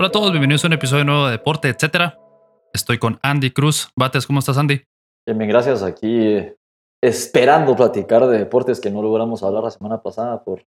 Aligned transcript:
Hola 0.00 0.06
a 0.06 0.12
todos, 0.12 0.30
bienvenidos 0.30 0.62
a 0.62 0.68
un 0.68 0.74
episodio 0.74 1.04
nuevo 1.04 1.24
de 1.24 1.32
Deporte, 1.32 1.68
etcétera. 1.68 2.16
Estoy 2.72 2.98
con 2.98 3.18
Andy 3.20 3.50
Cruz. 3.50 3.90
Bates, 3.96 4.28
¿cómo 4.28 4.38
estás, 4.38 4.56
Andy? 4.56 4.84
Bien, 5.26 5.36
bien, 5.36 5.50
gracias. 5.50 5.82
Aquí 5.82 6.24
eh, 6.24 6.56
esperando 7.02 7.74
platicar 7.74 8.24
de 8.28 8.38
deportes 8.38 8.80
que 8.80 8.92
no 8.92 9.02
logramos 9.02 9.42
hablar 9.42 9.64
la 9.64 9.72
semana 9.72 10.00
pasada 10.00 10.44
por 10.44 10.64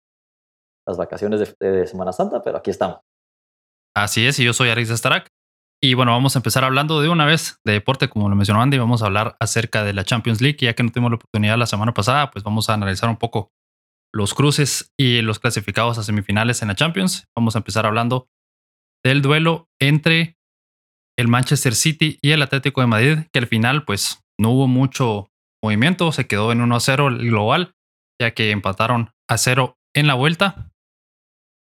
las 0.86 0.96
vacaciones 0.96 1.40
de, 1.40 1.68
de 1.72 1.88
Semana 1.88 2.12
Santa, 2.12 2.40
pero 2.40 2.58
aquí 2.58 2.70
estamos. 2.70 3.00
Así 3.96 4.24
es, 4.24 4.38
y 4.38 4.44
yo 4.44 4.52
soy 4.52 4.68
Aris 4.68 4.90
Starak. 4.90 5.26
Y 5.82 5.94
bueno, 5.94 6.12
vamos 6.12 6.36
a 6.36 6.38
empezar 6.38 6.62
hablando 6.62 7.00
de 7.00 7.08
una 7.08 7.26
vez 7.26 7.58
de 7.64 7.72
deporte, 7.72 8.08
como 8.08 8.28
lo 8.28 8.36
mencionó 8.36 8.62
Andy. 8.62 8.78
Vamos 8.78 9.02
a 9.02 9.06
hablar 9.06 9.36
acerca 9.40 9.82
de 9.82 9.92
la 9.92 10.04
Champions 10.04 10.40
League. 10.40 10.58
Ya 10.60 10.74
que 10.74 10.84
no 10.84 10.92
tuvimos 10.92 11.10
la 11.10 11.16
oportunidad 11.16 11.58
la 11.58 11.66
semana 11.66 11.92
pasada, 11.92 12.30
pues 12.30 12.44
vamos 12.44 12.70
a 12.70 12.74
analizar 12.74 13.08
un 13.08 13.16
poco 13.16 13.50
los 14.14 14.34
cruces 14.34 14.92
y 14.96 15.20
los 15.22 15.40
clasificados 15.40 15.98
a 15.98 16.04
semifinales 16.04 16.62
en 16.62 16.68
la 16.68 16.76
Champions. 16.76 17.24
Vamos 17.36 17.56
a 17.56 17.58
empezar 17.58 17.86
hablando 17.86 18.28
del 19.08 19.22
duelo 19.22 19.68
entre 19.80 20.36
el 21.18 21.28
Manchester 21.28 21.74
City 21.74 22.18
y 22.20 22.32
el 22.32 22.42
Atlético 22.42 22.80
de 22.80 22.86
Madrid, 22.86 23.18
que 23.32 23.38
al 23.38 23.46
final 23.46 23.84
pues 23.84 24.20
no 24.38 24.50
hubo 24.50 24.66
mucho 24.66 25.30
movimiento, 25.62 26.12
se 26.12 26.26
quedó 26.26 26.52
en 26.52 26.60
1-0 26.60 27.08
el 27.08 27.30
global, 27.30 27.74
ya 28.20 28.32
que 28.32 28.50
empataron 28.50 29.10
a 29.28 29.38
0 29.38 29.76
en 29.94 30.06
la 30.06 30.14
vuelta. 30.14 30.70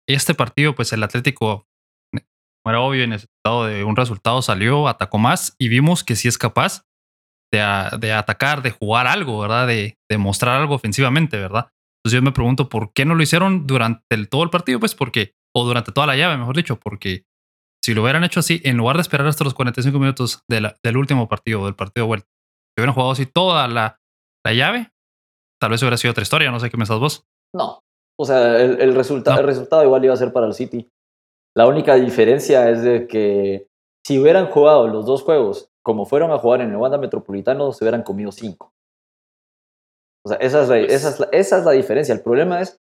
Este 0.08 0.34
partido 0.34 0.76
pues 0.76 0.94
el 0.94 1.04
Atlético, 1.04 1.68
como 2.12 2.72
era 2.72 2.82
obvio, 2.82 3.08
necesitado 3.08 3.66
de 3.66 3.84
un 3.84 3.96
resultado, 3.96 4.42
salió, 4.42 4.88
atacó 4.88 5.18
más 5.18 5.56
y 5.60 5.68
vimos 5.68 6.04
que 6.04 6.16
sí 6.16 6.28
es 6.28 6.38
capaz 6.38 6.84
de, 7.52 7.60
de 8.00 8.14
atacar, 8.14 8.62
de 8.62 8.72
jugar 8.72 9.08
algo, 9.08 9.40
¿verdad? 9.40 9.68
De, 9.68 9.98
de, 10.10 10.18
mostrar 10.18 10.60
algo 10.60 10.76
ofensivamente, 10.76 11.38
¿verdad? 11.38 11.70
Entonces 12.00 12.20
yo 12.20 12.22
me 12.22 12.32
pregunto 12.32 12.70
por 12.70 12.92
qué 12.94 13.06
no 13.06 13.16
lo 13.16 13.24
hicieron 13.24 13.68
durante 13.68 14.04
el, 14.10 14.30
todo 14.30 14.44
el 14.44 14.50
partido, 14.50 14.80
pues 14.80 14.96
porque, 14.96 15.34
o 15.56 15.64
durante 15.64 15.92
toda 15.92 16.08
la 16.08 16.16
llave, 16.16 16.38
mejor 16.38 16.56
dicho, 16.56 16.78
porque 16.78 17.24
si 17.84 17.94
lo 17.94 18.02
hubieran 18.02 18.24
hecho 18.24 18.40
así, 18.40 18.62
en 18.64 18.78
lugar 18.78 18.98
de 18.98 19.04
esperar 19.04 19.28
hasta 19.28 19.44
los 19.44 19.54
45 19.54 19.98
minutos 20.00 20.44
de 20.50 20.62
la, 20.62 20.76
del 20.84 20.98
último 20.98 21.28
partido, 21.28 21.66
del 21.66 21.76
partido 21.76 22.08
vuelta, 22.08 22.28
si 22.28 22.82
hubieran 22.82 22.94
jugado 22.94 23.12
así 23.12 23.26
toda 23.26 23.68
la, 23.68 24.00
la, 24.44 24.54
llave, 24.54 24.92
tal 25.62 25.72
vez 25.72 25.82
hubiera 25.82 25.98
sido 25.98 26.12
otra 26.12 26.24
historia. 26.24 26.52
No 26.52 26.60
sé 26.60 26.70
qué 26.70 26.78
pensás 26.78 27.00
vos. 27.00 27.26
No. 27.54 27.80
O 28.20 28.26
sea, 28.26 28.60
el, 28.60 28.82
el, 28.82 28.96
resulta 28.96 29.34
no. 29.34 29.40
el 29.40 29.46
resultado 29.46 29.84
igual 29.84 30.04
iba 30.04 30.14
a 30.14 30.18
ser 30.18 30.34
para 30.34 30.48
el 30.48 30.54
City. 30.54 30.90
La 31.56 31.68
única 31.68 31.96
diferencia 31.96 32.70
es 32.70 32.82
de 32.82 33.08
que 33.08 33.68
si 34.06 34.20
hubieran 34.20 34.48
jugado 34.48 34.88
los 34.88 35.06
dos 35.06 35.24
juegos 35.24 35.70
como 35.86 36.06
fueron 36.06 36.32
a 36.32 36.40
jugar 36.40 36.62
en 36.62 36.72
el 36.72 36.78
Wanda 36.78 36.98
Metropolitano, 36.98 37.72
se 37.72 37.84
hubieran 37.84 38.02
comido 38.02 38.32
cinco. 38.32 38.74
O 40.26 40.30
sea, 40.30 40.38
esa 40.38 40.64
es, 40.64 40.70
la, 40.70 40.80
esa, 40.80 41.10
es 41.10 41.20
la, 41.20 41.28
esa 41.32 41.58
es 41.60 41.66
la 41.66 41.72
diferencia. 41.72 42.14
El 42.16 42.24
problema 42.24 42.60
es, 42.60 42.82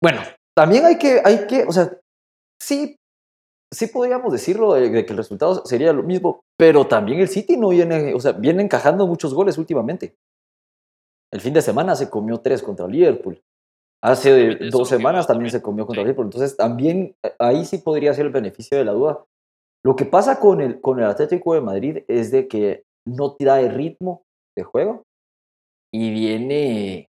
bueno, 0.00 0.22
también 0.56 0.84
hay 0.84 0.98
que, 0.98 1.20
hay 1.24 1.46
que, 1.46 1.64
o 1.64 1.72
sea, 1.72 1.98
sí 2.60 2.96
sí 3.72 3.86
podríamos 3.86 4.32
decirlo 4.32 4.74
de, 4.74 4.90
de, 4.90 5.06
que 5.06 5.12
el 5.12 5.16
resultado 5.16 5.64
sería 5.64 5.92
lo 5.92 6.02
mismo, 6.02 6.40
pero 6.58 6.86
también 6.86 7.20
el 7.20 7.28
City 7.28 7.56
no 7.56 7.70
viene, 7.70 8.14
o 8.14 8.20
sea, 8.20 8.32
viene 8.32 8.62
encajando 8.62 9.06
muchos 9.06 9.32
goles 9.34 9.56
últimamente. 9.56 10.14
El 11.32 11.40
fin 11.40 11.54
de 11.54 11.62
semana 11.62 11.96
se 11.96 12.10
comió 12.10 12.38
tres 12.40 12.62
contra 12.62 12.86
Liverpool. 12.86 13.40
Hace 14.04 14.56
dos 14.70 14.88
semanas 14.88 15.26
también 15.26 15.50
se 15.50 15.62
comió 15.62 15.86
contra 15.86 16.02
sí. 16.02 16.04
Liverpool. 16.04 16.26
Entonces, 16.26 16.56
también 16.56 17.14
ahí 17.38 17.64
sí 17.64 17.78
podría 17.78 18.12
ser 18.12 18.26
el 18.26 18.32
beneficio 18.32 18.76
de 18.76 18.84
la 18.84 18.92
duda. 18.92 19.24
Lo 19.84 19.96
que 19.96 20.04
pasa 20.04 20.38
con 20.38 20.60
el, 20.60 20.80
con 20.80 20.98
el 20.98 21.06
Atlético 21.06 21.54
de 21.54 21.60
Madrid 21.60 21.98
es 22.08 22.30
de 22.30 22.48
que 22.48 22.82
no 23.06 23.34
trae 23.34 23.68
ritmo 23.68 24.22
de 24.56 24.64
juego 24.64 25.02
y 25.92 26.12
viene, 26.12 27.08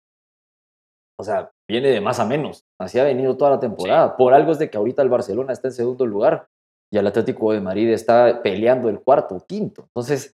o 1.18 1.24
sea, 1.24 1.50
viene 1.68 1.88
de 1.88 2.00
más 2.00 2.18
a 2.20 2.26
menos. 2.26 2.64
Así 2.80 2.98
ha 2.98 3.04
venido 3.04 3.36
toda 3.36 3.52
la 3.52 3.60
temporada. 3.60 4.08
Sí. 4.08 4.14
Por 4.18 4.34
algo 4.34 4.52
es 4.52 4.58
de 4.58 4.70
que 4.70 4.78
ahorita 4.78 5.02
el 5.02 5.08
Barcelona 5.08 5.52
está 5.52 5.68
en 5.68 5.74
segundo 5.74 6.06
lugar 6.06 6.48
y 6.92 6.98
el 6.98 7.06
Atlético 7.06 7.52
de 7.52 7.60
Madrid 7.60 7.88
está 7.90 8.42
peleando 8.42 8.88
el 8.88 9.00
cuarto 9.00 9.36
o 9.36 9.44
quinto. 9.46 9.84
Entonces, 9.94 10.34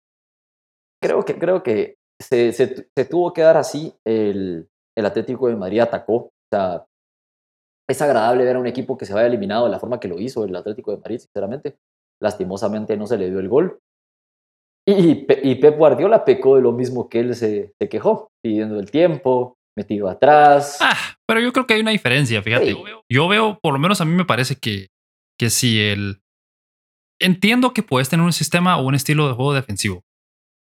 creo 1.01 1.23
que, 1.23 1.39
creo 1.39 1.63
que 1.63 1.95
se, 2.21 2.51
se, 2.53 2.87
se 2.95 3.05
tuvo 3.05 3.33
que 3.33 3.41
dar 3.41 3.57
así. 3.57 3.93
El, 4.05 4.67
el, 4.97 5.05
Atlético 5.05 5.47
de 5.47 5.55
Madrid 5.55 5.79
atacó. 5.79 6.15
O 6.15 6.31
sea, 6.51 6.85
es 7.89 8.01
agradable 8.01 8.43
ver 8.43 8.55
a 8.55 8.59
un 8.59 8.67
equipo 8.67 8.97
que 8.97 9.05
se 9.05 9.13
vaya 9.13 9.27
eliminado 9.27 9.65
de 9.65 9.71
la 9.71 9.79
forma 9.79 9.99
que 9.99 10.07
lo 10.07 10.19
hizo 10.19 10.43
el 10.43 10.55
Atlético 10.55 10.91
de 10.91 10.97
Madrid, 10.97 11.19
sinceramente. 11.19 11.77
Lastimosamente 12.21 12.97
no 12.97 13.07
se 13.07 13.17
le 13.17 13.29
dio 13.29 13.39
el 13.39 13.49
gol. 13.49 13.79
Y, 14.87 15.25
y 15.49 15.55
Pep 15.55 15.77
Guardiola 15.77 16.25
pecó 16.25 16.57
de 16.57 16.61
lo 16.61 16.71
mismo 16.71 17.09
que 17.09 17.19
él 17.19 17.35
se, 17.35 17.73
se 17.79 17.89
quejó, 17.89 18.29
pidiendo 18.43 18.79
el 18.79 18.91
tiempo, 18.91 19.54
metido 19.75 20.09
atrás. 20.09 20.77
Ah, 20.81 21.17
pero 21.27 21.39
yo 21.41 21.51
creo 21.53 21.67
que 21.67 21.75
hay 21.75 21.81
una 21.81 21.91
diferencia, 21.91 22.41
fíjate. 22.41 22.73
Sí. 22.73 22.83
Yo 23.11 23.27
veo, 23.27 23.59
por 23.61 23.73
lo 23.73 23.79
menos 23.79 24.01
a 24.01 24.05
mí 24.05 24.13
me 24.13 24.25
parece 24.25 24.55
que, 24.57 24.89
que 25.37 25.49
si 25.49 25.79
el... 25.81 26.21
Entiendo 27.19 27.73
que 27.73 27.83
puedes 27.83 28.09
tener 28.09 28.25
un 28.25 28.33
sistema 28.33 28.77
o 28.77 28.85
un 28.85 28.95
estilo 28.95 29.27
de 29.27 29.33
juego 29.33 29.53
defensivo. 29.53 30.03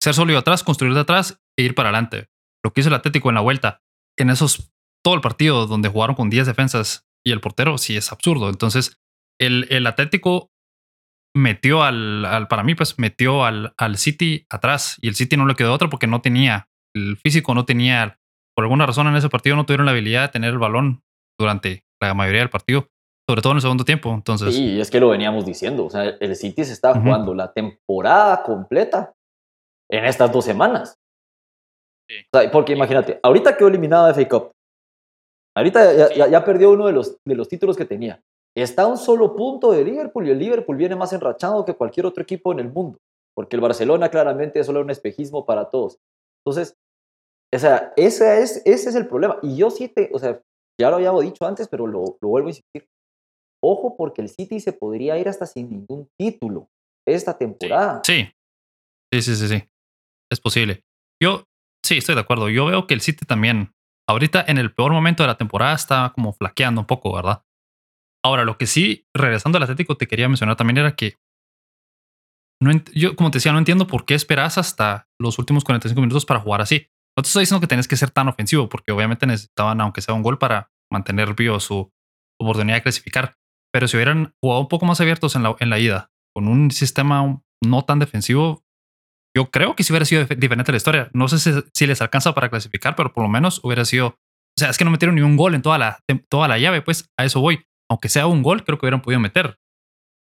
Ser 0.00 0.14
sólido 0.14 0.38
atrás, 0.38 0.62
construir 0.62 0.94
de 0.94 1.00
atrás 1.00 1.40
e 1.58 1.62
ir 1.62 1.74
para 1.74 1.88
adelante. 1.88 2.28
Lo 2.64 2.72
que 2.72 2.80
hizo 2.80 2.88
el 2.88 2.94
Atlético 2.94 3.28
en 3.28 3.34
la 3.34 3.40
vuelta, 3.40 3.82
en 4.18 4.30
esos, 4.30 4.72
todo 5.04 5.14
el 5.14 5.20
partido 5.20 5.66
donde 5.66 5.88
jugaron 5.88 6.14
con 6.14 6.30
10 6.30 6.46
defensas 6.46 7.06
y 7.24 7.32
el 7.32 7.40
portero, 7.40 7.78
sí 7.78 7.96
es 7.96 8.12
absurdo. 8.12 8.48
Entonces, 8.50 8.98
el, 9.40 9.66
el 9.70 9.86
Atlético 9.86 10.52
metió 11.36 11.82
al, 11.82 12.24
al, 12.24 12.46
para 12.48 12.62
mí, 12.62 12.74
pues 12.74 12.98
metió 12.98 13.44
al, 13.44 13.74
al 13.76 13.98
City 13.98 14.46
atrás 14.48 14.96
y 15.00 15.08
el 15.08 15.16
City 15.16 15.36
no 15.36 15.46
le 15.46 15.56
quedó 15.56 15.72
otro 15.72 15.90
porque 15.90 16.06
no 16.06 16.20
tenía, 16.20 16.68
el 16.94 17.16
físico 17.16 17.54
no 17.54 17.64
tenía 17.64 18.20
por 18.54 18.64
alguna 18.64 18.86
razón 18.86 19.06
en 19.08 19.16
ese 19.16 19.28
partido 19.28 19.56
no 19.56 19.66
tuvieron 19.66 19.86
la 19.86 19.92
habilidad 19.92 20.22
de 20.22 20.28
tener 20.28 20.50
el 20.50 20.58
balón 20.58 21.02
durante 21.38 21.84
la 22.00 22.14
mayoría 22.14 22.40
del 22.40 22.50
partido, 22.50 22.86
sobre 23.28 23.42
todo 23.42 23.52
en 23.52 23.56
el 23.56 23.62
segundo 23.62 23.84
tiempo. 23.84 24.12
Entonces, 24.12 24.54
sí, 24.54 24.80
es 24.80 24.90
que 24.90 25.00
lo 25.00 25.08
veníamos 25.08 25.44
diciendo. 25.44 25.86
O 25.86 25.90
sea, 25.90 26.04
el 26.04 26.36
City 26.36 26.64
se 26.64 26.72
está 26.72 26.92
uh 26.92 26.94
-huh. 26.94 27.02
jugando 27.02 27.34
la 27.34 27.52
temporada 27.52 28.42
completa 28.42 29.12
en 29.90 30.04
estas 30.04 30.30
dos 30.32 30.44
semanas. 30.44 30.96
Sí. 32.08 32.16
O 32.32 32.38
sea, 32.38 32.50
porque 32.50 32.72
imagínate, 32.74 33.18
ahorita 33.22 33.56
quedó 33.56 33.68
eliminado 33.68 34.06
de 34.06 34.14
FA 34.14 34.28
Cup. 34.28 34.50
Ahorita 35.56 35.94
ya, 35.94 36.14
ya, 36.14 36.28
ya, 36.28 36.44
perdió 36.44 36.72
uno 36.72 36.86
de 36.86 36.92
los, 36.92 37.16
de 37.24 37.34
los 37.34 37.48
títulos 37.48 37.76
que 37.76 37.84
tenía. 37.84 38.20
Está 38.56 38.82
a 38.82 38.86
un 38.86 38.98
solo 38.98 39.34
punto 39.34 39.72
de 39.72 39.84
Liverpool 39.84 40.26
y 40.26 40.30
el 40.30 40.38
Liverpool 40.38 40.76
viene 40.76 40.96
más 40.96 41.12
enrachado 41.12 41.64
que 41.64 41.74
cualquier 41.74 42.06
otro 42.06 42.22
equipo 42.22 42.52
en 42.52 42.60
el 42.60 42.72
mundo. 42.72 42.98
Porque 43.36 43.56
el 43.56 43.62
Barcelona 43.62 44.10
claramente 44.10 44.60
es 44.60 44.66
solo 44.66 44.80
un 44.80 44.90
espejismo 44.90 45.44
para 45.44 45.70
todos. 45.70 45.98
Entonces, 46.44 46.76
o 47.54 47.58
sea, 47.58 47.92
ese 47.96 48.42
es, 48.42 48.62
ese 48.64 48.88
es 48.90 48.94
el 48.94 49.06
problema. 49.06 49.38
Y 49.42 49.56
yo 49.56 49.70
sí 49.70 49.88
te, 49.88 50.10
o 50.12 50.18
sea, 50.18 50.40
ya 50.80 50.90
lo 50.90 50.96
había 50.96 51.12
dicho 51.22 51.46
antes, 51.46 51.68
pero 51.68 51.86
lo, 51.86 52.16
vuelvo 52.20 52.48
a 52.48 52.50
insistir. 52.50 52.88
Ojo, 53.62 53.96
porque 53.96 54.22
el 54.22 54.28
City 54.28 54.60
se 54.60 54.72
podría 54.72 55.16
ir 55.18 55.28
hasta 55.28 55.46
sin 55.46 55.70
ningún 55.70 56.08
título 56.18 56.68
esta 57.06 57.36
temporada. 57.36 58.02
Sí, 58.04 58.28
sí, 59.12 59.22
sí, 59.22 59.36
sí, 59.36 59.48
sí. 59.48 59.68
Es 60.30 60.40
posible. 60.40 60.84
Yo, 61.22 61.44
sí, 61.84 61.98
estoy 61.98 62.14
de 62.14 62.22
acuerdo. 62.22 62.48
Yo 62.48 62.66
veo 62.66 62.86
que 62.86 62.94
el 62.94 63.00
City 63.00 63.24
también, 63.24 63.72
ahorita 64.08 64.44
en 64.46 64.58
el 64.58 64.74
peor 64.74 64.92
momento 64.92 65.22
de 65.22 65.28
la 65.28 65.38
temporada, 65.38 65.74
está 65.74 66.12
como 66.14 66.32
flaqueando 66.32 66.82
un 66.82 66.86
poco, 66.86 67.14
¿verdad? 67.14 67.42
Ahora, 68.24 68.44
lo 68.44 68.58
que 68.58 68.66
sí, 68.66 69.06
regresando 69.14 69.58
al 69.58 69.64
Atlético, 69.64 69.96
te 69.96 70.06
quería 70.06 70.28
mencionar 70.28 70.56
también 70.56 70.78
era 70.78 70.96
que 70.96 71.14
no 72.62 72.70
yo, 72.94 73.16
como 73.16 73.30
te 73.30 73.36
decía, 73.36 73.52
no 73.52 73.58
entiendo 73.58 73.86
por 73.86 74.04
qué 74.06 74.14
esperas 74.14 74.58
hasta 74.58 75.08
los 75.20 75.38
últimos 75.38 75.64
45 75.64 76.00
minutos 76.00 76.24
para 76.24 76.40
jugar 76.40 76.60
así. 76.60 76.88
No 77.16 77.22
te 77.22 77.28
estoy 77.28 77.42
diciendo 77.42 77.60
que 77.60 77.66
tenés 77.66 77.88
que 77.88 77.96
ser 77.96 78.10
tan 78.10 78.28
ofensivo, 78.28 78.68
porque 78.68 78.92
obviamente 78.92 79.26
necesitaban, 79.26 79.80
aunque 79.80 80.00
sea 80.00 80.14
un 80.14 80.22
gol, 80.22 80.38
para 80.38 80.70
mantener 80.90 81.34
vivo 81.34 81.60
su 81.60 81.92
oportunidad 82.40 82.76
de 82.76 82.82
clasificar. 82.82 83.36
Pero 83.72 83.88
si 83.88 83.96
hubieran 83.96 84.34
jugado 84.42 84.62
un 84.62 84.68
poco 84.68 84.86
más 84.86 85.00
abiertos 85.00 85.36
en 85.36 85.42
la, 85.42 85.56
en 85.60 85.70
la 85.70 85.78
ida, 85.78 86.10
con 86.34 86.48
un 86.48 86.70
sistema 86.70 87.40
no 87.62 87.84
tan 87.84 87.98
defensivo, 87.98 88.64
yo 89.36 89.50
creo 89.50 89.74
que 89.74 89.82
si 89.82 89.92
hubiera 89.92 90.04
sido 90.04 90.24
diferente 90.24 90.72
la 90.72 90.76
historia. 90.76 91.10
No 91.12 91.28
sé 91.28 91.62
si, 91.72 91.86
les 91.86 92.00
alcanza 92.00 92.34
para 92.34 92.48
clasificar, 92.48 92.94
pero 92.94 93.12
por 93.12 93.24
lo 93.24 93.28
menos 93.28 93.60
hubiera 93.64 93.84
sido. 93.84 94.06
O 94.06 94.60
sea, 94.60 94.70
es 94.70 94.78
que 94.78 94.84
no 94.84 94.92
metieron 94.92 95.16
ni 95.16 95.22
un 95.22 95.36
gol 95.36 95.54
en 95.54 95.62
toda 95.62 95.78
la, 95.78 96.00
toda 96.28 96.46
la 96.46 96.58
llave, 96.58 96.82
pues 96.82 97.10
a 97.18 97.24
eso 97.24 97.40
voy. 97.40 97.64
Aunque 97.90 98.08
sea 98.08 98.26
un 98.26 98.42
gol, 98.42 98.64
creo 98.64 98.78
que 98.78 98.86
hubieran 98.86 99.02
podido 99.02 99.20
meter. 99.20 99.58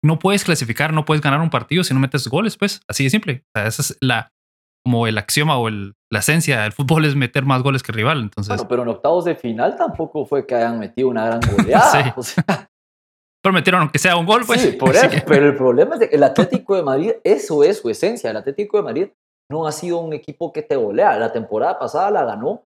No 0.03 0.19
puedes 0.19 0.43
clasificar, 0.43 0.93
no 0.93 1.05
puedes 1.05 1.21
ganar 1.21 1.39
un 1.41 1.49
partido 1.49 1.83
si 1.83 1.93
no 1.93 1.99
metes 1.99 2.27
goles, 2.27 2.57
pues 2.57 2.81
así 2.89 3.05
de 3.05 3.09
simple. 3.09 3.45
O 3.47 3.59
sea, 3.59 3.67
esa 3.67 3.81
es 3.81 3.97
la, 4.01 4.33
como 4.87 5.05
el 5.05 5.17
axioma 5.17 5.59
o 5.59 5.67
el, 5.67 5.95
la 6.09 6.19
esencia 6.19 6.61
del 6.61 6.71
fútbol 6.71 7.03
es 7.03 7.13
meter 7.13 7.43
más 7.43 7.61
goles 7.61 7.83
que 7.83 7.91
el 7.91 7.97
rival. 7.97 8.21
Entonces, 8.21 8.55
bueno, 8.55 8.69
pero 8.69 8.83
en 8.83 8.87
octavos 8.87 9.25
de 9.25 9.35
final 9.35 9.75
tampoco 9.75 10.25
fue 10.25 10.47
que 10.47 10.55
hayan 10.55 10.79
metido 10.79 11.09
una 11.09 11.25
gran 11.25 11.41
goleada. 11.57 11.91
sí. 11.91 12.09
o 12.15 12.23
sea, 12.23 12.69
pero 13.43 13.51
metieron 13.51 13.81
aunque 13.81 13.99
sea 13.99 14.15
un 14.15 14.25
gol, 14.25 14.43
pues. 14.47 14.61
Sí, 14.61 14.71
por 14.71 14.95
eso. 14.95 15.09
Que... 15.09 15.19
Pero 15.27 15.47
el 15.47 15.57
problema 15.57 15.95
es 15.95 16.07
que 16.07 16.15
el 16.15 16.23
Atlético 16.23 16.77
de 16.77 16.83
Madrid, 16.83 17.11
eso 17.25 17.65
es 17.65 17.79
su 17.79 17.89
esencia. 17.89 18.29
El 18.29 18.37
Atlético 18.37 18.77
de 18.77 18.83
Madrid 18.83 19.09
no 19.51 19.67
ha 19.67 19.73
sido 19.73 19.97
un 19.97 20.13
equipo 20.13 20.53
que 20.53 20.61
te 20.61 20.77
golea. 20.77 21.19
La 21.19 21.33
temporada 21.33 21.77
pasada 21.77 22.09
la 22.09 22.23
ganó. 22.23 22.63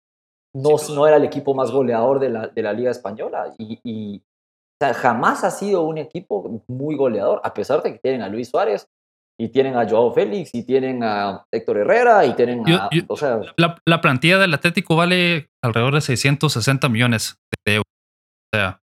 No, 0.57 0.77
sí, 0.77 0.93
no 0.93 1.07
era 1.07 1.19
el 1.19 1.25
equipo 1.25 1.55
más 1.55 1.71
goleador 1.71 2.19
de 2.19 2.31
la, 2.31 2.49
de 2.49 2.63
la 2.63 2.73
Liga 2.73 2.91
Española. 2.91 3.55
Y, 3.59 3.79
y 3.85 4.17
o 4.19 4.85
sea, 4.85 4.93
jamás 4.93 5.45
ha 5.45 5.53
sido 5.53 5.83
un 5.83 5.99
equipo 5.99 6.65
muy 6.67 6.97
goleador, 6.97 7.41
a 7.45 7.55
pesar 7.55 7.81
de 7.81 7.93
que 7.93 8.01
tienen 8.01 8.23
a 8.23 8.29
Luis 8.29 8.49
Suárez, 8.49 8.89
y 9.41 9.49
tienen 9.51 9.77
a 9.77 9.89
Joao 9.89 10.13
Félix, 10.13 10.55
y 10.55 10.65
tienen 10.65 11.05
a 11.05 11.45
Héctor 11.53 11.79
Herrera, 11.79 12.27
y 12.27 12.35
tienen 12.35 12.67
a... 12.67 12.71
Yo, 12.71 12.89
yo, 12.91 13.03
o 13.09 13.17
sea, 13.17 13.41
la, 13.57 13.81
la, 13.87 14.01
plantilla 14.01 14.39
del 14.39 14.53
Atlético 14.53 14.97
vale 14.97 15.49
alrededor 15.63 15.95
de 15.95 16.01
660 16.01 16.89
millones 16.89 17.39
de 17.65 17.75
euros. 17.77 17.85
O 18.53 18.57
sea, 18.57 18.81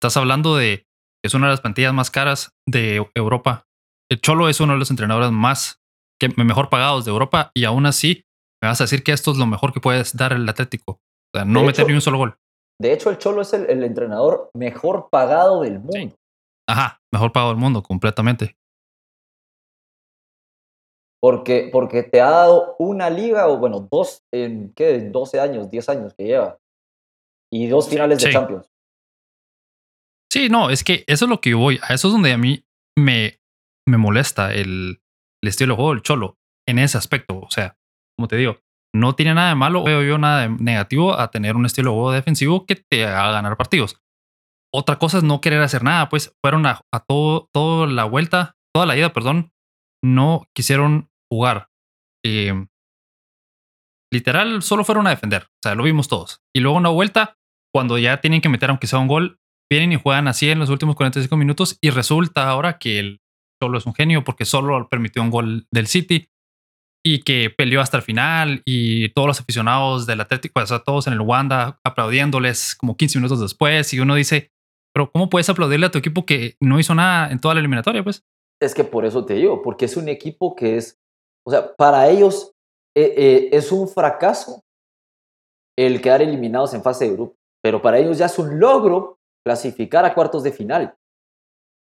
estás 0.00 0.16
hablando 0.16 0.56
de 0.56 0.86
es 1.24 1.34
una 1.34 1.46
de 1.46 1.52
las 1.52 1.60
plantillas 1.60 1.94
más 1.94 2.10
caras 2.10 2.50
de 2.66 3.06
Europa. 3.14 3.66
El 4.10 4.20
Cholo 4.20 4.48
es 4.48 4.60
uno 4.60 4.72
de 4.72 4.78
los 4.78 4.90
entrenadores 4.90 5.30
más 5.30 5.80
que 6.20 6.28
mejor 6.36 6.68
pagados 6.68 7.04
de 7.04 7.10
Europa 7.10 7.50
y 7.54 7.64
aún 7.64 7.86
así 7.86 8.24
me 8.60 8.68
vas 8.68 8.80
a 8.80 8.84
decir 8.84 9.02
que 9.02 9.12
esto 9.12 9.30
es 9.30 9.38
lo 9.38 9.46
mejor 9.46 9.72
que 9.72 9.80
puedes 9.80 10.16
dar 10.16 10.32
el 10.32 10.48
Atlético. 10.48 11.00
O 11.34 11.38
sea, 11.38 11.44
no 11.44 11.62
meter 11.62 11.86
ni 11.86 11.94
un 11.94 12.00
solo 12.00 12.18
gol. 12.18 12.36
De 12.80 12.92
hecho, 12.92 13.10
el 13.10 13.18
Cholo 13.18 13.42
es 13.42 13.52
el, 13.52 13.82
entrenador 13.84 14.50
mejor 14.54 15.08
pagado 15.10 15.62
del 15.62 15.78
mundo. 15.78 16.16
Ajá, 16.68 17.00
mejor 17.12 17.32
pagado 17.32 17.52
del 17.52 17.60
mundo, 17.60 17.82
completamente. 17.82 18.56
Porque, 21.22 21.68
porque 21.72 22.02
te 22.02 22.20
ha 22.20 22.30
dado 22.30 22.74
una 22.78 23.08
liga, 23.08 23.46
o 23.48 23.58
bueno, 23.58 23.88
dos 23.90 24.24
en, 24.32 24.72
¿qué? 24.74 24.98
12 24.98 25.38
años, 25.38 25.70
10 25.70 25.88
años 25.88 26.14
que 26.14 26.24
lleva. 26.24 26.58
Y 27.52 27.68
dos 27.68 27.88
finales 27.88 28.22
de 28.22 28.32
Champions. 28.32 28.68
Sí, 30.32 30.48
no, 30.48 30.70
es 30.70 30.82
que 30.82 31.04
eso 31.06 31.26
es 31.26 31.28
lo 31.28 31.40
que 31.40 31.50
yo 31.50 31.58
voy. 31.58 31.78
A 31.82 31.94
eso 31.94 32.08
es 32.08 32.12
donde 32.12 32.32
a 32.32 32.38
mí 32.38 32.64
me, 32.98 33.38
me 33.86 33.98
molesta 33.98 34.52
el, 34.52 35.02
el 35.42 35.48
estilo 35.48 35.74
de 35.74 35.76
juego 35.76 35.94
del 35.94 36.02
Cholo 36.02 36.38
en 36.66 36.78
ese 36.78 36.98
aspecto. 36.98 37.38
O 37.38 37.50
sea, 37.50 37.76
como 38.16 38.28
te 38.28 38.36
digo, 38.36 38.58
no 38.94 39.14
tiene 39.14 39.34
nada 39.34 39.50
de 39.50 39.54
malo, 39.54 39.82
veo 39.82 40.02
yo 40.02 40.18
nada 40.18 40.42
de 40.42 40.48
negativo 40.48 41.18
a 41.18 41.30
tener 41.30 41.56
un 41.56 41.66
estilo 41.66 41.90
de 41.90 41.94
juego 41.94 42.12
defensivo 42.12 42.66
que 42.66 42.76
te 42.76 43.06
haga 43.06 43.32
ganar 43.32 43.56
partidos. 43.56 44.00
Otra 44.74 44.98
cosa 44.98 45.18
es 45.18 45.24
no 45.24 45.40
querer 45.40 45.62
hacer 45.62 45.82
nada, 45.82 46.08
pues 46.08 46.34
fueron 46.42 46.66
a, 46.66 46.82
todo, 47.06 47.48
toda 47.52 47.86
la 47.86 48.04
vuelta, 48.04 48.56
toda 48.74 48.86
la 48.86 48.96
ida, 48.96 49.12
perdón, 49.12 49.52
no 50.02 50.46
quisieron 50.54 51.10
jugar. 51.32 51.68
Em, 52.22 52.68
literal, 54.12 54.62
solo 54.62 54.84
fueron 54.84 55.06
a 55.06 55.10
defender, 55.10 55.44
o 55.44 55.60
sea, 55.62 55.74
lo 55.74 55.82
vimos 55.82 56.08
todos. 56.08 56.42
Y 56.54 56.60
luego 56.60 56.76
una 56.76 56.90
vuelta, 56.90 57.38
cuando 57.74 57.96
ya 57.96 58.20
tienen 58.20 58.42
que 58.42 58.50
meter 58.50 58.68
aunque 58.68 58.86
sea 58.86 58.98
un 58.98 59.08
gol, 59.08 59.38
vienen 59.70 59.92
y 59.92 59.96
juegan 59.96 60.28
así 60.28 60.50
en 60.50 60.58
los 60.58 60.68
últimos 60.68 60.94
45 60.94 61.34
minutos 61.38 61.78
y 61.80 61.88
resulta 61.88 62.50
ahora 62.50 62.78
que 62.78 62.98
el 62.98 63.20
solo 63.62 63.78
es 63.78 63.86
un 63.86 63.94
genio 63.94 64.24
porque 64.24 64.44
solo 64.44 64.88
permitió 64.90 65.22
un 65.22 65.30
gol 65.30 65.66
del 65.72 65.86
City 65.86 66.28
y 67.04 67.20
que 67.20 67.48
peleó 67.48 67.80
hasta 67.80 67.96
el 67.96 68.02
final 68.02 68.60
y 68.66 69.08
todos 69.10 69.26
los 69.26 69.40
aficionados 69.40 70.04
del 70.06 70.20
Atlético, 70.20 70.60
o 70.60 70.66
sea, 70.66 70.80
todos 70.80 71.06
en 71.06 71.14
el 71.14 71.20
Wanda 71.20 71.80
aplaudiéndoles 71.82 72.74
como 72.74 72.96
15 72.96 73.18
minutos 73.18 73.40
después 73.40 73.94
y 73.94 74.00
uno 74.00 74.14
dice, 74.14 74.50
pero 74.94 75.10
¿cómo 75.10 75.30
puedes 75.30 75.48
aplaudirle 75.48 75.86
a 75.86 75.90
tu 75.90 75.98
equipo 75.98 76.26
que 76.26 76.56
no 76.60 76.78
hizo 76.78 76.94
nada 76.94 77.30
en 77.30 77.38
toda 77.38 77.54
la 77.54 77.60
eliminatoria? 77.60 78.04
Pues 78.04 78.22
es 78.62 78.74
que 78.74 78.84
por 78.84 79.04
eso 79.04 79.24
te 79.24 79.34
digo, 79.34 79.60
porque 79.60 79.86
es 79.86 79.96
un 79.96 80.08
equipo 80.08 80.54
que 80.54 80.76
es, 80.76 81.01
o 81.46 81.50
sea, 81.50 81.74
para 81.74 82.08
ellos 82.08 82.52
eh, 82.96 83.14
eh, 83.16 83.48
es 83.52 83.72
un 83.72 83.88
fracaso 83.88 84.62
el 85.76 86.00
quedar 86.02 86.22
eliminados 86.22 86.74
en 86.74 86.82
fase 86.82 87.06
de 87.06 87.14
grupo, 87.14 87.36
pero 87.62 87.80
para 87.80 87.98
ellos 87.98 88.18
ya 88.18 88.26
es 88.26 88.38
un 88.38 88.60
logro 88.60 89.18
clasificar 89.44 90.04
a 90.04 90.14
cuartos 90.14 90.42
de 90.42 90.52
final. 90.52 90.94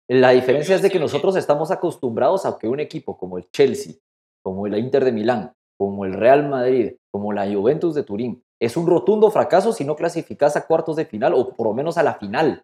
La 0.09 0.31
diferencia 0.31 0.75
es 0.75 0.81
de 0.81 0.89
que 0.89 0.99
nosotros 0.99 1.35
estamos 1.35 1.71
acostumbrados 1.71 2.45
a 2.45 2.57
que 2.57 2.67
un 2.67 2.79
equipo 2.79 3.17
como 3.17 3.37
el 3.37 3.49
Chelsea, 3.51 3.95
como 4.43 4.67
el 4.67 4.77
Inter 4.77 5.05
de 5.05 5.11
Milán, 5.11 5.53
como 5.77 6.05
el 6.05 6.13
Real 6.13 6.47
Madrid, 6.47 6.95
como 7.11 7.33
la 7.33 7.51
Juventus 7.51 7.95
de 7.95 8.03
Turín, 8.03 8.43
es 8.61 8.77
un 8.77 8.87
rotundo 8.87 9.29
fracaso 9.31 9.73
si 9.73 9.83
no 9.83 9.95
clasificas 9.95 10.55
a 10.55 10.65
cuartos 10.65 10.95
de 10.95 11.05
final 11.05 11.33
o 11.33 11.53
por 11.53 11.67
lo 11.67 11.73
menos 11.73 11.97
a 11.97 12.03
la 12.03 12.15
final. 12.15 12.63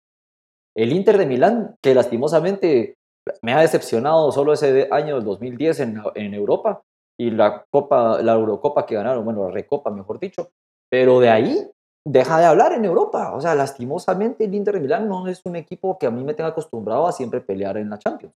El 0.75 0.93
Inter 0.93 1.17
de 1.17 1.25
Milán, 1.25 1.75
que 1.81 1.93
lastimosamente 1.93 2.95
me 3.41 3.53
ha 3.53 3.61
decepcionado 3.61 4.31
solo 4.31 4.53
ese 4.53 4.87
año 4.91 5.15
del 5.15 5.25
2010 5.25 5.79
en, 5.79 6.33
Europa 6.33 6.81
y 7.17 7.31
la 7.31 7.65
Copa, 7.69 8.21
la 8.21 8.33
Eurocopa 8.33 8.85
que 8.85 8.95
ganaron, 8.95 9.25
bueno, 9.25 9.45
la 9.45 9.51
Recopa, 9.51 9.89
mejor 9.91 10.19
dicho, 10.19 10.51
pero 10.89 11.19
de 11.19 11.29
ahí 11.29 11.71
deja 12.05 12.39
de 12.39 12.45
hablar 12.45 12.73
en 12.73 12.85
Europa. 12.85 13.33
O 13.35 13.41
sea, 13.41 13.55
lastimosamente 13.55 14.45
el 14.45 14.55
Inter 14.55 14.75
de 14.75 14.81
Milán 14.81 15.07
no 15.07 15.27
es 15.27 15.41
un 15.45 15.55
equipo 15.55 15.97
que 15.97 16.07
a 16.07 16.11
mí 16.11 16.23
me 16.23 16.33
tenga 16.33 16.49
acostumbrado 16.49 17.07
a 17.07 17.11
siempre 17.11 17.41
pelear 17.41 17.77
en 17.77 17.89
la 17.89 17.99
Champions. 17.99 18.33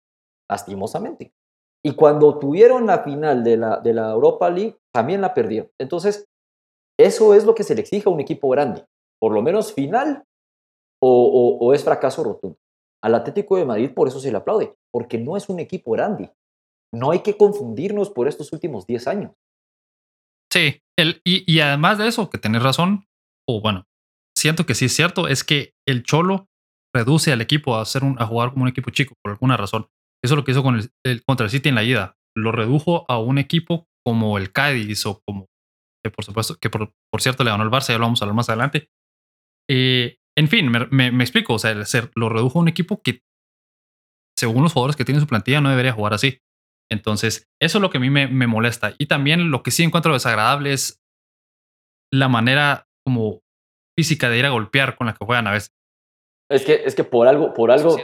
Lastimosamente. 0.50 1.34
Y 1.84 1.96
cuando 1.96 2.38
tuvieron 2.38 2.86
la 2.86 3.00
final 3.00 3.44
de 3.44 3.58
la, 3.58 3.80
de 3.80 3.94
la 3.94 4.12
Europa 4.12 4.50
League, 4.50 4.78
también 4.94 5.22
la 5.22 5.34
perdieron. 5.34 5.70
Entonces, 5.80 6.28
eso 7.00 7.34
es 7.34 7.46
lo 7.46 7.56
que 7.56 7.64
se 7.64 7.74
le 7.74 7.82
exige 7.82 8.10
a 8.10 8.12
un 8.12 8.20
equipo 8.20 8.50
grande. 8.50 8.86
Por 9.20 9.34
lo 9.34 9.42
menos 9.42 9.74
final 9.74 10.24
o, 11.02 11.58
o, 11.60 11.74
es 11.74 11.84
fracaso 11.84 12.24
rotundo. 12.24 12.58
Al 13.04 13.16
Atlético 13.16 13.58
de 13.58 13.66
Madrid 13.66 13.92
por 13.94 14.08
eso 14.08 14.20
se 14.20 14.32
le 14.32 14.38
aplaude, 14.38 14.76
porque 14.94 15.18
no 15.18 15.38
es 15.38 15.50
un 15.50 15.60
equipo 15.60 15.92
grande. 15.92 16.32
No 16.94 17.12
hay 17.12 17.20
que 17.20 17.38
confundirnos 17.38 18.10
por 18.10 18.28
estos 18.28 18.52
últimos 18.52 18.86
10 18.86 19.08
años. 19.08 19.32
Sí, 20.52 20.82
el, 20.98 21.22
y, 21.24 21.60
además 21.62 21.98
de 21.98 22.08
eso, 22.08 22.30
que 22.30 22.38
tenés 22.38 22.62
razón, 22.62 23.08
o 23.48 23.62
bueno, 23.62 23.86
siento 24.38 24.66
que 24.66 24.76
sí 24.76 24.86
es 24.86 24.96
cierto, 24.96 25.30
es 25.30 25.44
que 25.46 25.74
el 25.88 26.04
Cholo 26.04 26.50
reduce 26.94 27.32
al 27.32 27.40
equipo 27.40 27.76
a, 27.76 27.82
hacer 27.82 28.04
un, 28.04 28.22
a 28.22 28.26
jugar 28.26 28.52
como 28.52 28.64
un 28.64 28.70
equipo 28.70 28.90
chico 28.90 29.16
por 29.24 29.32
alguna 29.32 29.56
razón. 29.56 29.88
Eso 30.24 30.34
es 30.34 30.38
lo 30.38 30.44
que 30.44 30.52
hizo 30.52 30.64
con 30.64 30.80
el, 31.06 31.24
contra 31.24 31.46
el 31.46 31.50
City 31.50 31.70
en 31.70 31.76
la 31.76 31.84
ida. 31.84 32.18
Lo 32.36 32.52
redujo 32.52 33.06
a 33.10 33.18
un 33.18 33.38
equipo 33.38 33.88
como 34.06 34.38
el 34.38 34.52
Cádiz 34.52 35.06
o 35.06 35.22
como, 35.26 35.48
por 36.14 36.26
supuesto, 36.26 36.58
que 36.58 36.70
por, 36.70 36.92
cierto 37.20 37.44
le 37.44 37.52
ganó 37.52 37.64
el 37.64 37.72
Barça, 37.72 37.90
ya 37.90 37.98
lo 37.98 38.06
vamos 38.06 38.22
a 38.22 38.26
hablar 38.26 38.36
más 38.36 38.50
adelante. 38.50 38.90
Eh, 39.70 40.18
en 40.38 40.48
fin, 40.48 40.70
me, 40.70 41.08
explico, 41.24 41.54
o 41.54 41.60
sea, 41.60 41.76
lo 42.16 42.30
redujo 42.30 42.60
a 42.60 42.62
un 42.62 42.68
equipo 42.68 43.02
que, 43.02 43.22
según 44.42 44.64
los 44.64 44.74
jugadores 44.74 44.96
que 44.96 45.06
tiene 45.06 45.22
su 45.22 45.28
plantilla, 45.28 45.62
no 45.62 45.70
debería 45.70 45.94
jugar 45.94 46.14
así. 46.14 46.40
Entonces, 46.92 47.48
eso 47.62 47.78
es 47.78 47.82
lo 47.82 47.90
que 47.90 47.98
a 47.98 48.02
mí 48.02 48.10
me, 48.10 48.28
me 48.28 48.48
molesta. 48.48 48.94
Y 48.98 49.06
también 49.06 49.50
lo 49.50 49.64
que 49.64 49.72
sí 49.72 49.84
encuentro 49.84 50.14
desagradable 50.14 50.74
es 50.74 51.00
la 52.12 52.28
manera 52.28 52.88
como 53.06 53.40
física 53.98 54.30
de 54.30 54.40
ir 54.40 54.46
a 54.46 54.50
golpear 54.50 54.98
con 54.98 55.08
la 55.08 55.14
que 55.14 55.26
juegan 55.26 55.48
a 55.48 55.52
veces. 55.52 55.72
Es 56.50 56.66
que, 56.66 56.82
es 56.84 56.96
que 56.96 57.04
por 57.04 57.28
algo, 57.28 57.54
por 57.54 57.72
algo, 57.72 57.96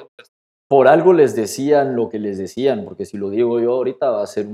por 0.69 0.87
algo 0.87 1.11
les 1.11 1.35
decían 1.35 1.95
lo 1.95 2.09
que 2.09 2.19
les 2.19 2.37
decían, 2.37 2.85
porque 2.85 3.05
si 3.05 3.17
lo 3.17 3.29
digo 3.29 3.59
yo 3.59 3.73
ahorita 3.73 4.09
va 4.09 4.23
a 4.23 4.27
ser 4.27 4.47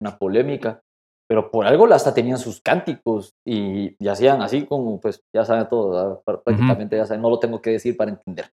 una 0.00 0.18
polémica, 0.18 0.82
pero 1.28 1.50
por 1.50 1.64
algo 1.64 1.86
hasta 1.92 2.12
tenían 2.12 2.38
sus 2.38 2.60
cánticos 2.60 3.34
y, 3.46 3.96
hacían 4.08 4.42
así 4.42 4.66
como, 4.66 5.00
pues 5.00 5.22
ya 5.34 5.44
saben 5.44 5.68
todo, 5.68 6.22
prácticamente 6.24 6.96
ya 6.96 7.06
saben, 7.06 7.22
no 7.22 7.30
lo 7.30 7.38
tengo 7.38 7.62
que 7.62 7.70
decir 7.70 7.96
para 7.96 8.10
entender. 8.10 8.50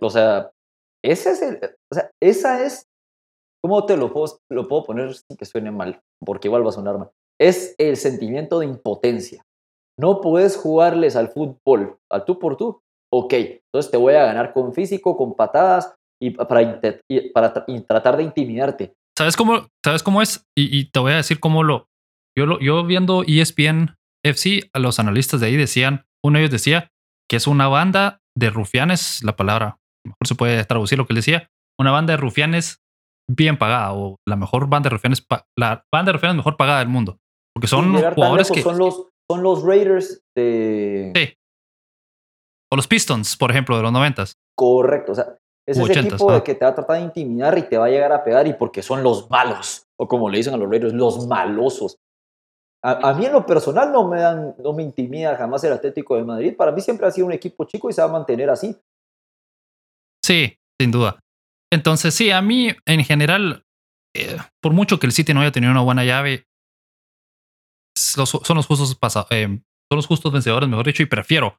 o 0.00 0.10
sea, 0.10 0.50
ese 1.04 1.30
es 1.30 1.42
el, 1.42 1.60
o 1.90 1.94
sea, 1.94 2.10
esa 2.22 2.64
es, 2.64 2.86
¿cómo 3.62 3.86
te 3.86 3.96
lo 3.96 4.12
puedo, 4.12 4.38
lo 4.50 4.68
puedo 4.68 4.84
poner 4.84 5.14
sin 5.14 5.36
que 5.36 5.44
suene 5.44 5.70
mal? 5.70 6.00
Porque 6.24 6.48
igual 6.48 6.64
va 6.64 6.70
a 6.70 6.72
sonar 6.72 6.98
mal. 6.98 7.10
Es 7.40 7.74
el 7.78 7.96
sentimiento 7.96 8.58
de 8.58 8.66
impotencia. 8.66 9.42
No 9.98 10.20
puedes 10.20 10.56
jugarles 10.56 11.16
al 11.16 11.28
fútbol, 11.28 11.98
al 12.10 12.24
tú 12.24 12.38
por 12.38 12.56
tú, 12.56 12.80
ok, 13.12 13.32
entonces 13.32 13.90
te 13.90 13.96
voy 13.96 14.14
a 14.14 14.26
ganar 14.26 14.52
con 14.52 14.72
físico, 14.72 15.16
con 15.16 15.34
patadas 15.34 15.94
y 16.20 16.30
para, 16.30 16.80
para 17.32 17.66
tratar 17.86 18.16
de 18.16 18.22
intimidarte. 18.22 18.94
¿Sabes 19.16 19.36
cómo, 19.36 19.66
¿Sabes 19.84 20.02
cómo 20.02 20.22
es? 20.22 20.46
Y, 20.56 20.90
te 20.90 21.00
voy 21.00 21.12
a 21.12 21.16
decir 21.16 21.40
cómo 21.40 21.64
lo... 21.64 21.88
Yo, 22.36 22.46
lo, 22.46 22.60
yo 22.60 22.84
viendo 22.84 23.24
ESPN 23.26 23.96
FC, 24.24 24.70
a 24.72 24.78
los 24.78 25.00
analistas 25.00 25.40
de 25.40 25.48
ahí 25.48 25.56
decían, 25.56 26.06
uno 26.24 26.38
de 26.38 26.44
ellos 26.44 26.52
decía 26.52 26.92
que 27.28 27.36
es 27.36 27.48
una 27.48 27.66
banda 27.66 28.20
de 28.36 28.50
rufianes, 28.50 29.22
la 29.24 29.34
palabra, 29.34 29.78
mejor 30.04 30.26
se 30.26 30.34
puede 30.34 30.64
traducir 30.64 30.98
lo 30.98 31.06
que 31.06 31.12
él 31.12 31.16
decía, 31.16 31.50
una 31.78 31.90
banda 31.90 32.12
de 32.12 32.16
rufianes 32.16 32.80
bien 33.30 33.58
pagada 33.58 33.92
o 33.94 34.16
la 34.26 34.36
mejor 34.36 34.68
banda 34.68 34.88
de 34.88 34.94
rufianes, 34.94 35.24
la 35.56 35.84
banda 35.92 36.10
de 36.10 36.14
rufianes 36.14 36.36
mejor 36.36 36.56
pagada 36.56 36.80
del 36.80 36.88
mundo. 36.88 37.18
Porque 37.54 37.66
son 37.66 37.94
jugadores 38.14 38.50
que... 38.50 38.62
Son 38.62 38.78
los, 38.78 39.08
son 39.30 39.42
los 39.42 39.62
Raiders 39.62 40.22
de... 40.36 41.12
Sí. 41.14 41.34
O 42.72 42.76
los 42.76 42.86
Pistons, 42.86 43.36
por 43.36 43.50
ejemplo, 43.50 43.76
de 43.76 43.82
los 43.82 43.92
noventas. 43.92 44.34
Correcto, 44.56 45.12
o 45.12 45.14
sea, 45.14 45.38
es 45.66 45.78
ese 45.78 46.00
equipo 46.00 46.32
de 46.32 46.42
que 46.42 46.54
te 46.54 46.64
va 46.64 46.70
a 46.70 46.74
tratar 46.74 46.96
de 46.96 47.02
intimidar 47.02 47.56
y 47.58 47.62
te 47.62 47.76
va 47.76 47.86
a 47.86 47.90
llegar 47.90 48.12
a 48.12 48.24
pegar 48.24 48.46
y 48.46 48.54
porque 48.54 48.82
son 48.82 49.02
los 49.02 49.30
malos, 49.30 49.86
o 49.98 50.08
como 50.08 50.28
le 50.28 50.38
dicen 50.38 50.54
a 50.54 50.56
los 50.56 50.68
Raiders, 50.68 50.94
los 50.94 51.26
malosos. 51.26 51.98
A, 52.82 53.12
mí 53.14 53.26
en 53.26 53.32
lo 53.32 53.44
personal 53.44 53.92
no 53.92 54.06
me, 54.08 54.20
dan, 54.20 54.54
no 54.58 54.72
me 54.72 54.84
intimida 54.84 55.36
jamás 55.36 55.64
el 55.64 55.72
Atlético 55.72 56.16
de 56.16 56.22
Madrid. 56.22 56.56
Para 56.56 56.70
mí 56.70 56.80
siempre 56.80 57.06
ha 57.06 57.10
sido 57.10 57.26
un 57.26 57.32
equipo 57.32 57.64
chico 57.64 57.90
y 57.90 57.92
se 57.92 58.00
va 58.00 58.08
a 58.08 58.12
mantener 58.12 58.48
así. 58.50 58.76
Sí, 60.28 60.58
sin 60.78 60.90
duda. 60.90 61.20
Entonces, 61.72 62.12
sí, 62.14 62.30
a 62.30 62.42
mí 62.42 62.68
en 62.84 63.02
general, 63.02 63.64
eh, 64.14 64.36
por 64.60 64.74
mucho 64.74 64.98
que 64.98 65.06
el 65.06 65.12
City 65.12 65.32
no 65.32 65.40
haya 65.40 65.52
tenido 65.52 65.72
una 65.72 65.80
buena 65.80 66.04
llave, 66.04 66.44
son 67.96 68.20
los 68.56 68.66
justos 68.66 68.98
son 69.00 69.16
los 69.96 70.32
vencedores, 70.32 70.68
mejor 70.68 70.84
dicho, 70.84 71.02
y 71.02 71.06
prefiero 71.06 71.58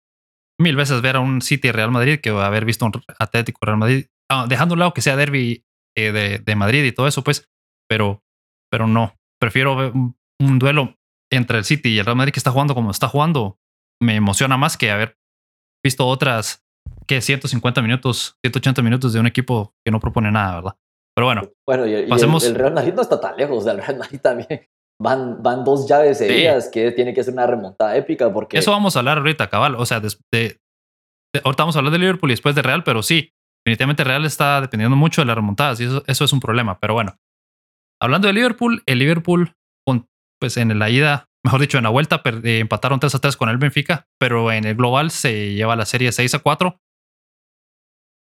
mil 0.62 0.76
veces 0.76 1.02
ver 1.02 1.16
a 1.16 1.20
un 1.20 1.42
City 1.42 1.72
Real 1.72 1.90
Madrid 1.90 2.20
que 2.22 2.30
haber 2.30 2.64
visto 2.64 2.86
un 2.86 2.92
Atlético 3.18 3.58
Real 3.66 3.80
Madrid, 3.80 4.06
ah, 4.30 4.46
dejando 4.48 4.74
un 4.74 4.80
lado 4.80 4.94
que 4.94 5.02
sea 5.02 5.16
derby 5.16 5.66
eh, 5.98 6.12
de, 6.12 6.38
de, 6.38 6.56
Madrid 6.56 6.84
y 6.84 6.92
todo 6.92 7.08
eso, 7.08 7.24
pues, 7.24 7.50
pero, 7.90 8.22
pero 8.70 8.86
no. 8.86 9.16
Prefiero 9.42 9.76
ver 9.76 9.94
un, 9.94 10.60
duelo 10.60 10.96
entre 11.32 11.58
el 11.58 11.66
City 11.66 11.90
y 11.90 12.00
el 12.00 12.06
Real 12.06 12.18
Madrid 12.18 12.34
que 12.34 12.40
está 12.40 12.52
jugando 12.52 12.76
como 12.76 12.92
está 12.92 13.08
jugando. 13.08 13.58
Me 14.00 14.16
emociona 14.16 14.58
más 14.58 14.78
que 14.78 14.92
haber 14.92 15.18
visto 15.84 16.06
otras 16.06 16.64
que 17.10 17.22
150 17.22 17.82
minutos, 17.82 18.36
180 18.46 18.84
minutos 18.84 19.14
de 19.14 19.20
un 19.20 19.26
equipo 19.26 19.74
que 19.84 19.92
no 19.92 20.00
propone 20.00 20.32
nada, 20.32 20.56
¿verdad? 20.58 20.76
Pero 21.16 21.26
bueno, 21.26 21.42
bueno 21.68 21.88
y, 21.88 21.94
el, 21.96 22.56
Real 22.56 22.74
Madrid 22.76 22.94
no 22.94 23.02
está 23.02 23.20
tan 23.20 23.36
lejos, 23.36 23.66
el 23.66 23.78
Real 23.78 23.98
Madrid 23.98 24.20
también 24.22 24.68
van, 25.02 25.42
van 25.42 25.64
dos 25.64 25.88
llaves 25.90 26.20
seguidas 26.20 26.70
que 26.72 26.92
tiene 26.92 27.16
que 27.16 27.24
ser 27.24 27.34
una 27.34 27.48
remontada 27.48 27.98
épica 27.98 28.32
porque... 28.32 28.60
Eso 28.60 28.70
vamos 28.70 28.96
a 28.96 29.00
hablar 29.00 29.18
ahorita, 29.18 29.50
cabal. 29.50 29.74
O 29.76 29.88
sea, 29.88 30.00
de, 30.00 30.60
ahorita 31.44 31.64
vamos 31.64 31.76
a 31.76 31.80
hablar 31.80 31.94
de 31.94 31.98
Liverpool 31.98 32.30
y 32.30 32.34
después 32.34 32.54
de 32.54 32.62
Real, 32.62 32.84
pero 32.84 33.02
sí, 33.02 33.34
definitivamente 33.66 34.04
Real 34.04 34.24
está 34.24 34.62
dependiendo 34.62 34.96
mucho 34.96 35.22
de 35.22 35.26
las 35.26 35.36
remontadas 35.36 35.82
y 35.82 35.86
eso, 35.86 36.04
eso 36.06 36.26
es 36.26 36.32
un 36.32 36.40
problema. 36.40 36.80
Pero 36.80 36.94
bueno, 36.94 37.18
hablando 38.00 38.28
de 38.28 38.34
Liverpool, 38.36 38.84
el 38.86 39.00
Liverpool, 39.00 39.56
pues 40.40 40.58
en 40.58 40.78
la 40.78 40.92
ida, 40.92 41.26
mejor 41.44 41.60
dicho, 41.60 41.80
en 41.80 41.84
la 41.84 41.90
vuelta, 41.90 42.22
eh, 42.24 42.60
empataron 42.60 43.00
3 43.00 43.16
a 43.16 43.20
3 43.20 43.36
con 43.36 43.50
el 43.50 43.58
Benfica, 43.58 44.08
pero 44.20 44.52
en 44.52 44.64
el 44.66 44.76
global 44.76 45.10
se 45.10 45.54
lleva 45.56 45.76
la 45.76 45.86
serie 45.86 46.12
6 46.12 46.36
a 46.36 46.40
4. 46.40 46.80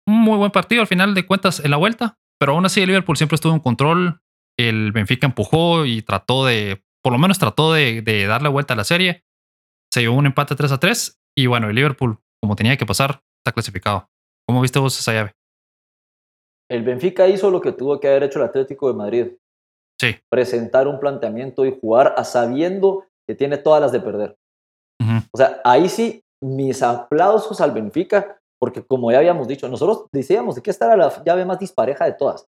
Un 0.07 0.21
muy 0.21 0.37
buen 0.37 0.51
partido 0.51 0.83
al 0.83 0.87
final 0.87 1.15
de 1.15 1.27
cuentas 1.27 1.61
en 1.61 1.71
la 1.71 1.77
vuelta, 1.77 2.19
pero 2.39 2.53
aún 2.53 2.67
así 2.67 2.81
el 2.81 2.89
Liverpool 2.89 3.17
siempre 3.17 3.37
estuvo 3.37 3.53
en 3.53 3.61
control. 3.61 4.21
El 4.59 4.93
Benfica 4.93 5.27
empujó 5.27 5.85
y 5.85 6.03
trató 6.03 6.45
de, 6.47 6.85
por 7.03 7.13
lo 7.13 7.19
menos 7.19 7.39
trató 7.39 7.73
de, 7.73 8.03
de 8.03 8.27
darle 8.27 8.49
vuelta 8.49 8.75
a 8.75 8.77
la 8.77 8.85
serie. 8.85 9.25
Se 9.93 10.01
llevó 10.01 10.17
un 10.17 10.27
empate 10.27 10.55
3 10.55 10.73
a 10.73 10.79
3 10.79 11.21
y 11.37 11.47
bueno, 11.47 11.69
el 11.69 11.75
Liverpool, 11.75 12.19
como 12.43 12.57
tenía 12.57 12.77
que 12.77 12.87
pasar, 12.87 13.23
está 13.41 13.53
clasificado. 13.53 14.09
¿Cómo 14.47 14.61
viste 14.61 14.79
vos 14.79 14.99
esa 14.99 15.13
llave? 15.13 15.33
El 16.71 16.83
Benfica 16.83 17.29
hizo 17.29 17.51
lo 17.51 17.61
que 17.61 17.73
tuvo 17.73 18.01
que 18.01 18.09
haber 18.09 18.25
hecho 18.25 18.39
el 18.39 18.47
Atlético 18.47 18.89
de 18.89 18.95
Madrid. 18.95 19.27
Sí. 20.01 20.17
Presentar 20.31 20.89
un 20.89 20.99
planteamiento 20.99 21.65
y 21.65 21.79
jugar 21.79 22.15
a 22.17 22.25
sabiendo 22.25 23.07
que 23.27 23.35
tiene 23.35 23.59
todas 23.59 23.81
las 23.81 23.93
de 23.93 24.01
perder. 24.01 24.37
O 25.33 25.37
sea, 25.37 25.61
ahí 25.65 25.89
sí, 25.89 26.25
mis 26.43 26.83
aplausos 26.83 27.61
al 27.61 27.73
Benfica, 27.73 28.41
porque 28.61 28.85
como 28.85 29.11
ya 29.11 29.19
habíamos 29.19 29.49
dicho, 29.49 29.69
nosotros 29.69 30.07
decíamos 30.13 30.55
de 30.55 30.63
que 30.63 30.71
esta 30.71 30.87
era 30.87 30.97
la 30.97 31.25
llave 31.25 31.45
más 31.45 31.59
dispareja 31.59 32.05
de 32.05 32.13
todas. 32.13 32.47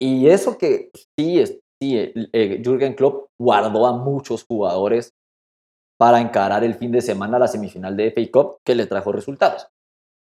Y 0.00 0.28
eso 0.28 0.58
que 0.58 0.90
sí, 1.18 1.42
sí 1.80 2.12
eh, 2.32 2.62
Jürgen 2.62 2.94
Klopp 2.94 3.28
guardó 3.40 3.86
a 3.86 3.96
muchos 3.96 4.44
jugadores 4.44 5.12
para 5.98 6.20
encarar 6.20 6.62
el 6.64 6.74
fin 6.74 6.92
de 6.92 7.00
semana 7.00 7.38
la 7.38 7.48
semifinal 7.48 7.96
de 7.96 8.10
FA 8.10 8.30
Cup 8.30 8.58
que 8.64 8.74
le 8.74 8.86
trajo 8.86 9.12
resultados. 9.12 9.66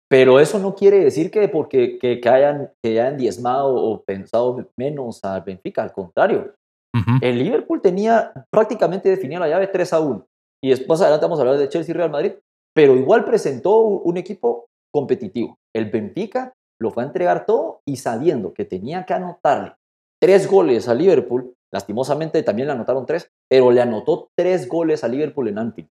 Pero 0.08 0.38
eso 0.38 0.58
no 0.58 0.74
quiere 0.74 1.00
decir 1.00 1.30
que 1.30 1.48
porque 1.48 1.98
que, 1.98 2.20
hayan, 2.28 2.70
que 2.82 3.00
hayan 3.00 3.16
diezmado 3.16 3.74
o 3.74 4.02
pensado 4.04 4.64
menos 4.76 5.24
al 5.24 5.42
Benfica, 5.42 5.82
al 5.82 5.92
contrario. 5.92 6.54
El 7.20 7.38
Liverpool 7.38 7.82
tenía 7.82 8.32
prácticamente 8.50 9.10
definida 9.10 9.40
la 9.40 9.48
llave 9.48 9.66
3 9.66 9.92
a 9.92 10.00
1. 10.00 10.26
Y 10.64 10.70
después 10.70 11.00
adelante 11.00 11.26
vamos 11.26 11.38
a 11.38 11.42
hablar 11.42 11.58
de 11.58 11.68
Chelsea 11.68 11.92
y 11.92 11.96
Real 11.96 12.10
Madrid, 12.10 12.32
pero 12.74 12.96
igual 12.96 13.24
presentó 13.24 13.80
un 13.80 14.16
equipo 14.16 14.66
competitivo. 14.96 15.58
El 15.74 15.90
Benfica 15.90 16.54
lo 16.80 16.90
fue 16.90 17.02
a 17.02 17.06
entregar 17.06 17.44
todo 17.44 17.82
y 17.86 17.96
sabiendo 17.96 18.54
que 18.54 18.64
tenía 18.64 19.04
que 19.04 19.12
anotarle 19.12 19.74
tres 20.22 20.50
goles 20.50 20.88
al 20.88 20.98
Liverpool, 20.98 21.52
lastimosamente 21.70 22.42
también 22.42 22.68
le 22.68 22.72
anotaron 22.72 23.04
tres, 23.04 23.30
pero 23.46 23.70
le 23.70 23.82
anotó 23.82 24.30
tres 24.34 24.66
goles 24.66 25.04
al 25.04 25.12
Liverpool 25.12 25.48
en 25.48 25.58
Anfield. 25.58 25.90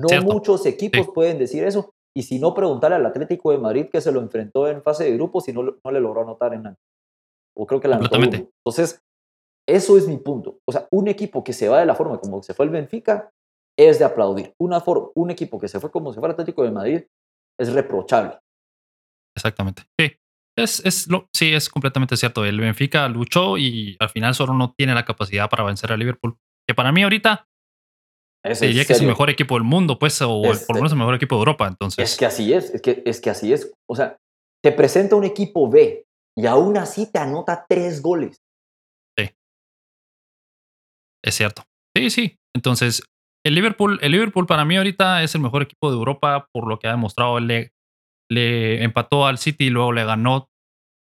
No 0.00 0.08
muchos 0.22 0.66
equipos 0.66 1.10
pueden 1.14 1.38
decir 1.38 1.62
eso, 1.62 1.92
y 2.12 2.24
si 2.24 2.40
no, 2.40 2.54
preguntarle 2.54 2.96
al 2.96 3.06
Atlético 3.06 3.52
de 3.52 3.58
Madrid 3.58 3.86
que 3.90 4.00
se 4.00 4.10
lo 4.10 4.20
enfrentó 4.20 4.66
en 4.66 4.82
fase 4.82 5.04
de 5.04 5.12
grupos 5.12 5.48
y 5.48 5.52
no, 5.52 5.62
no 5.62 5.90
le 5.92 6.00
logró 6.00 6.22
anotar 6.22 6.54
en 6.54 6.76
O 7.56 7.66
creo 7.66 7.80
que 7.80 7.86
la 7.86 7.96
anotó 7.96 8.16
Entonces, 8.16 9.00
eso 9.68 9.96
es 9.96 10.08
mi 10.08 10.16
punto. 10.16 10.58
O 10.66 10.72
sea, 10.72 10.88
un 10.90 11.06
equipo 11.06 11.44
que 11.44 11.52
se 11.52 11.68
va 11.68 11.78
de 11.78 11.86
la 11.86 11.94
forma 11.94 12.18
como 12.18 12.42
se 12.42 12.52
fue 12.52 12.66
el 12.66 12.72
Benfica 12.72 13.30
es 13.78 14.00
de 14.00 14.04
aplaudir. 14.04 14.54
Una 14.58 14.82
un 15.14 15.30
equipo 15.30 15.60
que 15.60 15.68
se 15.68 15.78
fue 15.78 15.92
como 15.92 16.12
se 16.12 16.18
fue 16.18 16.28
el 16.28 16.32
Atlético 16.32 16.64
de 16.64 16.72
Madrid 16.72 17.04
es 17.58 17.72
reprochable. 17.72 18.38
Exactamente. 19.36 19.84
Sí. 19.98 20.12
Es, 20.58 20.84
es 20.84 21.08
lo, 21.08 21.28
sí, 21.34 21.54
es 21.54 21.68
completamente 21.70 22.16
cierto. 22.16 22.44
El 22.44 22.60
Benfica 22.60 23.08
luchó 23.08 23.56
y 23.56 23.96
al 24.00 24.10
final 24.10 24.34
solo 24.34 24.52
no 24.52 24.74
tiene 24.76 24.94
la 24.94 25.04
capacidad 25.04 25.48
para 25.48 25.64
vencer 25.64 25.92
a 25.92 25.96
Liverpool. 25.96 26.36
Que 26.68 26.74
para 26.74 26.92
mí 26.92 27.02
ahorita 27.02 27.48
diría 28.60 28.84
que 28.84 28.92
es 28.92 29.00
el 29.00 29.06
mejor 29.06 29.30
equipo 29.30 29.54
del 29.54 29.64
mundo, 29.64 29.98
pues, 29.98 30.20
o 30.20 30.42
por 30.42 30.76
lo 30.76 30.82
menos 30.82 30.92
el 30.92 30.98
mejor 30.98 31.14
equipo 31.14 31.36
de 31.36 31.40
Europa. 31.40 31.66
Entonces. 31.66 32.10
Es 32.10 32.18
que 32.18 32.26
así 32.26 32.52
es, 32.52 32.70
es 32.74 32.82
que, 32.82 33.02
es 33.06 33.20
que 33.20 33.30
así 33.30 33.52
es. 33.52 33.72
O 33.88 33.96
sea, 33.96 34.18
te 34.62 34.72
presenta 34.72 35.16
un 35.16 35.24
equipo 35.24 35.70
B 35.70 36.04
y 36.36 36.46
aún 36.46 36.76
así 36.76 37.10
te 37.10 37.18
anota 37.18 37.64
tres 37.66 38.02
goles. 38.02 38.36
Sí. 39.18 39.30
Es 41.24 41.34
cierto. 41.34 41.62
Sí, 41.96 42.10
sí. 42.10 42.36
Entonces, 42.54 43.02
el 43.44 43.54
Liverpool, 43.54 43.98
el 44.02 44.12
Liverpool 44.12 44.46
para 44.46 44.64
mí 44.64 44.76
ahorita 44.76 45.22
es 45.22 45.34
el 45.34 45.40
mejor 45.40 45.62
equipo 45.62 45.90
de 45.90 45.96
Europa 45.96 46.48
por 46.52 46.68
lo 46.68 46.78
que 46.78 46.88
ha 46.88 46.92
demostrado. 46.92 47.40
Le, 47.40 47.72
le 48.30 48.82
empató 48.82 49.26
al 49.26 49.38
City 49.38 49.66
y 49.66 49.70
luego 49.70 49.92
le 49.92 50.04
ganó. 50.04 50.48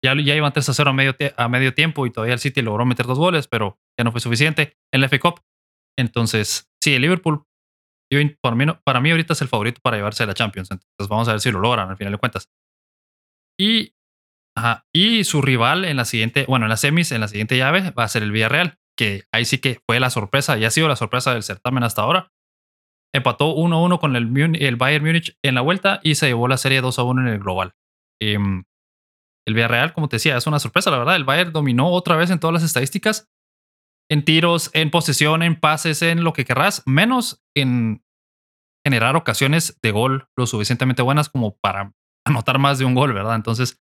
Ya, 0.05 0.14
ya 0.21 0.35
iban 0.35 0.52
3 0.52 0.69
a 0.69 0.75
0 0.75 0.91
a 1.37 1.49
medio, 1.49 1.75
tiempo 1.75 2.07
y 2.07 2.11
todavía 2.11 2.35
el 2.35 2.41
City 2.41 2.61
logró 2.62 2.85
meter 2.85 3.07
dos 3.07 3.19
goles, 3.19 3.47
pero 3.47 3.79
ya 3.97 4.05
no 4.05 4.11
fue 4.11 4.21
suficiente. 4.21 4.76
En 4.93 5.00
la 5.00 5.09
FA 5.09 5.19
Cup 5.21 5.41
entonces, 5.99 6.71
sí, 6.83 6.95
el 6.95 7.02
Liverpool, 7.02 7.45
para, 8.41 8.57
mí, 8.57 8.67
para 8.85 9.00
mí 9.00 9.11
ahorita 9.11 9.33
es 9.33 9.43
el 9.43 9.49
favorito 9.49 9.81
para 9.83 9.97
llevarse 9.97 10.23
a 10.23 10.26
la 10.26 10.35
Champions. 10.35 10.71
Entonces 10.71 11.09
vamos 11.09 11.29
a 11.29 11.33
ver 11.33 11.41
si 11.41 11.50
lo 11.50 11.61
logran 11.61 11.91
al 11.91 11.97
final 11.97 12.12
de 12.12 12.19
cuentas. 12.19 12.49
Y, 13.59 13.95
y 14.93 15.25
su 15.25 15.43
rival 15.43 15.85
en 15.85 15.97
la 15.97 16.05
siguiente, 16.05 16.45
bueno, 16.49 16.67
en 16.67 16.71
las 16.71 16.81
semis, 16.81 17.12
en 17.12 17.21
la 17.21 17.29
siguiente 17.29 17.57
llave, 17.57 17.91
va 17.91 18.05
a 18.05 18.09
ser 18.09 18.23
el 18.23 18.33
Villarreal, 18.33 18.79
que 18.97 19.25
ahí 19.33 19.45
sí 19.45 19.59
que 19.59 19.81
fue 19.87 20.01
la 20.01 20.11
sorpresa, 20.11 20.59
y 20.59 20.65
ha 20.65 20.71
sido 20.71 20.89
la 20.89 20.97
sorpresa 20.97 21.33
del 21.33 21.43
certamen 21.43 21.83
hasta 21.83 22.03
ahora. 22.03 22.33
Empató 23.15 23.55
1-1 23.55 24.01
con 24.01 24.17
el, 24.17 24.77
Bayern 24.77 25.05
Múnich 25.05 25.37
en 25.43 25.55
la 25.55 25.61
vuelta 25.61 26.01
y 26.03 26.15
se 26.15 26.29
llevó 26.29 26.49
la 26.49 26.57
serie 26.57 26.83
2-1 26.83 27.21
en 27.21 27.29
el 27.29 27.39
global. 27.39 27.75
Em, 28.21 28.65
el 29.47 29.55
Villarreal, 29.55 29.93
como 29.93 30.09
te 30.09 30.17
decía, 30.17 30.37
es 30.37 30.47
una 30.47 30.59
sorpresa, 30.59 30.91
la 30.91 30.99
verdad. 30.99 31.17
El 31.17 31.25
Bayern 31.25 31.53
dominó 31.53 31.91
otra 31.91 32.17
vez 32.17 32.31
en 32.31 32.39
todas 32.39 32.55
las 32.55 32.63
estadísticas 32.63 33.29
en 34.11 34.25
tiros, 34.25 34.71
en 34.75 34.91
posesión, 34.91 35.43
en 35.43 35.59
pases, 35.59 36.03
en 36.03 36.23
lo 36.23 36.35
que 36.35 36.45
querrás, 36.45 36.83
menos 36.85 37.43
en 37.57 38.05
generar 38.85 39.17
ocasiones 39.17 39.79
de 39.83 39.91
gol 39.91 40.29
lo 40.37 40.47
suficientemente 40.47 41.01
buenas 41.03 41.31
como 41.31 41.57
para 41.57 41.95
anotar 42.27 42.59
más 42.59 42.79
de 42.79 42.85
un 42.85 42.95
gol, 42.95 43.15
¿verdad? 43.15 43.37
Entonces, 43.37 43.81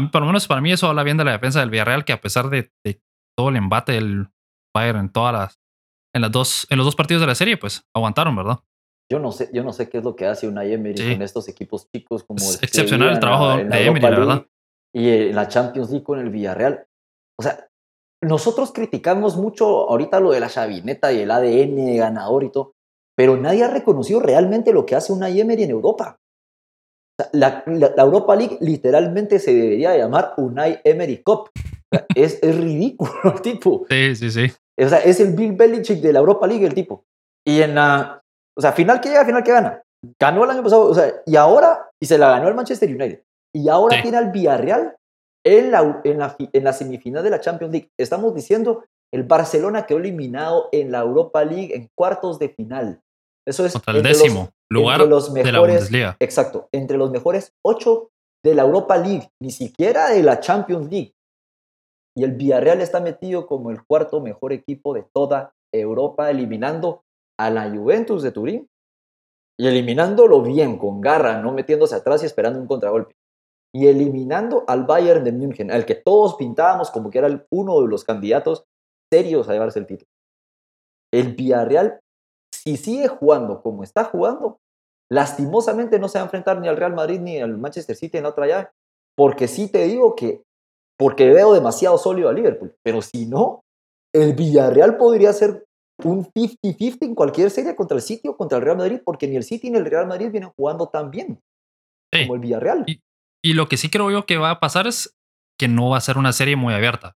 mí, 0.00 0.08
por 0.08 0.22
lo 0.22 0.26
menos 0.26 0.46
para 0.46 0.62
mí 0.62 0.72
eso 0.72 0.88
habla 0.88 1.02
bien 1.02 1.16
de 1.16 1.24
la 1.24 1.32
defensa 1.32 1.60
del 1.60 1.70
Villarreal, 1.70 2.04
que 2.04 2.12
a 2.14 2.20
pesar 2.20 2.48
de, 2.48 2.72
todo 3.36 3.48
el 3.48 3.56
embate 3.56 3.92
del 3.92 4.28
Bayern 4.74 4.98
en 4.98 5.12
todas 5.12 5.32
las, 5.32 5.60
en 6.14 6.22
las 6.22 6.32
dos, 6.32 6.66
en 6.70 6.78
los 6.78 6.86
dos 6.86 6.96
partidos 6.96 7.20
de 7.20 7.26
la 7.26 7.34
serie, 7.34 7.56
pues 7.56 7.84
aguantaron, 7.94 8.36
¿verdad? 8.36 8.60
Yo 9.10 9.18
no 9.18 9.32
sé, 9.32 9.50
yo 9.52 9.62
no 9.62 9.72
sé 9.72 9.90
qué 9.90 9.98
es 9.98 10.04
lo 10.04 10.16
que 10.16 10.26
hace 10.26 10.48
una 10.48 10.64
Emery 10.64 11.12
con 11.12 11.22
estos 11.22 11.48
equipos 11.48 11.86
chicos 11.90 12.24
como 12.24 12.38
es 12.38 12.62
excepcional 12.62 13.10
el 13.10 13.20
trabajo 13.20 13.58
de 13.58 13.86
Emery, 13.86 14.00
verdad. 14.00 14.46
Y 14.94 15.08
en 15.08 15.34
la 15.34 15.48
Champions 15.48 15.90
League 15.90 16.04
con 16.04 16.18
el 16.18 16.30
Villarreal. 16.30 16.86
O 17.38 17.42
sea, 17.42 17.68
nosotros 18.22 18.72
criticamos 18.72 19.36
mucho 19.36 19.90
ahorita 19.90 20.20
lo 20.20 20.30
de 20.30 20.40
la 20.40 20.48
chavineta 20.48 21.12
y 21.12 21.20
el 21.20 21.30
ADN 21.30 21.96
ganador 21.96 22.44
y 22.44 22.50
todo, 22.50 22.74
pero 23.16 23.36
nadie 23.36 23.64
ha 23.64 23.68
reconocido 23.68 24.20
realmente 24.20 24.72
lo 24.72 24.86
que 24.86 24.94
hace 24.94 25.12
una 25.12 25.28
Emery 25.28 25.64
en 25.64 25.70
Europa. 25.70 26.18
La, 27.32 27.62
Europa 27.66 28.34
League 28.36 28.58
literalmente 28.60 29.38
se 29.38 29.52
debería 29.52 29.96
llamar 29.96 30.34
Unai 30.36 30.80
Emery 30.84 31.22
Cup. 31.22 31.50
Es, 32.14 32.38
es, 32.42 32.56
ridículo 32.56 33.12
el 33.34 33.42
tipo. 33.42 33.86
Sí, 33.88 34.16
sí, 34.16 34.30
sí. 34.30 34.52
O 34.78 34.88
sea, 34.88 34.98
es 34.98 35.20
el 35.20 35.34
Bill 35.34 35.52
Belichick 35.52 36.00
de 36.00 36.12
la 36.12 36.20
Europa 36.20 36.46
League 36.46 36.66
el 36.66 36.74
tipo. 36.74 37.04
Y 37.46 37.60
en 37.60 37.74
la, 37.74 38.22
o 38.56 38.60
sea, 38.60 38.72
final 38.72 39.00
que 39.00 39.10
llega, 39.10 39.24
final 39.24 39.42
que 39.42 39.52
gana. 39.52 39.82
Ganó 40.20 40.44
el 40.44 40.50
año 40.50 40.62
pasado, 40.62 40.84
o 40.84 40.94
sea, 40.94 41.12
y 41.26 41.36
ahora, 41.36 41.90
y 42.00 42.06
se 42.06 42.18
la 42.18 42.30
ganó 42.30 42.48
el 42.48 42.54
Manchester 42.54 42.88
United. 42.88 43.22
Y 43.54 43.68
ahora 43.68 44.00
tiene 44.02 44.16
al 44.16 44.30
Villarreal 44.30 44.96
en 45.44 45.70
la, 45.70 46.00
en, 46.04 46.18
la, 46.18 46.36
en 46.38 46.64
la 46.64 46.72
semifinal 46.72 47.22
de 47.22 47.30
la 47.30 47.40
Champions 47.40 47.72
League. 47.72 47.90
Estamos 47.98 48.34
diciendo 48.34 48.84
el 49.12 49.24
Barcelona 49.24 49.86
quedó 49.86 49.98
eliminado 49.98 50.68
en 50.72 50.90
la 50.90 51.00
Europa 51.00 51.44
League 51.44 51.74
en 51.74 51.88
cuartos 51.94 52.38
de 52.38 52.48
final. 52.48 53.00
Eso 53.46 53.66
es 53.66 53.74
el 53.86 54.02
décimo 54.02 54.50
lugar 54.70 55.00
los 55.00 55.30
mejores, 55.30 55.44
de 55.44 55.52
la 55.52 55.60
Bundesliga. 55.60 56.16
Exacto, 56.18 56.68
entre 56.72 56.96
los 56.96 57.10
mejores 57.10 57.52
ocho 57.62 58.10
de 58.44 58.54
la 58.54 58.62
Europa 58.62 58.96
League, 58.96 59.28
ni 59.40 59.50
siquiera 59.50 60.10
de 60.10 60.22
la 60.22 60.40
Champions 60.40 60.90
League. 60.90 61.12
Y 62.16 62.24
el 62.24 62.32
Villarreal 62.32 62.80
está 62.80 63.00
metido 63.00 63.46
como 63.46 63.70
el 63.70 63.84
cuarto 63.84 64.20
mejor 64.20 64.52
equipo 64.52 64.94
de 64.94 65.04
toda 65.12 65.54
Europa, 65.72 66.30
eliminando 66.30 67.02
a 67.38 67.50
la 67.50 67.70
Juventus 67.70 68.22
de 68.22 68.32
Turín 68.32 68.68
y 69.58 69.66
eliminándolo 69.66 70.42
bien, 70.42 70.78
con 70.78 71.00
garra, 71.00 71.40
no 71.40 71.52
metiéndose 71.52 71.94
atrás 71.94 72.22
y 72.22 72.26
esperando 72.26 72.60
un 72.60 72.66
contragolpe 72.66 73.14
y 73.74 73.86
eliminando 73.86 74.64
al 74.66 74.84
Bayern 74.84 75.24
de 75.24 75.32
München, 75.32 75.70
al 75.70 75.86
que 75.86 75.94
todos 75.94 76.34
pintábamos 76.34 76.90
como 76.90 77.10
que 77.10 77.18
era 77.18 77.46
uno 77.50 77.80
de 77.80 77.88
los 77.88 78.04
candidatos 78.04 78.64
serios 79.10 79.48
a 79.48 79.52
llevarse 79.52 79.78
el 79.78 79.86
título. 79.86 80.08
El 81.12 81.34
Villarreal, 81.34 82.00
si 82.52 82.76
sigue 82.76 83.08
jugando 83.08 83.62
como 83.62 83.82
está 83.82 84.04
jugando, 84.04 84.58
lastimosamente 85.10 85.98
no 85.98 86.08
se 86.08 86.18
va 86.18 86.22
a 86.22 86.26
enfrentar 86.26 86.60
ni 86.60 86.68
al 86.68 86.76
Real 86.76 86.94
Madrid 86.94 87.20
ni 87.20 87.40
al 87.40 87.56
Manchester 87.56 87.96
City 87.96 88.18
en 88.18 88.24
la 88.24 88.30
otra 88.30 88.46
llave, 88.46 88.68
porque 89.16 89.48
sí 89.48 89.70
te 89.70 89.84
digo 89.84 90.14
que, 90.14 90.42
porque 91.02 91.28
veo 91.28 91.52
demasiado 91.52 91.98
sólido 91.98 92.28
a 92.28 92.32
Liverpool, 92.32 92.76
pero 92.84 93.02
si 93.02 93.26
no, 93.26 93.64
el 94.14 94.34
Villarreal 94.34 94.96
podría 94.96 95.32
ser 95.32 95.64
un 96.04 96.24
50-50 96.26 96.98
en 97.00 97.16
cualquier 97.16 97.50
serie 97.50 97.74
contra 97.74 97.96
el 97.96 98.02
City 98.02 98.28
o 98.28 98.36
contra 98.36 98.58
el 98.58 98.64
Real 98.64 98.76
Madrid, 98.76 99.00
porque 99.04 99.26
ni 99.26 99.34
el 99.34 99.42
City 99.42 99.68
ni 99.68 99.78
el 99.78 99.84
Real 99.84 100.06
Madrid 100.06 100.30
vienen 100.30 100.50
jugando 100.56 100.86
tan 100.86 101.10
bien 101.10 101.40
como 102.12 102.36
el 102.36 102.40
Villarreal. 102.40 102.84
Y 103.44 103.54
lo 103.54 103.68
que 103.68 103.78
sí 103.78 103.90
creo 103.90 104.12
yo 104.12 104.26
que 104.26 104.36
va 104.36 104.50
a 104.52 104.60
pasar 104.60 104.86
es 104.86 105.16
que 105.58 105.66
no 105.66 105.90
va 105.90 105.96
a 105.96 106.02
ser 106.02 106.18
una 106.18 106.32
serie 106.32 106.54
muy 106.54 106.72
abierta. 106.72 107.16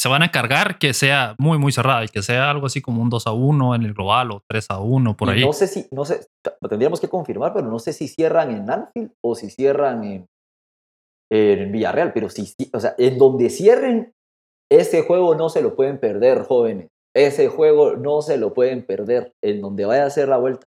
Se 0.00 0.08
van 0.08 0.22
a 0.22 0.26
encargar 0.26 0.78
que 0.78 0.94
sea 0.94 1.34
muy, 1.38 1.58
muy 1.58 1.72
cerrada 1.72 2.06
y 2.06 2.08
que 2.08 2.22
sea 2.22 2.50
algo 2.50 2.68
así 2.68 2.80
como 2.80 3.02
un 3.02 3.10
2 3.10 3.26
a 3.26 3.32
1 3.32 3.74
en 3.74 3.82
el 3.82 3.92
global 3.92 4.30
o 4.30 4.42
3 4.48 4.66
a 4.70 4.78
1 4.78 5.14
por 5.14 5.28
ahí. 5.28 5.44
No 5.44 5.52
sé 5.52 5.66
si, 5.66 5.86
no 5.90 6.06
sé, 6.06 6.26
tendríamos 6.70 7.00
que 7.00 7.08
confirmar, 7.08 7.52
pero 7.52 7.66
no 7.68 7.78
sé 7.78 7.92
si 7.92 8.08
cierran 8.08 8.50
en 8.50 8.70
Anfield 8.70 9.12
o 9.22 9.34
si 9.34 9.50
cierran 9.50 10.04
en, 10.04 10.26
en 11.30 11.72
Villarreal, 11.72 12.12
pero 12.12 12.28
sí, 12.28 12.46
sí, 12.46 12.70
o 12.72 12.80
sea, 12.80 12.94
en 12.98 13.18
donde 13.18 13.50
cierren, 13.50 14.12
ese 14.70 15.02
juego 15.02 15.34
no 15.34 15.48
se 15.48 15.62
lo 15.62 15.76
pueden 15.76 15.98
perder, 15.98 16.42
jóvenes. 16.42 16.88
Ese 17.14 17.48
juego 17.48 17.96
no 17.96 18.22
se 18.22 18.38
lo 18.38 18.54
pueden 18.54 18.84
perder, 18.84 19.32
en 19.42 19.60
donde 19.60 19.84
vaya 19.84 20.04
a 20.04 20.06
hacer 20.06 20.28
la 20.28 20.36
vuelta. 20.36 20.66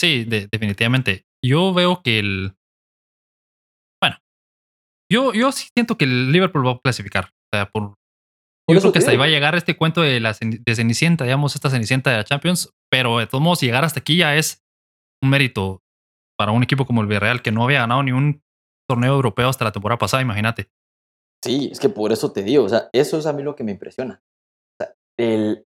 Sí, 0.00 0.24
definitivamente. 0.24 1.24
Yo 1.44 1.72
veo 1.72 2.02
que 2.02 2.18
el. 2.18 2.52
Bueno, 4.02 4.16
yo, 5.10 5.32
yo 5.32 5.52
sí 5.52 5.68
siento 5.74 5.96
que 5.96 6.04
el 6.04 6.32
Liverpool 6.32 6.66
va 6.66 6.72
a 6.72 6.80
clasificar. 6.80 7.26
O 7.26 7.56
sea, 7.56 7.70
por. 7.70 7.94
Yo 8.68 8.80
creo 8.80 8.92
que 8.92 8.98
hasta 9.00 9.10
ahí 9.10 9.16
va 9.16 9.24
a 9.24 9.28
llegar 9.28 9.56
este 9.56 9.76
cuento 9.76 10.00
de, 10.00 10.20
la, 10.20 10.36
de 10.40 10.74
Cenicienta, 10.74 11.24
digamos, 11.24 11.54
esta 11.54 11.70
Cenicienta 11.70 12.10
de 12.10 12.18
la 12.18 12.24
Champions, 12.24 12.72
pero 12.88 13.18
de 13.18 13.26
todos 13.26 13.42
modos, 13.42 13.60
llegar 13.60 13.84
hasta 13.84 13.98
aquí 14.00 14.16
ya 14.16 14.36
es 14.36 14.62
un 15.22 15.30
mérito 15.30 15.82
para 16.38 16.52
un 16.52 16.62
equipo 16.62 16.86
como 16.86 17.02
el 17.02 17.08
Villarreal 17.08 17.42
que 17.42 17.50
no 17.50 17.64
había 17.64 17.80
ganado 17.80 18.02
ni 18.04 18.12
un 18.12 18.42
torneo 18.90 19.14
europeo 19.14 19.48
hasta 19.48 19.64
la 19.64 19.72
temporada 19.72 19.98
pasada, 19.98 20.22
imagínate. 20.22 20.68
Sí, 21.44 21.68
es 21.70 21.78
que 21.78 21.88
por 21.88 22.10
eso 22.12 22.32
te 22.32 22.42
digo, 22.42 22.64
o 22.64 22.68
sea, 22.68 22.90
eso 22.92 23.18
es 23.18 23.26
a 23.26 23.32
mí 23.32 23.42
lo 23.42 23.54
que 23.54 23.62
me 23.62 23.70
impresiona. 23.70 24.20
O 24.20 24.84
sea, 24.84 24.94
el, 25.16 25.64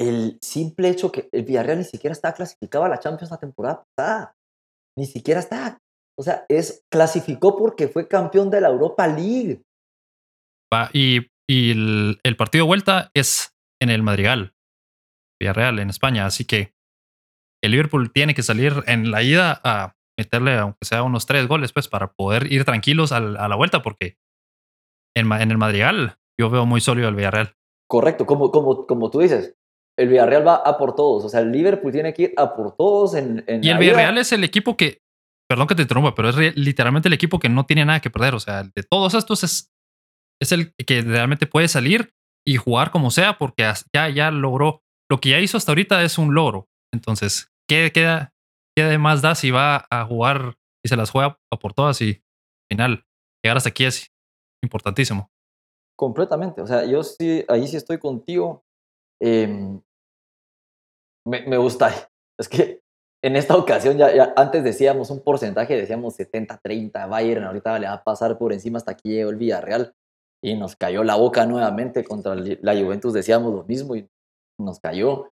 el 0.00 0.38
simple 0.40 0.88
hecho 0.88 1.10
que 1.10 1.28
el 1.32 1.44
Villarreal 1.44 1.78
ni 1.78 1.84
siquiera 1.84 2.12
estaba 2.12 2.34
clasificado 2.34 2.84
a 2.84 2.88
la 2.88 3.00
Champions 3.00 3.32
la 3.32 3.38
temporada 3.38 3.84
pasada. 3.96 4.36
Ni 4.96 5.06
siquiera 5.06 5.40
está. 5.40 5.78
O 6.18 6.22
sea, 6.22 6.46
es 6.48 6.84
clasificó 6.90 7.56
porque 7.56 7.88
fue 7.88 8.08
campeón 8.08 8.48
de 8.50 8.60
la 8.60 8.68
Europa 8.68 9.06
League. 9.08 9.62
y, 10.92 11.26
y 11.48 11.70
el, 11.72 12.20
el, 12.22 12.36
partido 12.36 12.64
de 12.64 12.68
vuelta 12.68 13.10
es 13.12 13.50
en 13.82 13.90
el 13.90 14.02
Madrigal, 14.02 14.54
Villarreal, 15.40 15.80
en 15.80 15.90
España. 15.90 16.24
Así 16.24 16.44
que 16.46 16.72
el 17.62 17.72
Liverpool 17.72 18.12
tiene 18.12 18.34
que 18.34 18.42
salir 18.42 18.84
en 18.86 19.10
la 19.10 19.22
ida 19.22 19.60
a 19.62 19.95
meterle, 20.18 20.56
aunque 20.56 20.84
sea 20.84 21.02
unos 21.02 21.26
tres 21.26 21.46
goles, 21.46 21.72
pues, 21.72 21.88
para 21.88 22.12
poder 22.12 22.52
ir 22.52 22.64
tranquilos 22.64 23.12
a 23.12 23.20
la 23.20 23.56
vuelta, 23.56 23.82
porque 23.82 24.18
en, 25.16 25.30
en 25.32 25.50
el 25.50 25.58
Madrigal 25.58 26.18
yo 26.38 26.50
veo 26.50 26.66
muy 26.66 26.80
sólido 26.80 27.08
el 27.08 27.14
Villarreal. 27.14 27.54
Correcto, 27.88 28.26
como, 28.26 28.50
como, 28.50 28.86
como 28.86 29.10
tú 29.10 29.20
dices, 29.20 29.56
el 29.98 30.08
Villarreal 30.08 30.46
va 30.46 30.56
a 30.56 30.76
por 30.78 30.94
todos. 30.94 31.24
O 31.24 31.28
sea, 31.28 31.40
el 31.40 31.52
Liverpool 31.52 31.92
tiene 31.92 32.12
que 32.12 32.22
ir 32.22 32.34
a 32.36 32.54
por 32.54 32.76
todos 32.76 33.14
en. 33.14 33.44
y 33.62 33.70
el 33.70 33.78
Villarreal 33.78 34.18
es 34.18 34.32
el 34.32 34.44
equipo 34.44 34.76
que. 34.76 35.02
Perdón 35.48 35.68
que 35.68 35.76
te 35.76 35.82
interrumpa, 35.82 36.14
pero 36.14 36.28
es 36.30 36.56
literalmente 36.56 37.08
el 37.08 37.12
equipo 37.12 37.38
que 37.38 37.48
no 37.48 37.66
tiene 37.66 37.84
nada 37.84 38.00
que 38.00 38.10
perder. 38.10 38.34
O 38.34 38.40
sea, 38.40 38.64
de 38.64 38.82
todos 38.82 39.14
estos 39.14 39.44
es, 39.44 39.72
es 40.42 40.50
el 40.50 40.74
que 40.74 41.02
realmente 41.02 41.46
puede 41.46 41.68
salir 41.68 42.12
y 42.44 42.56
jugar 42.56 42.90
como 42.90 43.12
sea, 43.12 43.38
porque 43.38 43.72
ya, 43.94 44.08
ya 44.08 44.30
logró. 44.30 44.82
Lo 45.08 45.20
que 45.20 45.30
ya 45.30 45.38
hizo 45.38 45.56
hasta 45.56 45.70
ahorita 45.70 46.02
es 46.02 46.18
un 46.18 46.34
logro. 46.34 46.68
Entonces, 46.92 47.52
¿qué 47.68 47.92
queda? 47.92 48.34
¿Qué 48.76 48.98
más 48.98 49.22
da 49.22 49.34
si 49.34 49.50
va 49.50 49.86
a 49.90 50.04
jugar 50.04 50.58
y 50.84 50.88
se 50.88 50.96
las 50.96 51.10
juega 51.10 51.38
a 51.50 51.58
por 51.58 51.72
todas 51.72 52.00
y 52.02 52.10
al 52.10 52.68
final 52.68 53.06
llegar 53.42 53.56
hasta 53.56 53.70
aquí 53.70 53.86
es 53.86 54.12
importantísimo? 54.62 55.30
Completamente. 55.96 56.60
O 56.60 56.66
sea, 56.66 56.84
yo 56.84 57.02
sí, 57.02 57.42
ahí 57.48 57.66
sí 57.66 57.76
estoy 57.76 57.98
contigo. 57.98 58.64
Eh, 59.22 59.80
me, 61.26 61.56
gusta. 61.56 61.90
Es 62.38 62.50
que 62.50 62.82
en 63.24 63.34
esta 63.34 63.56
ocasión, 63.56 63.96
ya, 63.96 64.34
antes 64.36 64.62
decíamos 64.62 65.08
un 65.08 65.24
porcentaje, 65.24 65.74
decíamos 65.74 66.18
70-30, 66.18 67.08
Bayern 67.08 67.44
ahorita 67.44 67.78
le 67.78 67.86
va 67.86 67.94
a 67.94 68.04
pasar 68.04 68.36
por 68.36 68.52
encima 68.52 68.76
hasta 68.76 68.92
aquí 68.92 69.08
llegó 69.08 69.30
el 69.30 69.36
Villarreal 69.36 69.94
y 70.44 70.54
nos 70.54 70.76
cayó 70.76 71.02
la 71.02 71.16
boca 71.16 71.46
nuevamente 71.46 72.04
contra 72.04 72.34
la 72.34 72.74
Juventus, 72.74 73.14
decíamos 73.14 73.54
lo 73.54 73.64
mismo 73.64 73.96
y 73.96 74.06
nos 74.60 74.80
cayó. 74.80 75.32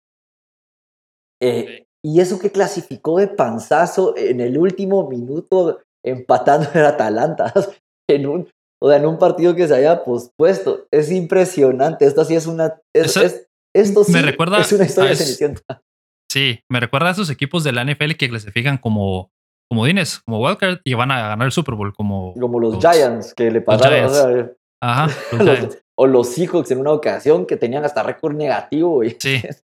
Eh, 1.39 1.86
y 2.03 2.21
eso 2.21 2.39
que 2.39 2.51
clasificó 2.51 3.19
de 3.19 3.27
panzazo 3.27 4.15
en 4.17 4.41
el 4.41 4.57
último 4.57 5.09
minuto 5.09 5.81
empatando 6.05 6.69
en 6.73 6.81
Atalanta, 6.81 7.53
en 8.09 8.27
un, 8.27 8.49
o 8.81 8.89
sea, 8.89 8.97
en 8.97 9.05
un 9.05 9.17
partido 9.17 9.55
que 9.55 9.67
se 9.67 9.75
haya 9.75 10.03
pospuesto. 10.03 10.87
Es 10.91 11.11
impresionante. 11.11 12.05
Esto 12.05 12.23
sí 12.23 12.35
es 12.35 12.47
una. 12.47 12.79
esto 12.93 14.03
sí 14.03 14.11
me 14.11 14.21
recuerda 14.21 14.59
es 14.61 14.71
una 14.71 14.85
historia 14.85 15.11
de 15.11 15.55
Sí, 16.29 16.59
me 16.69 16.79
recuerda 16.79 17.07
a 17.07 17.11
esos 17.11 17.29
equipos 17.29 17.63
de 17.63 17.71
la 17.71 17.85
NFL 17.85 18.11
que 18.13 18.29
clasifican 18.29 18.77
como 18.77 19.31
como 19.69 19.85
Dines, 19.85 20.19
como 20.19 20.39
Wildcard 20.39 20.79
y 20.83 20.93
van 20.93 21.11
a 21.11 21.29
ganar 21.29 21.45
el 21.45 21.51
Super 21.51 21.75
Bowl 21.75 21.93
como 21.93 22.33
como 22.33 22.59
los, 22.59 22.79
Giants 22.79 23.33
que 23.33 23.51
le 23.51 23.61
pasaron, 23.61 24.45
o 24.45 24.57
Ajá, 24.81 25.09
o 25.97 26.07
los 26.07 26.29
Seahawks 26.29 26.71
en 26.71 26.79
una 26.79 26.91
ocasión 26.91 27.45
que 27.45 27.57
tenían 27.57 27.83
hasta 27.83 28.03
récord 28.03 28.35
negativo. 28.35 29.03
Y... 29.03 29.17
Sí. 29.19 29.41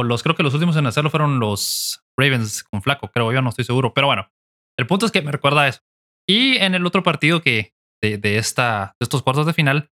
O 0.00 0.02
los 0.02 0.22
creo 0.22 0.34
que 0.34 0.42
los 0.42 0.54
últimos 0.54 0.76
en 0.76 0.86
hacerlo 0.86 1.10
fueron 1.10 1.38
los 1.38 2.02
Ravens 2.18 2.64
con 2.64 2.80
Flaco, 2.80 3.08
creo 3.08 3.32
yo, 3.32 3.42
no 3.42 3.50
estoy 3.50 3.66
seguro, 3.66 3.92
pero 3.92 4.06
bueno, 4.06 4.30
el 4.78 4.86
punto 4.86 5.04
es 5.04 5.12
que 5.12 5.20
me 5.20 5.30
recuerda 5.30 5.62
a 5.62 5.68
eso. 5.68 5.80
Y 6.26 6.56
en 6.56 6.74
el 6.74 6.86
otro 6.86 7.02
partido 7.02 7.42
que 7.42 7.74
de, 8.02 8.38
esta, 8.38 8.96
de 8.98 9.04
estos 9.04 9.22
cuartos 9.22 9.44
de 9.44 9.52
final, 9.52 9.90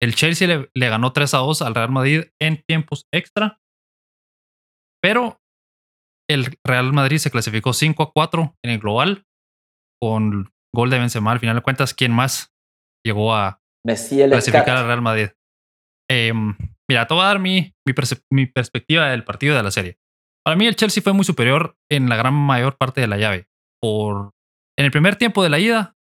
el 0.00 0.14
Chelsea 0.14 0.48
le, 0.48 0.70
le, 0.74 0.88
ganó 0.88 1.12
3 1.12 1.34
a 1.34 1.38
2 1.38 1.60
al 1.60 1.74
Real 1.74 1.90
Madrid 1.90 2.24
en 2.40 2.62
tiempos 2.66 3.06
extra. 3.12 3.60
Pero 5.02 5.42
el 6.30 6.58
Real 6.64 6.92
Madrid 6.94 7.18
se 7.18 7.30
clasificó 7.30 7.74
5 7.74 8.02
a 8.02 8.12
4 8.12 8.56
en 8.64 8.70
el 8.70 8.78
global 8.78 9.26
con 10.00 10.50
gol 10.74 10.88
de 10.88 10.98
Benzema. 10.98 11.32
Al 11.32 11.40
final 11.40 11.56
de 11.56 11.62
cuentas, 11.62 11.92
¿quién 11.92 12.12
más 12.12 12.54
llegó 13.04 13.34
a 13.34 13.60
clasificar 13.84 14.76
al 14.76 14.86
Real 14.86 15.02
Madrid? 15.02 15.28
Em, 16.10 16.56
mira, 16.90 17.06
te 17.06 17.14
voy 17.14 17.22
a 17.22 17.26
dar 17.26 17.38
mi, 17.38 17.72
mi, 18.32 18.46
perspectiva 18.46 19.10
del 19.10 19.22
partido 19.22 19.54
de 19.54 19.62
la 19.62 19.70
serie. 19.70 19.98
Para 20.44 20.56
mí 20.56 20.66
el 20.66 20.74
Chelsea 20.74 21.00
fue 21.00 21.12
muy 21.12 21.24
superior 21.24 21.76
en 21.88 22.08
la 22.08 22.16
gran 22.16 22.34
mayor 22.34 22.76
parte 22.78 23.00
de 23.00 23.06
la 23.06 23.16
llave. 23.16 23.46
Por, 23.80 24.32
en 24.76 24.86
el 24.86 24.90
primer 24.90 25.14
tiempo 25.14 25.44
de 25.44 25.50
la 25.50 25.60
ida 25.60 25.94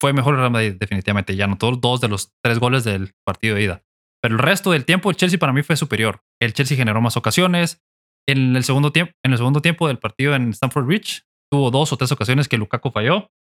fue 0.00 0.12
mejor 0.12 0.34
el 0.34 0.40
Real 0.40 0.52
Madrid, 0.52 0.76
definitivamente. 0.78 1.34
Ya 1.34 1.46
anotó 1.46 1.72
dos 1.72 2.00
de 2.00 2.06
los 2.06 2.30
tres 2.44 2.60
goles 2.60 2.84
del 2.84 3.12
partido 3.26 3.56
de 3.56 3.62
ida. 3.64 3.82
Pero 4.22 4.36
el 4.36 4.38
resto 4.38 4.70
del 4.70 4.84
tiempo, 4.84 5.10
el 5.10 5.16
Chelsea 5.16 5.38
para 5.38 5.52
mí 5.52 5.62
fue 5.62 5.76
superior. 5.76 6.22
El 6.40 6.52
Chelsea 6.52 6.76
generó 6.76 7.00
más 7.00 7.16
ocasiones. 7.16 7.82
En 8.28 8.54
el 8.54 8.62
segundo 8.62 8.92
tiempo, 8.92 9.12
en 9.24 9.32
el 9.32 9.38
segundo 9.38 9.60
tiempo 9.60 9.88
del 9.88 9.98
partido 9.98 10.36
en 10.36 10.50
Stamford 10.50 10.86
Bridge, 10.86 11.24
tuvo 11.50 11.72
dos 11.72 11.92
o 11.92 11.96
tres 11.96 12.12
ocasiones 12.12 12.46
que 12.46 12.56
Lukaku 12.56 12.92
falló. 12.92 13.32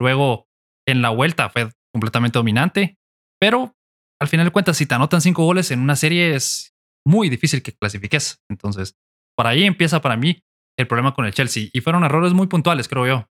Luego, 0.00 0.48
en 0.88 1.02
la 1.02 1.10
vuelta 1.10 1.50
fue 1.50 1.70
completamente 1.94 2.36
dominante. 2.36 2.96
Pero 3.40 3.76
al 4.20 4.28
final 4.28 4.46
de 4.46 4.52
cuentas, 4.52 4.76
si 4.76 4.86
te 4.86 4.94
anotan 4.94 5.20
cinco 5.20 5.44
goles 5.44 5.70
en 5.70 5.80
una 5.80 5.96
serie, 5.96 6.34
es 6.34 6.74
muy 7.06 7.28
difícil 7.28 7.62
que 7.62 7.72
clasifiques. 7.72 8.42
Entonces, 8.50 8.96
por 9.36 9.46
ahí 9.46 9.64
empieza 9.64 10.00
para 10.00 10.16
mí 10.16 10.42
el 10.78 10.86
problema 10.86 11.14
con 11.14 11.24
el 11.24 11.32
Chelsea. 11.32 11.68
Y 11.72 11.80
fueron 11.80 12.04
errores 12.04 12.32
muy 12.32 12.46
puntuales, 12.46 12.88
creo 12.88 13.06
yo, 13.06 13.28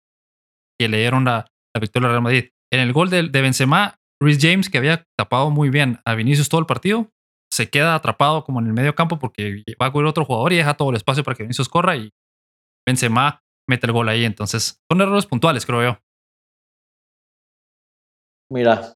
que 0.79 0.89
le 0.89 0.99
dieron 0.99 1.25
la, 1.25 1.47
la 1.75 1.81
victoria 1.81 2.09
del 2.09 2.15
Real 2.15 2.23
Madrid. 2.23 2.51
En 2.73 2.81
el 2.81 2.93
gol 2.93 3.09
de, 3.09 3.29
de 3.29 3.41
Benzema, 3.41 3.99
Rhys 4.23 4.39
James, 4.41 4.69
que 4.69 4.79
había 4.79 5.07
tapado 5.19 5.51
muy 5.51 5.71
bien 5.71 6.01
a 6.05 6.15
Vinicius 6.15 6.49
todo 6.49 6.61
el 6.61 6.67
partido, 6.67 7.11
se 7.53 7.71
queda 7.71 7.95
atrapado 7.95 8.45
como 8.45 8.61
en 8.61 8.67
el 8.67 8.73
medio 8.73 8.95
campo 8.95 9.19
porque 9.19 9.63
va 9.81 9.87
a 9.87 9.93
cubrir 9.93 10.09
otro 10.09 10.25
jugador 10.25 10.53
y 10.53 10.57
deja 10.57 10.75
todo 10.75 10.91
el 10.91 10.97
espacio 10.97 11.23
para 11.23 11.37
que 11.37 11.45
Vinicius 11.45 11.69
corra 11.69 11.97
y 11.97 12.13
Benzema 12.87 13.43
mete 13.69 13.87
el 13.87 13.93
gol 13.93 14.09
ahí. 14.09 14.25
Entonces, 14.25 14.83
son 14.91 15.01
errores 15.01 15.27
puntuales, 15.27 15.65
creo 15.65 15.83
yo. 15.83 15.99
Mira, 18.51 18.95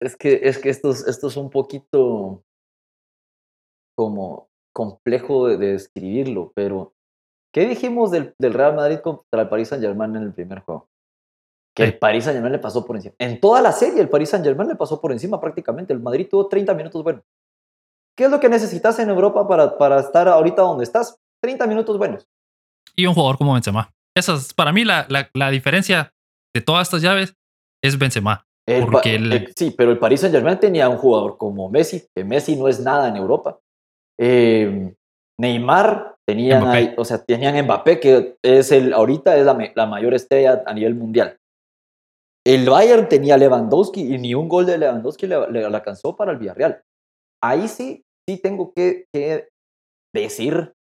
es 0.00 0.16
que, 0.16 0.40
es 0.42 0.58
que 0.58 0.70
esto, 0.70 0.90
esto 0.90 1.28
es 1.28 1.36
un 1.36 1.50
poquito 1.50 2.44
como 3.96 4.48
complejo 4.74 5.48
de, 5.48 5.56
de 5.56 5.72
describirlo, 5.72 6.52
pero 6.54 6.94
¿Qué 7.52 7.66
dijimos 7.66 8.10
del, 8.10 8.34
Real 8.38 8.74
Madrid 8.74 8.98
contra 8.98 9.42
el 9.42 9.48
Paris 9.48 9.68
Saint 9.68 9.82
Germain 9.82 10.14
en 10.14 10.22
el 10.22 10.32
primer 10.32 10.60
juego? 10.60 10.88
Que 11.74 11.84
el 11.84 11.98
Paris 11.98 12.24
Saint 12.24 12.36
Germain 12.36 12.52
le 12.52 12.58
pasó 12.58 12.84
por 12.84 12.96
encima. 12.96 13.14
En 13.18 13.40
toda 13.40 13.60
la 13.60 13.72
serie, 13.72 14.00
el 14.00 14.08
Paris 14.08 14.30
Saint 14.30 14.44
Germain 14.44 14.68
le 14.68 14.76
pasó 14.76 15.00
por 15.00 15.12
encima 15.12 15.40
prácticamente. 15.40 15.92
El 15.92 16.00
Madrid 16.00 16.28
tuvo 16.30 16.48
30 16.48 16.74
minutos 16.74 17.02
buenos. 17.02 17.24
¿Qué 18.16 18.24
es 18.24 18.30
lo 18.30 18.40
que 18.40 18.48
necesitas 18.48 18.98
en 18.98 19.08
Europa 19.08 19.46
para, 19.46 19.78
para 19.78 20.00
estar 20.00 20.28
ahorita 20.28 20.62
donde 20.62 20.84
estás? 20.84 21.16
30 21.42 21.66
minutos 21.66 21.96
buenos. 21.96 22.26
Y 22.96 23.06
un 23.06 23.14
jugador 23.14 23.38
como 23.38 23.54
Benzema. 23.54 23.90
Esa 24.16 24.34
es, 24.34 24.52
para 24.52 24.72
mí, 24.72 24.84
la, 24.84 25.06
la, 25.32 25.50
diferencia 25.50 26.12
de 26.54 26.60
todas 26.60 26.88
estas 26.88 27.00
llaves 27.00 27.36
es 27.82 27.96
Benzema. 27.96 28.46
Porque 28.90 29.52
sí, 29.56 29.74
pero 29.76 29.90
el 29.90 29.98
Paris 29.98 30.20
Saint 30.20 30.34
Germain 30.34 30.58
tenía 30.58 30.88
un 30.88 30.98
jugador 30.98 31.38
como 31.38 31.70
Messi, 31.70 32.06
que 32.14 32.24
Messi 32.24 32.56
no 32.56 32.68
es 32.68 32.80
nada 32.80 33.08
en 33.08 33.16
Europa. 33.16 33.58
Eh, 34.18 34.94
Neymar 35.40 36.18
Tenían, 36.28 36.94
o 36.98 37.06
sea, 37.06 37.24
tenían 37.24 37.64
Mbappé, 37.64 38.00
que 38.00 38.36
es 38.42 38.70
el, 38.70 38.92
ahorita 38.92 39.34
es 39.38 39.46
la, 39.46 39.56
la, 39.74 39.86
mayor 39.86 40.12
estrella 40.12 40.62
a 40.66 40.74
nivel 40.74 40.94
mundial. 40.94 41.38
El 42.46 42.68
Bayern 42.68 43.08
tenía 43.08 43.38
Lewandowski 43.38 44.14
y 44.14 44.18
ni 44.18 44.34
un 44.34 44.46
gol 44.46 44.66
de 44.66 44.76
Lewandowski 44.76 45.26
le, 45.26 45.64
alcanzó 45.64 46.16
para 46.16 46.32
el 46.32 46.36
Villarreal. 46.36 46.82
Ahí 47.42 47.66
sí, 47.66 48.04
sí 48.28 48.36
tengo 48.36 48.74
que, 48.74 49.06
que 49.10 49.48
decir, 50.14 50.74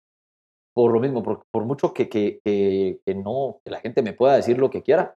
por 0.75 0.91
lo 0.95 0.99
mismo, 0.99 1.23
por, 1.23 1.45
por 1.53 1.65
mucho 1.65 1.93
que, 1.93 2.09
que, 2.09 2.41
que, 2.43 3.15
no, 3.15 3.59
que 3.63 3.71
la 3.71 3.81
gente 3.81 4.01
me 4.01 4.15
pueda 4.15 4.37
decir 4.37 4.57
lo 4.57 4.71
que 4.71 4.83
quiera, 4.83 5.15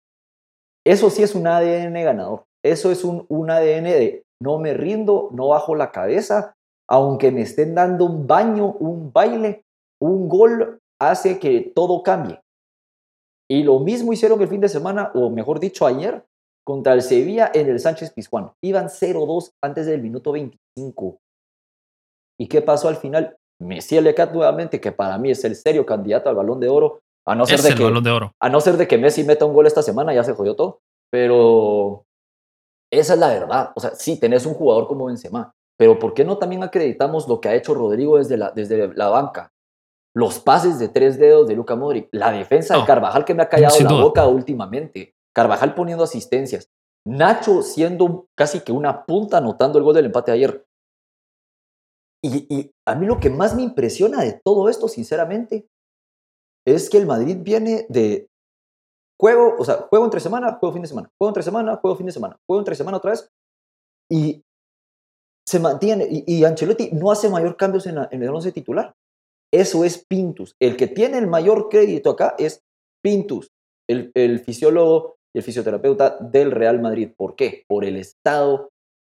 eso 0.85 1.09
sí 1.09 1.23
es 1.23 1.35
un 1.35 1.47
ADN 1.47 1.93
ganador. 1.93 2.43
Eso 2.63 2.91
es 2.91 3.03
un, 3.03 3.25
un 3.29 3.49
ADN 3.49 3.83
de 3.83 4.23
no 4.41 4.59
me 4.59 4.73
rindo, 4.73 5.29
no 5.31 5.49
bajo 5.49 5.75
la 5.75 5.91
cabeza, 5.91 6.55
aunque 6.89 7.31
me 7.31 7.41
estén 7.41 7.75
dando 7.75 8.05
un 8.05 8.27
baño, 8.27 8.73
un 8.73 9.11
baile, 9.11 9.63
un 10.01 10.29
gol 10.29 10.79
hace 11.01 11.39
que 11.39 11.71
todo 11.75 12.03
cambie. 12.03 12.39
Y 13.49 13.63
lo 13.63 13.79
mismo 13.79 14.13
hicieron 14.13 14.41
el 14.41 14.47
fin 14.47 14.61
de 14.61 14.69
semana, 14.69 15.11
o 15.13 15.29
mejor 15.29 15.59
dicho, 15.59 15.85
ayer, 15.85 16.23
contra 16.65 16.93
el 16.93 17.01
Sevilla 17.01 17.49
en 17.53 17.69
el 17.69 17.79
Sánchez 17.79 18.11
Pizjuán. 18.11 18.51
Iban 18.61 18.87
0-2 18.87 19.51
antes 19.63 19.85
del 19.85 20.01
minuto 20.01 20.33
25. 20.33 21.17
¿Y 22.39 22.47
qué 22.47 22.61
pasó 22.61 22.89
al 22.89 22.97
final? 22.97 23.37
Messi 23.59 23.99
Lecat 23.99 24.33
nuevamente, 24.33 24.81
que 24.81 24.91
para 24.91 25.17
mí 25.17 25.31
es 25.31 25.43
el 25.45 25.55
serio 25.55 25.85
candidato 25.85 26.29
al 26.29 26.35
balón 26.35 26.59
de 26.59 26.69
oro. 26.69 26.99
A 27.25 27.35
no, 27.35 27.45
ser 27.45 27.61
de 27.61 27.73
que, 27.73 27.83
balón 27.83 28.03
de 28.03 28.11
oro. 28.11 28.31
a 28.39 28.49
no 28.49 28.61
ser 28.61 28.77
de 28.77 28.87
que 28.87 28.97
Messi 28.97 29.23
meta 29.23 29.45
un 29.45 29.53
gol 29.53 29.65
esta 29.65 29.81
semana, 29.81 30.13
ya 30.13 30.23
se 30.23 30.33
jodió 30.33 30.55
todo. 30.55 30.79
Pero 31.09 32.03
esa 32.91 33.13
es 33.13 33.19
la 33.19 33.29
verdad. 33.29 33.71
O 33.75 33.79
sea, 33.79 33.95
sí, 33.95 34.19
tenés 34.19 34.45
un 34.45 34.53
jugador 34.53 34.87
como 34.87 35.05
Benzema. 35.05 35.53
Pero 35.77 35.99
¿por 35.99 36.13
qué 36.13 36.25
no 36.25 36.37
también 36.37 36.63
acreditamos 36.63 37.27
lo 37.27 37.39
que 37.39 37.49
ha 37.49 37.55
hecho 37.55 37.73
Rodrigo 37.73 38.17
desde 38.17 38.37
la, 38.37 38.51
desde 38.51 38.93
la 38.95 39.09
banca? 39.09 39.53
Los 40.15 40.39
pases 40.39 40.79
de 40.79 40.89
tres 40.89 41.19
dedos 41.19 41.47
de 41.47 41.55
Luca 41.55 41.75
Modric, 41.75 42.09
la 42.11 42.31
defensa 42.31 42.75
de 42.75 42.85
Carvajal 42.85 43.23
que 43.23 43.35
me 43.35 43.43
ha 43.43 43.49
callado 43.49 43.79
la 43.81 44.01
boca 44.01 44.25
últimamente, 44.25 45.13
Carvajal 45.35 45.75
poniendo 45.75 46.03
asistencias, 46.03 46.71
Nacho 47.05 47.61
siendo 47.61 48.27
casi 48.35 48.61
que 48.61 48.71
una 48.71 49.05
punta 49.05 49.37
anotando 49.37 49.77
el 49.77 49.85
gol 49.85 49.93
del 49.93 50.07
empate 50.07 50.31
ayer. 50.31 50.65
Y, 52.23 52.71
a 52.85 52.95
mí 52.95 53.05
lo 53.05 53.19
que 53.19 53.29
más 53.29 53.55
me 53.55 53.61
impresiona 53.61 54.21
de 54.23 54.33
todo 54.43 54.67
esto, 54.67 54.87
sinceramente, 54.87 55.67
es 56.65 56.89
que 56.89 56.97
el 56.97 57.05
Madrid 57.05 57.37
viene 57.39 57.85
de 57.87 58.27
juego, 59.19 59.55
o 59.57 59.65
sea, 59.65 59.87
juego 59.89 60.05
entre 60.05 60.19
semana, 60.19 60.57
juego 60.59 60.73
fin 60.73 60.81
de 60.81 60.87
semana, 60.87 61.09
juego 61.17 61.29
entre 61.29 61.43
semana, 61.43 61.75
juego 61.77 61.95
fin 61.95 62.05
de 62.05 62.11
semana, 62.11 62.39
juego 62.47 62.61
entre 62.61 62.75
semana 62.75 62.97
otra 62.97 63.11
vez, 63.11 63.29
y 64.11 64.43
se 65.47 65.59
mantiene, 65.59 66.07
y, 66.09 66.43
Ancelotti 66.43 66.89
no 66.91 67.09
hace 67.09 67.29
mayor 67.29 67.55
cambios 67.55 67.87
en, 67.87 67.97
en 68.11 68.21
el 68.21 68.29
11 68.29 68.51
titular. 68.51 68.93
Eso 69.53 69.85
es 69.85 70.03
Pintus. 70.05 70.55
El 70.59 70.75
que 70.75 70.87
tiene 70.87 71.17
el 71.17 71.27
mayor 71.27 71.69
crédito 71.69 72.09
acá 72.09 72.35
es 72.37 72.61
Pintus, 73.01 73.49
el, 73.89 74.11
el 74.13 74.39
fisiólogo 74.39 75.15
y 75.33 75.39
el 75.39 75.43
fisioterapeuta 75.43 76.17
del 76.19 76.51
Real 76.51 76.81
Madrid. 76.81 77.11
¿Por 77.15 77.35
qué? 77.35 77.63
Por 77.69 77.85
el 77.85 77.95
estado 77.95 78.69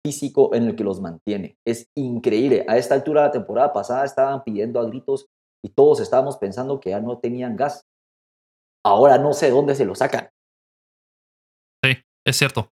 físico 0.06 0.54
en 0.54 0.68
el 0.68 0.76
que 0.76 0.84
los 0.84 1.02
mantiene. 1.02 1.58
Es 1.66 1.88
increíble. 1.98 2.64
A 2.68 2.78
esta 2.78 2.94
altura 2.96 3.22
de 3.22 3.28
la 3.28 3.34
temporada 3.34 3.74
pasada 3.74 4.06
estaban 4.06 4.44
pidiendo 4.44 4.80
a 4.80 4.86
gritos 4.86 5.26
y 5.64 5.70
todos 5.70 6.00
estábamos 6.00 6.38
pensando 6.38 6.80
que 6.80 6.92
ya 6.92 7.02
no 7.02 7.18
tenían 7.18 7.56
gas. 7.56 7.82
Ahora 8.86 9.18
no 9.18 9.34
sé 9.34 9.50
dónde 9.50 9.76
se 9.76 9.86
lo 9.86 9.96
sacan. 9.96 10.30
Sí, 11.84 11.98
es 12.26 12.38
cierto. 12.38 12.72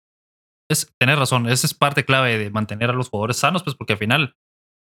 Es, 0.69 0.93
tener 0.99 1.17
razón, 1.17 1.47
esa 1.47 1.67
es 1.67 1.73
parte 1.73 2.05
clave 2.05 2.37
de 2.37 2.49
mantener 2.49 2.89
a 2.89 2.93
los 2.93 3.09
jugadores 3.09 3.37
sanos, 3.37 3.63
pues 3.63 3.75
porque 3.75 3.93
al 3.93 3.99
final 3.99 4.35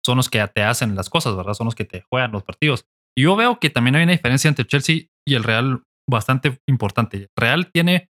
son 0.05 0.17
los 0.17 0.29
que 0.29 0.47
te 0.49 0.63
hacen 0.63 0.95
las 0.95 1.09
cosas, 1.09 1.37
¿verdad? 1.37 1.55
Son 1.55 1.67
los 1.67 1.75
que 1.75 1.85
te 1.85 2.03
juegan 2.03 2.33
los 2.33 2.43
partidos. 2.43 2.87
Y 3.17 3.23
yo 3.23 3.37
veo 3.37 3.59
que 3.59 3.71
también 3.71 3.97
hay 3.97 4.05
una 4.05 4.13
diferencia 4.13 4.49
entre 4.49 4.67
Chelsea 4.67 5.07
y 5.27 5.35
el 5.35 5.45
Real 5.45 5.83
bastante 6.09 6.61
importante. 6.67 7.29
Real 7.37 7.71
tiene 7.71 8.11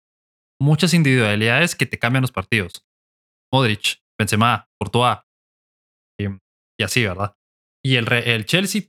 muchas 0.61 0.95
individualidades 0.95 1.75
que 1.75 1.87
te 1.87 1.99
cambian 1.99 2.23
los 2.23 2.33
partidos. 2.33 2.87
Modric, 3.53 4.01
Benzema, 4.19 4.69
Courtois 4.79 5.19
y, 6.19 6.83
así, 6.83 7.05
¿verdad? 7.05 7.37
Y 7.85 7.97
el, 7.97 8.11
el 8.12 8.47
Chelsea 8.47 8.83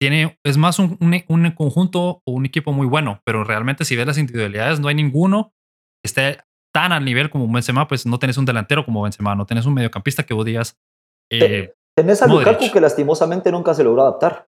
tiene, 0.00 0.38
es 0.44 0.56
más 0.56 0.78
un, 0.78 0.96
un, 1.00 1.50
conjunto 1.52 2.22
o 2.24 2.32
un 2.32 2.46
equipo 2.46 2.72
muy 2.72 2.86
bueno, 2.86 3.20
pero 3.24 3.44
realmente 3.44 3.84
si 3.84 3.96
ves 3.96 4.06
las 4.06 4.18
individualidades 4.18 4.80
no 4.80 4.88
hay 4.88 4.94
ninguno 4.94 5.52
que 6.02 6.08
esté 6.08 6.38
tan 6.72 6.92
al 6.92 7.04
nivel 7.04 7.30
como 7.30 7.52
Benzema, 7.52 7.88
pues 7.88 8.06
no 8.06 8.18
tenés 8.18 8.36
un 8.36 8.44
delantero 8.44 8.84
como 8.84 9.02
Benzema, 9.02 9.34
no 9.34 9.46
tenés 9.46 9.66
un 9.66 9.74
mediocampista 9.74 10.24
que 10.24 10.34
vos 10.34 10.44
digas... 10.44 10.78
Eh, 11.30 11.74
tenés 11.96 12.22
a 12.22 12.26
Lukaku 12.26 12.70
que 12.72 12.80
lastimosamente 12.80 13.50
nunca 13.50 13.74
se 13.74 13.82
logró 13.82 14.02
adaptar. 14.02 14.46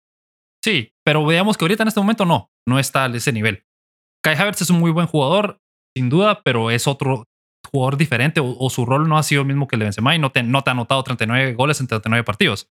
Sí, 0.64 0.92
pero 1.06 1.26
veamos 1.26 1.58
que 1.58 1.64
ahorita 1.64 1.84
en 1.84 1.88
este 1.88 2.00
momento 2.00 2.26
no, 2.26 2.52
no 2.68 2.80
está 2.80 3.06
a 3.06 3.16
ese 3.16 3.32
nivel. 3.32 3.64
Kai 4.24 4.36
Havertz 4.36 4.62
es 4.62 4.70
un 4.70 4.80
muy 4.80 4.92
buen 4.92 5.08
jugador, 5.08 5.60
sin 5.96 6.10
duda, 6.10 6.42
pero 6.44 6.72
es 6.72 6.88
otro 6.88 7.24
jugador 7.72 7.98
diferente 7.98 8.42
o, 8.44 8.70
su 8.70 8.86
rol 8.86 9.08
no 9.08 9.18
ha 9.18 9.24
sido 9.24 9.42
el 9.42 9.48
mismo 9.48 9.68
que 9.68 9.76
el 9.76 9.80
de 9.80 9.86
Benzema 9.86 10.16
y 10.16 10.20
no 10.20 10.32
te, 10.32 10.44
no 10.44 10.64
te 10.64 10.70
ha 10.70 10.74
anotado 10.74 11.04
39 11.04 11.54
goles 11.54 11.80
en 11.80 11.88
39 11.88 12.24
partidos. 12.24 12.70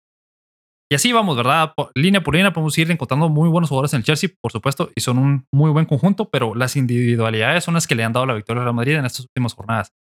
Y 0.91 0.97
así 0.97 1.13
vamos, 1.13 1.37
¿verdad? 1.37 1.73
línea 1.95 2.23
por 2.23 2.35
línea 2.35 2.53
podemos 2.53 2.77
ir 2.77 2.91
encontrando 2.91 3.29
muy 3.29 3.49
buenos 3.49 3.69
jugadores 3.69 3.95
en 3.95 3.99
el 3.99 4.05
Chelsea, 4.05 4.31
por 4.41 4.51
supuesto, 4.51 4.91
y 4.97 5.01
son 5.01 5.19
un 5.19 5.47
muy 5.53 5.71
buen 5.71 5.87
conjunto, 5.87 6.29
pero 6.31 6.55
las 6.55 6.75
individualidades 6.75 7.63
son 7.63 7.75
las 7.75 7.87
que 7.87 7.95
le 7.95 8.03
han 8.03 8.13
dado 8.13 8.27
la 8.27 8.35
victoria 8.35 8.61
al 8.61 8.65
Real 8.67 8.75
Madrid 8.75 8.95
en 8.97 9.05
estas 9.05 9.21
últimas 9.27 9.55
jornadas. 9.55 9.93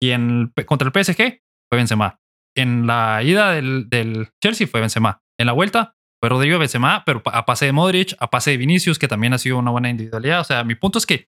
Y 0.00 0.10
en, 0.10 0.52
contra 0.66 0.88
el 0.88 1.04
PSG 1.04 1.40
fue 1.70 1.76
Benzema. 1.76 2.18
En 2.56 2.86
la 2.86 3.22
ida 3.22 3.52
del, 3.52 3.88
del 3.88 4.30
Chelsea 4.42 4.66
fue 4.66 4.80
Benzema. 4.80 5.20
En 5.38 5.46
la 5.46 5.52
vuelta 5.52 5.94
fue 6.20 6.30
Rodrigo 6.30 6.58
Benzema, 6.58 7.02
pero 7.04 7.22
a 7.26 7.44
pase 7.44 7.66
de 7.66 7.72
Modric, 7.72 8.14
a 8.18 8.30
pase 8.30 8.52
de 8.52 8.56
Vinicius, 8.56 8.98
que 8.98 9.08
también 9.08 9.34
ha 9.34 9.38
sido 9.38 9.58
una 9.58 9.70
buena 9.70 9.90
individualidad. 9.90 10.40
O 10.40 10.44
sea, 10.44 10.64
mi 10.64 10.74
punto 10.74 10.98
es 10.98 11.04
que 11.04 11.26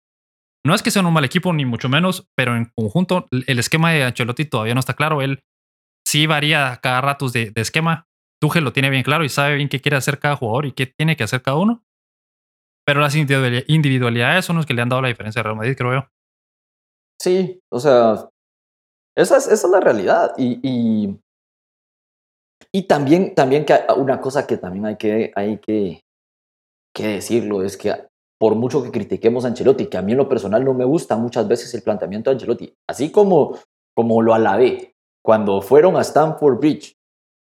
no 0.67 0.75
es 0.75 0.83
que 0.83 0.91
sea 0.91 1.03
un 1.03 1.13
mal 1.13 1.25
equipo, 1.25 1.53
ni 1.53 1.65
mucho 1.65 1.89
menos, 1.89 2.29
pero 2.37 2.57
en 2.57 2.73
conjunto 2.75 3.29
el 3.31 3.59
esquema 3.61 3.93
de 3.93 4.03
Ancelotti 4.03 4.47
todavía 4.47 4.75
no 4.75 4.81
está 4.81 4.95
claro. 4.95 5.23
Él 5.23 5.45
sí 6.05 6.27
varía 6.27 6.81
cada 6.83 7.01
rato 7.01 7.29
de, 7.29 7.53
esquema. 7.55 8.09
Tuchel 8.41 8.65
lo 8.65 8.73
tiene 8.73 8.91
bien 8.91 9.03
claro 9.03 9.25
y 9.25 9.29
sabe 9.29 9.57
bien 9.57 9.69
qué 9.69 9.81
quiere 9.81 9.97
hacer 9.97 10.19
cada 10.19 10.37
jugador 10.37 10.67
y 10.67 10.73
qué 10.73 10.87
tiene 10.87 11.17
que 11.17 11.25
hacer 11.25 11.43
cada 11.43 11.57
uno. 11.57 11.83
Pero 12.87 13.01
las 13.01 13.17
individualidades 13.17 14.45
son 14.45 14.57
los 14.57 14.67
que 14.67 14.75
le 14.75 14.83
han 14.83 14.89
dado 14.89 15.03
la 15.03 15.09
diferencia 15.09 15.41
a 15.41 15.43
Real 15.43 15.57
Madrid, 15.57 15.75
creo 15.77 15.93
yo. 15.93 16.09
Sí, 17.21 17.61
o 17.73 17.81
sea, 17.81 18.29
esa 19.17 19.39
es, 19.39 19.65
la 19.65 19.81
realidad. 19.81 20.33
Y, 20.37 21.19
y, 22.73 22.83
también, 22.83 23.35
también 23.35 23.65
que 23.65 23.75
una 23.97 24.21
cosa 24.21 24.47
que 24.47 24.59
también 24.59 24.87
hay 24.87 24.97
que, 24.97 25.33
hay 25.35 25.59
que, 25.59 26.03
decirlo 26.97 27.63
es 27.63 27.77
que 27.77 27.93
por 28.39 28.55
mucho 28.55 28.83
que 28.83 28.91
critiquemos 28.91 29.45
a 29.45 29.49
Ancelotti, 29.49 29.87
que 29.87 29.97
a 29.97 30.03
mí 30.03 30.13
en 30.13 30.19
lo 30.19 30.29
personal 30.29 30.65
no 30.65 30.75
me 30.75 30.85
gusta 30.85 31.17
muchas 31.17 31.49
veces 31.49 31.73
el 31.75 31.83
planteamiento 31.83 32.31
de 32.31 32.35
Ancelotti, 32.35 32.75
así 32.89 33.11
como, 33.11 33.59
como 33.95 34.21
lo 34.23 34.35
alabé 34.35 34.95
cuando 35.25 35.63
fueron 35.63 35.97
a 35.97 36.03
Stamford 36.03 36.59
Bridge 36.59 36.96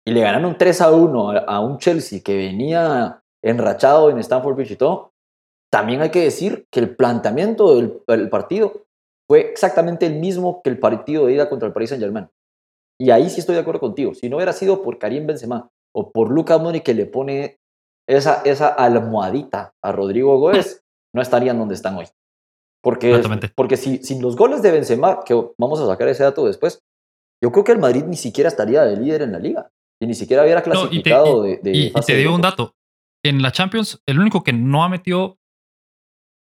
y 0.04 0.12
le 0.12 0.20
ganaron 0.20 0.56
3 0.58 0.80
a 0.80 0.92
1 0.92 1.30
a, 1.46 1.60
un 1.60 1.78
Chelsea 1.78 2.20
que 2.24 2.36
venía 2.36 3.22
enrachado 3.42 4.10
en 4.10 4.18
Stamford 4.18 4.56
Bridge 4.56 4.72
y 4.72 4.76
todo, 4.76 5.12
también 5.70 6.02
hay 6.02 6.10
que 6.10 6.22
decir 6.22 6.66
que 6.70 6.80
el 6.80 6.94
planteamiento 6.94 7.76
del, 8.06 8.28
partido 8.28 8.84
fue 9.28 9.40
exactamente 9.40 10.06
el 10.06 10.16
mismo 10.16 10.60
que 10.62 10.70
el 10.70 10.78
partido 10.78 11.26
de 11.26 11.34
ida 11.34 11.48
contra 11.48 11.66
el 11.66 11.72
Paris 11.72 11.90
Saint-Germain. 11.90 12.28
Y 13.00 13.10
ahí 13.10 13.30
sí 13.30 13.40
estoy 13.40 13.54
de 13.54 13.62
acuerdo 13.62 13.80
contigo. 13.80 14.14
Si 14.14 14.28
no 14.28 14.36
hubiera 14.36 14.52
sido 14.52 14.82
por 14.82 14.98
Karim 14.98 15.26
Benzema 15.26 15.70
o 15.94 16.10
por 16.10 16.30
Luka 16.30 16.58
Modric 16.58 16.82
que 16.82 16.94
le 16.94 17.06
pone 17.06 17.58
esa, 18.06 18.42
esa 18.44 18.68
almohadita 18.68 19.72
a 19.82 19.92
Rodrigo 19.92 20.38
Gómez, 20.38 20.82
no 21.14 21.22
estarían 21.22 21.58
donde 21.58 21.74
están 21.74 21.96
hoy. 21.96 22.06
Porque, 22.82 23.22
porque 23.54 23.76
si, 23.76 23.98
sin 23.98 24.20
los 24.20 24.36
goles 24.36 24.60
de 24.60 24.72
Benzema, 24.72 25.20
que 25.24 25.34
vamos 25.56 25.80
a 25.80 25.86
sacar 25.86 26.08
ese 26.08 26.24
dato 26.24 26.44
después, 26.44 26.80
yo 27.42 27.50
creo 27.50 27.64
que 27.64 27.72
el 27.72 27.78
Madrid 27.78 28.04
ni 28.04 28.16
siquiera 28.16 28.48
estaría 28.48 28.82
de 28.82 28.96
líder 28.96 29.22
en 29.22 29.32
la 29.32 29.38
liga 29.38 29.70
y 30.02 30.06
ni 30.06 30.14
siquiera 30.14 30.42
hubiera 30.42 30.62
clasificado 30.62 31.46
y 31.46 31.58
te, 31.58 31.70
de, 31.70 31.76
y, 31.76 31.92
te 31.92 32.16
digo 32.16 32.34
un 32.34 32.40
dato. 32.40 32.74
En 33.24 33.40
la 33.40 33.52
Champions, 33.52 34.02
el 34.06 34.18
único 34.18 34.42
que 34.42 34.52
no 34.52 34.82
ha 34.82 34.88
metido. 34.88 35.38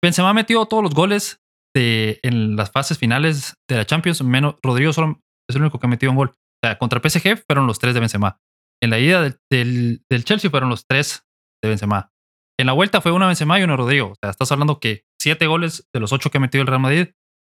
Benzema 0.05 0.31
ha 0.31 0.35
metido 0.35 0.67
todos 0.67 0.83
los 0.83 0.95
goles 0.95 1.41
de, 1.75 2.21
en 2.23 2.57
las 2.57 2.71
fases 2.71 2.99
finales 2.99 3.57
de 3.69 3.77
la 3.77 3.87
Champions, 3.87 4.23
menos 4.23 4.57
Rodrigo 4.63 4.93
solo 4.93 5.21
es 5.49 5.57
el 5.57 5.63
único 5.63 5.79
que 5.79 5.87
ha 5.87 5.91
metido 5.91 6.13
un 6.13 6.19
gol. 6.19 6.29
O 6.29 6.67
sea, 6.67 6.79
contra 6.79 7.01
PSG 7.01 7.43
fueron 7.47 7.67
los 7.67 7.79
tres 7.79 7.95
de 7.95 8.01
Benzema. 8.01 8.39
En 8.83 8.91
la 8.91 8.99
ida 8.99 9.23
del, 9.51 10.03
del 10.11 10.25
Chelsea 10.25 10.51
fueron 10.51 10.69
los 10.69 10.85
tres 10.87 11.25
de 11.63 11.71
Benzema. 11.71 12.13
En 12.61 12.67
la 12.67 12.75
vuelta 12.75 13.01
fue 13.01 13.13
una 13.13 13.27
Benzema 13.27 13.59
y 13.59 13.63
una 13.63 13.77
Rodrigo. 13.77 14.09
O 14.09 14.15
sea, 14.21 14.31
estás 14.31 14.53
hablando 14.53 14.79
que 14.79 15.05
siete 15.19 15.47
goles 15.47 15.89
de 15.95 16.01
los 16.01 16.13
ocho 16.13 16.31
que 16.31 16.37
ha 16.37 16.41
metido 16.41 16.61
el 16.61 16.69
Real 16.69 16.81
Madrid 16.81 17.09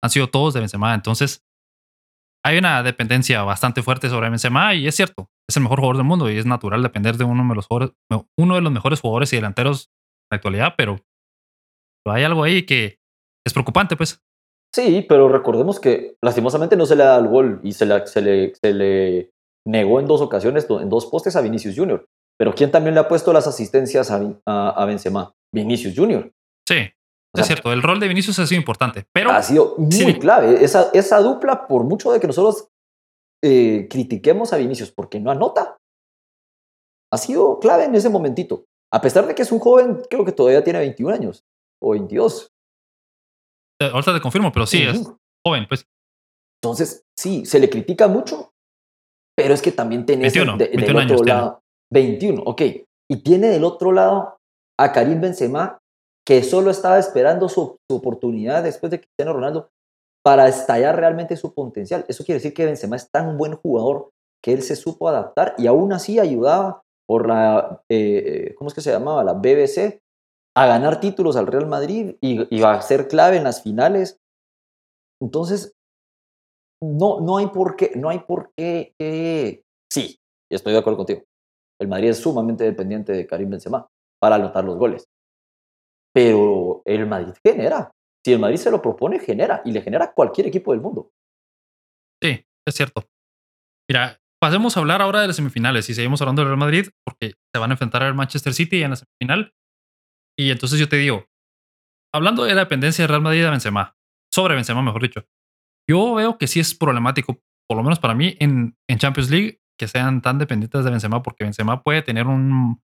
han 0.02 0.10
sido 0.10 0.28
todos 0.28 0.54
de 0.54 0.60
Benzema. 0.60 0.94
Entonces, 0.94 1.42
hay 2.44 2.58
una 2.58 2.82
dependencia 2.82 3.42
bastante 3.42 3.82
fuerte 3.82 4.08
sobre 4.08 4.30
Benzema 4.30 4.74
y 4.74 4.86
es 4.86 4.94
cierto, 4.94 5.28
es 5.48 5.56
el 5.56 5.62
mejor 5.62 5.80
jugador 5.80 5.96
del 5.98 6.06
mundo 6.06 6.30
y 6.30 6.38
es 6.38 6.46
natural 6.46 6.82
depender 6.82 7.16
de 7.16 7.24
uno 7.24 7.46
de 7.48 7.54
los, 7.54 7.66
uno 8.38 8.54
de 8.54 8.60
los 8.60 8.72
mejores 8.72 9.00
jugadores 9.00 9.32
y 9.32 9.36
delanteros 9.36 9.90
en 9.90 10.28
la 10.32 10.36
actualidad, 10.36 10.74
pero 10.76 10.98
hay 12.06 12.24
algo 12.24 12.42
ahí 12.42 12.64
que 12.64 12.98
es 13.46 13.52
preocupante, 13.52 13.96
pues. 13.96 14.20
Sí, 14.74 15.04
pero 15.08 15.28
recordemos 15.28 15.80
que 15.80 16.16
lastimosamente 16.22 16.76
no 16.76 16.86
se 16.86 16.96
le 16.96 17.04
da 17.04 17.18
el 17.18 17.26
gol 17.26 17.60
y 17.62 17.72
se, 17.72 17.86
se, 18.06 18.22
le, 18.22 18.54
se 18.54 18.72
le 18.72 19.30
negó 19.66 20.00
en 20.00 20.06
dos 20.06 20.20
ocasiones, 20.20 20.66
en 20.70 20.88
dos 20.88 21.06
postes 21.06 21.36
a 21.36 21.40
Vinicius 21.40 21.76
Junior. 21.76 22.06
Pero 22.38 22.54
¿quién 22.54 22.70
también 22.70 22.94
le 22.94 23.00
ha 23.00 23.08
puesto 23.08 23.32
las 23.32 23.46
asistencias 23.46 24.10
a, 24.10 24.20
a, 24.46 24.84
Benzema? 24.86 25.32
Vinicius 25.54 25.94
Junior. 25.94 26.30
Sí, 26.66 26.90
es 27.34 27.46
cierto. 27.46 27.72
El 27.72 27.82
rol 27.82 28.00
de 28.00 28.08
Vinicius 28.08 28.38
ha 28.38 28.46
sido 28.46 28.58
importante, 28.58 29.06
pero... 29.12 29.30
Ha 29.30 29.42
sido 29.42 29.76
muy 29.78 30.18
clave. 30.18 30.64
Esa, 30.64 30.90
esa 30.92 31.20
dupla, 31.20 31.66
por 31.66 31.84
mucho 31.84 32.12
de 32.12 32.20
que 32.20 32.26
nosotros 32.26 32.68
eh, 33.42 33.86
critiquemos 33.88 34.52
a 34.52 34.56
Vinicius 34.56 34.90
porque 34.90 35.20
no 35.20 35.30
anota, 35.30 35.78
ha 37.12 37.18
sido 37.18 37.58
clave 37.58 37.84
en 37.84 37.94
ese 37.94 38.08
momentito. 38.08 38.64
A 38.92 39.00
pesar 39.00 39.26
de 39.26 39.34
que 39.34 39.42
es 39.42 39.52
un 39.52 39.60
joven, 39.60 40.02
creo 40.10 40.24
que 40.24 40.32
todavía 40.32 40.64
tiene 40.64 40.80
21 40.80 41.14
años 41.14 41.44
o 41.82 41.90
22. 41.90 42.48
Eh, 43.80 43.90
ahorita 43.92 44.14
te 44.14 44.20
confirmo, 44.20 44.52
pero 44.52 44.66
sí, 44.66 44.82
es 44.82 45.08
joven, 45.46 45.66
pues. 45.68 45.86
Entonces, 46.62 47.04
sí, 47.18 47.46
se 47.46 47.58
le 47.58 47.70
critica 47.70 48.08
mucho, 48.08 48.52
pero 49.36 49.54
es 49.54 49.62
que 49.62 49.72
también 49.72 50.04
tenés 50.04 50.34
21, 50.34 50.58
del 50.58 51.12
otro 51.12 51.24
lado, 51.24 51.60
21, 51.92 52.42
ok. 52.42 52.62
Y 53.10 53.16
tiene 53.22 53.48
del 53.48 53.64
otro 53.64 53.92
lado 53.92 54.36
a 54.78 54.92
Karim 54.92 55.20
Benzema, 55.20 55.78
que 56.30 56.44
solo 56.44 56.70
estaba 56.70 56.96
esperando 56.96 57.48
su, 57.48 57.76
oportunidad 57.90 58.62
después 58.62 58.88
de 58.92 59.00
Cristiano 59.00 59.32
Ronaldo 59.32 59.68
para 60.22 60.46
estallar 60.46 60.94
realmente 60.94 61.36
su 61.36 61.52
potencial. 61.52 62.04
Eso 62.06 62.24
quiere 62.24 62.36
decir 62.36 62.54
que 62.54 62.66
Benzema 62.66 62.94
es 62.94 63.10
tan 63.10 63.36
buen 63.36 63.56
jugador 63.56 64.10
que 64.40 64.52
él 64.52 64.62
se 64.62 64.76
supo 64.76 65.08
adaptar 65.08 65.56
y 65.58 65.66
aún 65.66 65.92
así 65.92 66.20
ayudaba 66.20 66.82
por 67.08 67.26
la, 67.26 67.82
eh, 67.88 68.54
¿cómo 68.56 68.68
es 68.68 68.74
que 68.74 68.80
se 68.80 68.92
llamaba? 68.92 69.24
La 69.24 69.32
BBC, 69.32 70.02
a 70.56 70.66
ganar 70.66 71.00
títulos 71.00 71.34
al 71.34 71.48
Real 71.48 71.66
Madrid 71.66 72.14
y, 72.20 72.56
y 72.56 72.62
a 72.62 72.80
ser 72.80 73.08
clave 73.08 73.36
en 73.36 73.42
las 73.42 73.64
finales. 73.64 74.20
Entonces, 75.20 75.72
no, 76.80 77.18
no 77.18 77.38
hay 77.38 77.48
por 77.48 77.74
qué, 77.74 77.90
no 77.96 78.08
hay 78.08 78.20
por 78.20 78.52
qué, 78.56 78.94
sí, 79.92 80.16
estoy 80.48 80.74
de 80.74 80.78
acuerdo 80.78 80.98
contigo. 80.98 81.22
El 81.80 81.88
Madrid 81.88 82.10
es 82.10 82.18
sumamente 82.18 82.62
dependiente 82.62 83.12
de 83.12 83.26
Karim 83.26 83.50
Benzema 83.50 83.88
para 84.20 84.36
anotar 84.36 84.62
los 84.62 84.76
goles. 84.76 85.08
Pero 86.12 86.82
el 86.84 87.06
Madrid 87.06 87.34
genera. 87.44 87.90
Si 88.24 88.32
el 88.32 88.38
Madrid 88.38 88.56
se 88.56 88.70
lo 88.70 88.82
propone, 88.82 89.18
genera. 89.18 89.62
Y 89.64 89.72
le 89.72 89.82
genera 89.82 90.06
a 90.06 90.12
cualquier 90.12 90.46
equipo 90.46 90.72
del 90.72 90.80
mundo. 90.80 91.12
Sí, 92.22 92.44
es 92.66 92.74
cierto. 92.74 93.08
Mira, 93.88 94.20
pasemos 94.40 94.76
a 94.76 94.80
hablar 94.80 95.02
ahora 95.02 95.20
de 95.20 95.28
las 95.28 95.36
semifinales 95.36 95.88
y 95.88 95.94
seguimos 95.94 96.20
hablando 96.20 96.42
del 96.42 96.48
Real 96.48 96.58
Madrid 96.58 96.88
porque 97.04 97.34
se 97.52 97.60
van 97.60 97.70
a 97.70 97.74
enfrentar 97.74 98.02
al 98.02 98.14
Manchester 98.14 98.54
City 98.54 98.82
en 98.82 98.90
la 98.90 98.96
semifinal. 98.96 99.54
Y 100.38 100.50
entonces 100.50 100.78
yo 100.78 100.88
te 100.88 100.96
digo, 100.96 101.26
hablando 102.14 102.44
de 102.44 102.54
la 102.54 102.62
dependencia 102.62 103.02
del 103.02 103.10
Real 103.10 103.22
Madrid 103.22 103.44
a 103.44 103.50
Benzema, 103.50 103.96
sobre 104.32 104.54
Benzema, 104.54 104.82
mejor 104.82 105.02
dicho, 105.02 105.26
yo 105.88 106.14
veo 106.14 106.38
que 106.38 106.46
sí 106.46 106.60
es 106.60 106.74
problemático, 106.74 107.40
por 107.68 107.76
lo 107.76 107.82
menos 107.82 107.98
para 107.98 108.14
mí, 108.14 108.36
en, 108.38 108.76
en 108.88 108.98
Champions 108.98 109.30
League, 109.30 109.60
que 109.78 109.88
sean 109.88 110.22
tan 110.22 110.38
dependientes 110.38 110.84
de 110.84 110.90
Benzema, 110.90 111.22
porque 111.22 111.44
Benzema 111.44 111.82
puede 111.82 112.02
tener 112.02 112.26
un, 112.26 112.80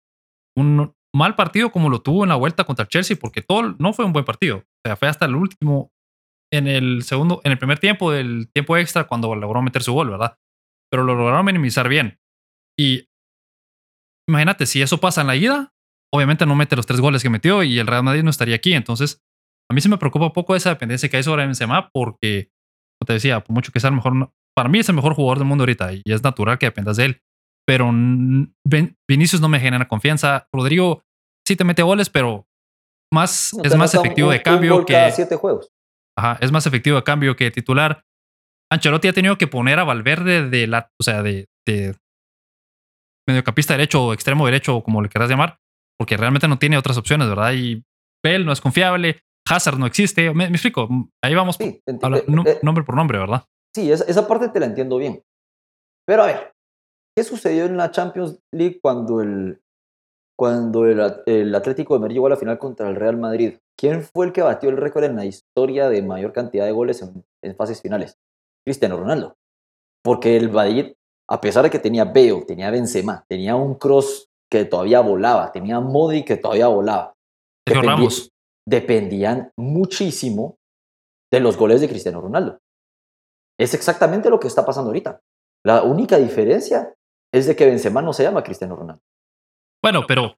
un 0.56 0.96
mal 1.14 1.36
partido 1.36 1.72
como 1.72 1.90
lo 1.90 2.02
tuvo 2.02 2.24
en 2.24 2.30
la 2.30 2.36
vuelta 2.36 2.64
contra 2.64 2.84
el 2.84 2.90
Chelsea, 2.90 3.18
porque 3.20 3.42
todo 3.42 3.76
no 3.80 3.94
fue 3.94 4.06
un 4.06 4.14
buen 4.14 4.26
partido. 4.26 4.58
O 4.58 4.88
sea, 4.88 4.96
fue 4.96 5.08
hasta 5.08 5.26
el 5.26 5.36
último, 5.36 5.92
en 6.52 6.68
el 6.68 7.04
segundo, 7.04 7.42
en 7.44 7.52
el 7.52 7.58
primer 7.58 7.80
tiempo 7.80 8.12
del 8.12 8.50
tiempo 8.54 8.78
extra, 8.78 9.06
cuando 9.06 9.36
logró 9.36 9.62
meter 9.62 9.84
su 9.84 9.94
gol, 9.94 10.10
¿verdad? 10.10 10.38
Pero 10.90 11.04
lo 11.04 11.16
lograron 11.16 11.46
minimizar 11.46 11.88
bien. 11.90 12.20
Y 12.80 13.08
imagínate, 14.30 14.66
si 14.66 14.82
eso 14.82 15.00
pasa 15.00 15.22
en 15.22 15.28
la 15.28 15.36
ida, 15.36 15.74
obviamente 16.14 16.46
no 16.46 16.56
mete 16.56 16.76
los 16.76 16.86
tres 16.86 17.02
goles 17.02 17.24
que 17.24 17.30
metió 17.30 17.64
y 17.64 17.80
el 17.80 17.88
Real 17.88 18.04
Madrid 18.04 18.24
no 18.24 18.30
estaría 18.30 18.56
aquí. 18.56 18.74
Entonces, 18.74 19.22
a 19.70 19.74
mí 19.74 19.82
se 19.82 19.90
me 19.90 19.98
preocupa 19.98 20.26
un 20.26 20.34
poco 20.34 20.56
esa 20.56 20.70
dependencia 20.70 21.10
que 21.10 21.18
hay 21.18 21.24
sobre 21.24 21.46
Benzema, 21.46 21.90
porque, 21.94 22.50
como 23.00 23.06
te 23.06 23.14
decía, 23.14 23.42
por 23.42 23.54
mucho 23.54 23.72
que 23.72 23.80
sea 23.80 23.90
el 23.90 23.96
mejor, 23.96 24.32
para 24.56 24.70
mí 24.70 24.80
es 24.80 24.90
el 24.90 24.96
mejor 24.96 25.14
jugador 25.14 25.40
del 25.40 25.48
mundo 25.48 25.64
ahorita 25.64 25.94
y 25.94 26.02
es 26.06 26.24
natural 26.24 26.58
que 26.58 26.66
dependas 26.68 26.98
de 26.98 27.06
él 27.06 27.22
pero 27.68 27.92
Vinicius 29.08 29.42
no 29.42 29.50
me 29.50 29.60
genera 29.60 29.88
confianza. 29.88 30.48
Rodrigo 30.54 31.04
sí 31.48 31.56
te 31.56 31.64
mete 31.64 31.84
goles, 31.84 32.10
pero 32.10 32.48
más, 33.14 33.54
es 33.64 33.76
más 33.76 33.94
efectivo 33.94 34.32
de 34.32 34.42
cambio 34.42 34.86
que. 34.86 35.12
siete 35.12 35.36
juegos. 35.36 35.70
Ajá, 36.18 36.38
es 36.42 36.52
más 36.52 36.66
efectivo 36.66 36.98
de 36.98 37.04
cambio 37.04 37.36
que 37.36 37.52
titular. 37.52 38.04
Ancelotti 38.72 39.08
ha 39.08 39.14
tenido 39.14 39.38
que 39.38 39.48
poner 39.48 39.80
a 39.80 39.84
Valverde 39.84 40.50
de 40.50 40.68
la, 40.68 40.90
o 41.00 41.04
sea, 41.04 41.22
de, 41.24 41.48
de 41.68 41.96
mediocampista 43.28 43.74
derecho 43.74 44.06
o 44.06 44.14
extremo 44.14 44.46
derecho, 44.46 44.82
como 44.82 45.02
le 45.02 45.10
quieras 45.10 45.30
llamar, 45.30 45.58
porque 45.98 46.18
realmente 46.18 46.48
no 46.48 46.58
tiene 46.58 46.78
otras 46.78 46.98
opciones, 46.98 47.28
¿verdad? 47.28 47.54
Y 47.54 47.84
Bell 48.24 48.46
no 48.46 48.54
es 48.54 48.62
confiable, 48.62 49.22
Hazard 49.50 49.78
no 49.78 49.86
existe. 49.86 50.34
Me, 50.34 50.46
explico, 50.46 50.88
ahí 51.24 51.36
vamos 51.36 51.60
eh, 51.60 51.82
eh, 51.86 52.60
nombre 52.62 52.84
por 52.84 52.96
nombre, 52.96 53.18
¿verdad? 53.18 53.44
Sí, 53.76 53.92
esa, 53.92 54.06
esa 54.06 54.28
parte 54.28 54.50
te 54.50 54.60
la 54.60 54.68
entiendo 54.68 54.98
bien. 54.98 55.22
Pero 56.06 56.24
a 56.24 56.28
ver, 56.28 56.54
¿Qué 57.16 57.24
sucedió 57.24 57.66
en 57.66 57.78
la 57.78 57.92
Champions 57.92 58.40
League 58.54 58.80
cuando 58.82 59.22
el, 59.22 59.62
cuando 60.38 60.86
el, 60.86 61.54
Atlético 61.54 61.94
de 61.94 62.00
Madrid 62.00 62.16
llegó 62.16 62.28
a 62.28 62.32
la 62.32 62.38
final 62.38 62.58
contra 62.58 62.90
el 62.90 62.96
Real 62.96 63.18
Madrid? 63.18 63.58
¿Quién 63.78 64.04
fue 64.04 64.26
el 64.26 64.34
que 64.34 64.42
batió 64.42 64.70
el 64.70 64.78
récord 64.78 65.04
en 65.04 65.16
la 65.16 65.26
historia 65.26 65.90
de 65.90 66.02
mayor 66.02 66.32
cantidad 66.32 66.66
de 66.66 66.72
goles 66.72 67.02
en, 67.02 67.56
fases 67.56 67.82
finales? 67.82 68.18
Cristiano 68.66 68.98
Ronaldo. 68.98 69.36
Porque 70.04 70.38
el 70.38 70.50
Madrid, 70.50 70.94
a 71.30 71.42
pesar 71.42 71.64
de 71.64 71.70
que 71.70 71.80
tenía 71.80 72.06
Beo, 72.06 72.46
tenía 72.46 72.72
Benzema, 72.72 73.26
tenía 73.28 73.56
un 73.56 73.76
cross 73.76 74.30
que 74.50 74.66
todavía 74.66 75.02
volaba, 75.02 75.52
tenía 75.52 75.80
Modi 75.80 76.24
que 76.24 76.38
todavía 76.38 76.68
volaba. 76.68 77.14
dependían 78.68 79.52
muchísimo 79.58 80.58
de 81.32 81.40
los 81.40 81.58
goles 81.58 81.82
de 81.82 81.90
Cristiano 81.90 82.22
Ronaldo. 82.22 82.60
Es 83.60 83.74
exactamente 83.74 84.30
lo 84.30 84.40
que 84.40 84.48
está 84.48 84.66
pasando 84.66 84.90
ahorita. 84.90 85.20
La 85.64 85.84
única 85.84 86.18
diferencia 86.18 86.96
es 87.34 87.48
de 87.48 87.56
que 87.56 87.66
Benzema 87.66 88.02
no 88.02 88.14
se 88.14 88.24
llama 88.24 88.44
Cristiano 88.44 88.76
Ronaldo. 88.76 89.02
Bueno, 89.82 90.04
pero 90.08 90.38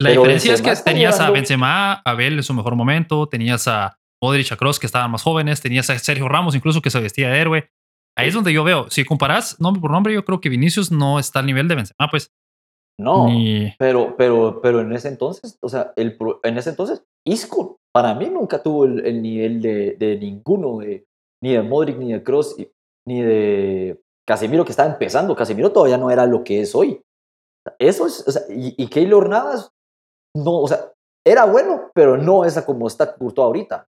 la 0.00 0.10
diferencia 0.10 0.54
es 0.54 0.62
que 0.62 0.74
tenías 0.76 1.20
a 1.20 1.30
Benzema, 1.30 1.94
a 1.94 2.14
Bel 2.14 2.34
en 2.34 2.42
su 2.42 2.54
mejor 2.54 2.76
momento, 2.76 3.28
tenías 3.28 3.66
a 3.68 3.98
Modric, 4.22 4.52
a 4.52 4.56
Kroos 4.56 4.78
que 4.78 4.86
estaban 4.86 5.10
más 5.10 5.22
jóvenes, 5.22 5.60
tenías 5.60 5.90
a 5.90 5.98
Sergio 5.98 6.28
Ramos 6.28 6.54
incluso 6.54 6.82
que 6.82 6.90
se 6.90 7.00
vestía 7.00 7.30
de 7.30 7.40
héroe. 7.40 7.70
Ahí 8.16 8.28
es 8.28 8.34
donde 8.34 8.52
yo 8.52 8.62
veo, 8.62 8.88
si 8.90 9.04
comparas 9.04 9.60
nombre 9.60 9.80
por 9.80 9.90
nombre, 9.90 10.14
yo 10.14 10.24
creo 10.24 10.40
que 10.40 10.48
Vinicius 10.48 10.92
no 10.92 11.18
está 11.18 11.40
al 11.40 11.46
nivel 11.46 11.66
de 11.68 11.74
Benzema, 11.74 12.08
pues. 12.10 12.32
No, 12.96 13.28
pero, 13.76 14.14
pero, 14.16 14.60
pero 14.62 14.80
en 14.80 14.92
ese 14.92 15.08
entonces, 15.08 15.58
o 15.60 15.68
sea, 15.68 15.92
el, 15.96 16.16
en 16.44 16.58
ese 16.58 16.70
entonces, 16.70 17.04
Isco 17.26 17.80
para 17.92 18.14
mí 18.14 18.28
nunca 18.28 18.62
tuvo 18.62 18.84
el, 18.84 19.20
nivel 19.20 19.60
de, 19.60 19.96
de, 19.98 20.16
ninguno, 20.16 20.78
de, 20.78 21.06
ni 21.42 21.52
de 21.52 21.62
Modric, 21.62 21.96
ni 21.96 22.12
de 22.12 22.22
Kroos, 22.22 22.56
ni 23.06 23.20
de 23.20 24.00
Casemiro 24.26 24.64
que 24.64 24.72
estaba 24.72 24.90
empezando, 24.90 25.36
Casemiro 25.36 25.72
todavía 25.72 25.98
no 25.98 26.10
era 26.10 26.26
lo 26.26 26.44
que 26.44 26.60
es 26.60 26.74
hoy. 26.74 27.02
Eso 27.78 28.06
es, 28.06 28.46
y, 28.48 28.82
y 28.82 28.88
Keylor 28.88 29.28
Navas, 29.28 29.70
no, 30.34 30.60
o 30.60 30.68
sea, 30.68 30.92
era 31.26 31.46
bueno, 31.46 31.90
pero 31.94 32.16
no 32.16 32.44
es 32.44 32.60
como 32.62 32.86
está 32.86 33.14
Courtois 33.14 33.46
ahorita. 33.46 33.88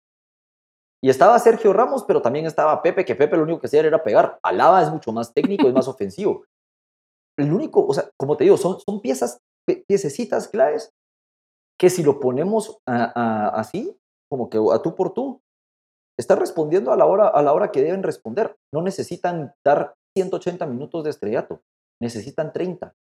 Y 1.03 1.09
estaba 1.09 1.37
Sergio 1.39 1.73
Ramos, 1.73 2.03
pero 2.05 2.21
también 2.21 2.45
estaba 2.45 2.81
Pepe, 2.81 3.05
que 3.05 3.15
Pepe 3.15 3.37
lo 3.37 3.43
único 3.43 3.59
que 3.59 3.67
hacía 3.67 3.81
era 3.81 4.01
pegar. 4.01 4.39
Alaba 4.41 4.81
es 4.81 4.89
mucho 4.89 5.11
más 5.11 5.33
técnico, 5.33 5.67
es 5.67 5.73
más 5.73 5.87
ofensivo. 5.87 6.45
El 7.37 7.53
único, 7.53 7.85
o 7.85 7.93
sea, 7.93 8.09
como 8.17 8.35
te 8.35 8.45
digo, 8.45 8.57
son, 8.57 8.79
son 8.79 9.01
piezas, 9.01 9.39
piececitas 9.87 10.47
claves 10.47 10.91
que 11.79 11.89
si 11.91 12.01
lo 12.01 12.19
ponemos 12.19 12.79
así, 12.85 13.95
como 14.29 14.49
que 14.49 14.57
a 14.57 14.81
tú 14.81 14.95
por 14.95 15.13
tú, 15.13 15.41
están 16.17 16.39
respondiendo 16.39 16.91
a 16.91 16.97
la, 16.97 17.05
hora, 17.05 17.27
a 17.27 17.43
la 17.43 17.53
hora 17.53 17.71
que 17.71 17.83
deben 17.83 18.01
responder. 18.01 18.55
No 18.73 18.81
necesitan 18.81 19.53
dar 19.63 19.93
180 20.17 20.65
minutos 20.65 21.03
de 21.03 21.11
estrellato, 21.11 21.61
necesitan 22.01 22.51
30. 22.51 22.95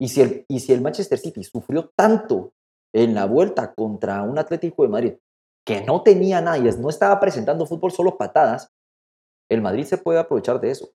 Y 0.00 0.08
si, 0.08 0.20
el, 0.20 0.44
y 0.48 0.60
si 0.60 0.72
el 0.72 0.80
Manchester 0.80 1.18
City 1.18 1.42
sufrió 1.44 1.90
tanto 1.96 2.52
en 2.94 3.14
la 3.14 3.26
vuelta 3.26 3.74
contra 3.74 4.22
un 4.22 4.38
Atlético 4.38 4.82
de 4.82 4.88
Madrid 4.88 5.14
que 5.66 5.82
no 5.82 6.02
tenía 6.02 6.40
nadie, 6.40 6.70
no 6.72 6.88
estaba 6.90 7.18
presentando 7.18 7.66
fútbol 7.66 7.90
solo 7.90 8.16
patadas, 8.16 8.70
el 9.50 9.62
Madrid 9.62 9.84
se 9.84 9.98
puede 9.98 10.18
aprovechar 10.18 10.60
de 10.60 10.70
eso. 10.70 10.90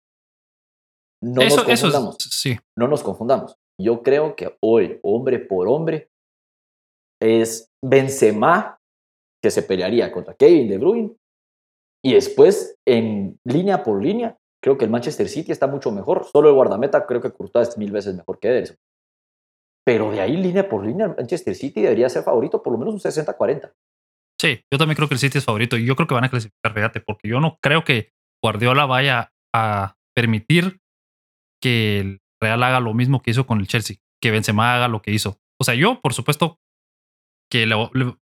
No 1.23 1.42
nos 1.42 1.64
confundamos. 1.64 2.16
sí. 2.31 2.57
No 2.77 2.87
nos 2.87 3.03
confundamos. 3.03 3.57
Yo 3.81 4.03
creo 4.03 4.37
que 4.37 4.57
hoy, 4.61 5.01
hombre 5.03 5.38
por 5.38 5.68
hombre, 5.68 6.11
es 7.21 7.71
Benzema 7.83 8.79
que 9.42 9.51
se 9.51 9.62
pelearía 9.62 10.12
contra 10.12 10.35
Kevin 10.35 10.68
De 10.68 10.79
Bruyne 10.79 11.16
y 12.05 12.14
después 12.14 12.77
en 12.87 13.38
línea 13.44 13.83
por 13.83 14.03
línea 14.03 14.38
Creo 14.62 14.77
que 14.77 14.85
el 14.85 14.90
Manchester 14.90 15.29
City 15.29 15.53
está 15.53 15.66
mucho 15.66 15.90
mejor. 15.90 16.25
Solo 16.25 16.49
el 16.49 16.55
guardameta 16.55 17.07
creo 17.07 17.21
que 17.21 17.31
Courtois 17.31 17.68
es 17.68 17.79
mil 17.79 17.92
veces 17.92 18.14
mejor 18.14 18.38
que 18.38 18.49
Ederson. 18.49 18.77
Pero 19.85 20.11
de 20.11 20.21
ahí, 20.21 20.37
línea 20.37 20.68
por 20.68 20.85
línea, 20.85 21.07
el 21.07 21.16
Manchester 21.16 21.55
City 21.55 21.81
debería 21.81 22.09
ser 22.09 22.23
favorito 22.23 22.62
por 22.62 22.73
lo 22.73 22.79
menos 22.79 22.94
un 22.94 23.01
60-40. 23.01 23.73
Sí, 24.40 24.61
yo 24.71 24.79
también 24.79 24.97
creo 24.97 25.09
que 25.09 25.14
el 25.14 25.21
City 25.21 25.38
es 25.38 25.44
favorito 25.44 25.77
y 25.77 25.87
yo 25.87 25.97
creo 25.97 26.07
que 26.07 26.14
van 26.14 26.25
a 26.25 26.29
clasificar, 26.29 26.75
fíjate, 26.75 27.01
porque 27.01 27.29
yo 27.29 27.40
no 27.40 27.59
creo 27.62 27.85
que 27.85 28.12
Guardiola 28.42 28.87
vaya 28.87 29.33
a 29.55 29.97
permitir 30.14 30.81
que 31.61 32.01
el 32.01 32.21
Real 32.40 32.62
haga 32.62 32.81
lo 32.81 32.94
mismo 32.94 33.21
que 33.21 33.33
hizo 33.33 33.47
con 33.47 33.59
el 33.59 33.66
Chelsea, 33.66 33.97
que 34.23 34.31
Benzema 34.31 34.75
haga 34.75 34.88
lo 34.88 35.03
que 35.03 35.11
hizo. 35.11 35.40
O 35.61 35.64
sea, 35.64 35.75
yo, 35.75 36.01
por 36.01 36.14
supuesto, 36.14 36.61
que 37.51 37.66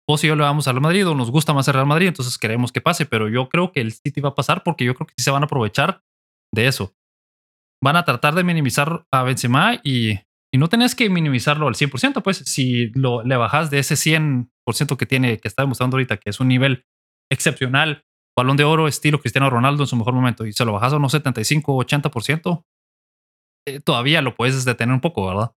vos 0.08 0.24
y 0.24 0.26
yo 0.26 0.34
le 0.34 0.42
vamos 0.42 0.66
al 0.66 0.80
Madrid 0.80 1.06
o 1.06 1.14
nos 1.14 1.30
gusta 1.30 1.52
más 1.52 1.68
el 1.68 1.74
Real 1.74 1.86
Madrid, 1.86 2.08
entonces 2.08 2.36
queremos 2.38 2.72
que 2.72 2.80
pase, 2.80 3.06
pero 3.06 3.28
yo 3.28 3.48
creo 3.48 3.70
que 3.70 3.80
el 3.80 3.92
City 3.92 4.20
va 4.20 4.30
a 4.30 4.34
pasar 4.34 4.64
porque 4.64 4.84
yo 4.84 4.94
creo 4.94 5.06
que 5.06 5.14
sí 5.16 5.22
se 5.22 5.30
van 5.30 5.42
a 5.42 5.46
aprovechar 5.46 6.02
de 6.54 6.66
eso. 6.66 6.94
Van 7.82 7.96
a 7.96 8.04
tratar 8.04 8.34
de 8.34 8.44
minimizar 8.44 9.06
a 9.10 9.22
Benzema 9.22 9.80
y, 9.82 10.12
y 10.52 10.58
no 10.58 10.68
tenés 10.68 10.94
que 10.94 11.08
minimizarlo 11.08 11.66
al 11.66 11.74
100%, 11.74 12.22
pues 12.22 12.38
si 12.38 12.90
lo, 12.90 13.22
le 13.24 13.36
bajas 13.36 13.70
de 13.70 13.78
ese 13.78 13.94
100% 13.94 14.96
que 14.96 15.06
tiene, 15.06 15.38
que 15.38 15.48
está 15.48 15.62
demostrando 15.62 15.96
ahorita, 15.96 16.18
que 16.18 16.30
es 16.30 16.40
un 16.40 16.48
nivel 16.48 16.84
excepcional, 17.30 18.04
balón 18.36 18.56
de 18.56 18.64
oro 18.64 18.86
estilo 18.86 19.20
Cristiano 19.20 19.50
Ronaldo 19.50 19.82
en 19.82 19.86
su 19.86 19.96
mejor 19.96 20.14
momento, 20.14 20.46
y 20.46 20.52
se 20.52 20.64
lo 20.64 20.72
bajas 20.72 20.92
a 20.92 20.96
unos 20.96 21.12
75, 21.12 21.76
80%, 21.76 22.64
eh, 23.66 23.80
todavía 23.80 24.22
lo 24.22 24.34
puedes 24.34 24.64
detener 24.64 24.94
un 24.94 25.00
poco, 25.00 25.26
¿verdad? 25.26 25.52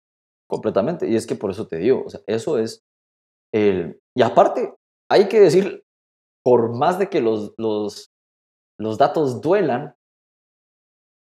Completamente. 0.48 1.08
Y 1.08 1.16
es 1.16 1.26
que 1.26 1.36
por 1.36 1.50
eso 1.50 1.66
te 1.66 1.78
digo, 1.78 2.04
o 2.04 2.10
sea, 2.10 2.20
eso 2.26 2.58
es 2.58 2.84
el... 3.54 4.00
Y 4.14 4.22
aparte, 4.22 4.74
hay 5.10 5.28
que 5.28 5.40
decir, 5.40 5.84
por 6.44 6.76
más 6.76 6.98
de 6.98 7.08
que 7.08 7.20
los, 7.20 7.54
los, 7.56 8.10
los 8.78 8.98
datos 8.98 9.40
duelan, 9.40 9.94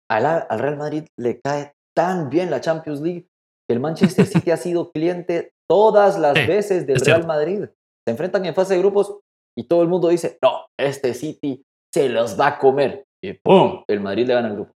al, 0.10 0.60
Real 0.60 0.78
Madrid 0.78 1.06
le 1.20 1.39
cae 1.41 1.74
tan 1.96 2.30
bien 2.30 2.50
la 2.50 2.62
Champions 2.62 3.02
League 3.02 3.28
que 3.68 3.74
el 3.74 3.80
Manchester 3.80 4.26
City 4.26 4.52
ha 4.52 4.58
sido 4.58 4.91
cliente 4.91 5.52
todas 5.70 6.20
las 6.20 6.34
veces 6.34 6.86
del 6.86 7.00
Real 7.00 7.26
Madrid. 7.26 7.65
Se 8.08 8.12
enfrentan 8.12 8.46
en 8.46 8.54
fase 8.54 8.76
de 8.76 8.82
grupos 8.82 9.20
y 9.58 9.63
todo 9.63 9.82
el 9.82 9.88
mundo 9.88 10.10
dice, 10.10 10.38
no, 10.41 10.65
este 10.78 11.13
City 11.13 11.63
se 11.94 12.10
los 12.10 12.39
va 12.39 12.48
a 12.48 12.60
comer. 12.60 13.06
Y 13.24 13.34
¡pum! 13.34 13.84
El 13.88 14.02
Madrid 14.02 14.28
le 14.28 14.34
gana 14.34 14.50
el 14.50 14.56
grupo. 14.56 14.72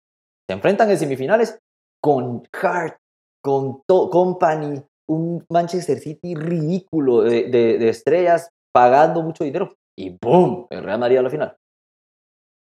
Se 0.50 0.54
enfrentan 0.54 0.90
en 0.90 0.98
semifinales 0.98 1.60
con 2.02 2.44
Hart, 2.54 2.98
con 3.44 3.82
Company, 3.88 4.82
un 5.10 5.44
Manchester 5.50 6.00
City 6.00 6.36
ridículo 6.36 7.22
de, 7.22 7.50
de, 7.50 7.90
estrellas 7.90 8.50
pagando 8.74 9.22
mucho 9.22 9.44
dinero 9.44 9.74
y 9.98 10.16
¡boom! 10.22 10.68
El 10.70 10.84
Real 10.84 11.00
Madrid 11.00 11.18
a 11.18 11.24
la 11.24 11.30
final. 11.30 11.58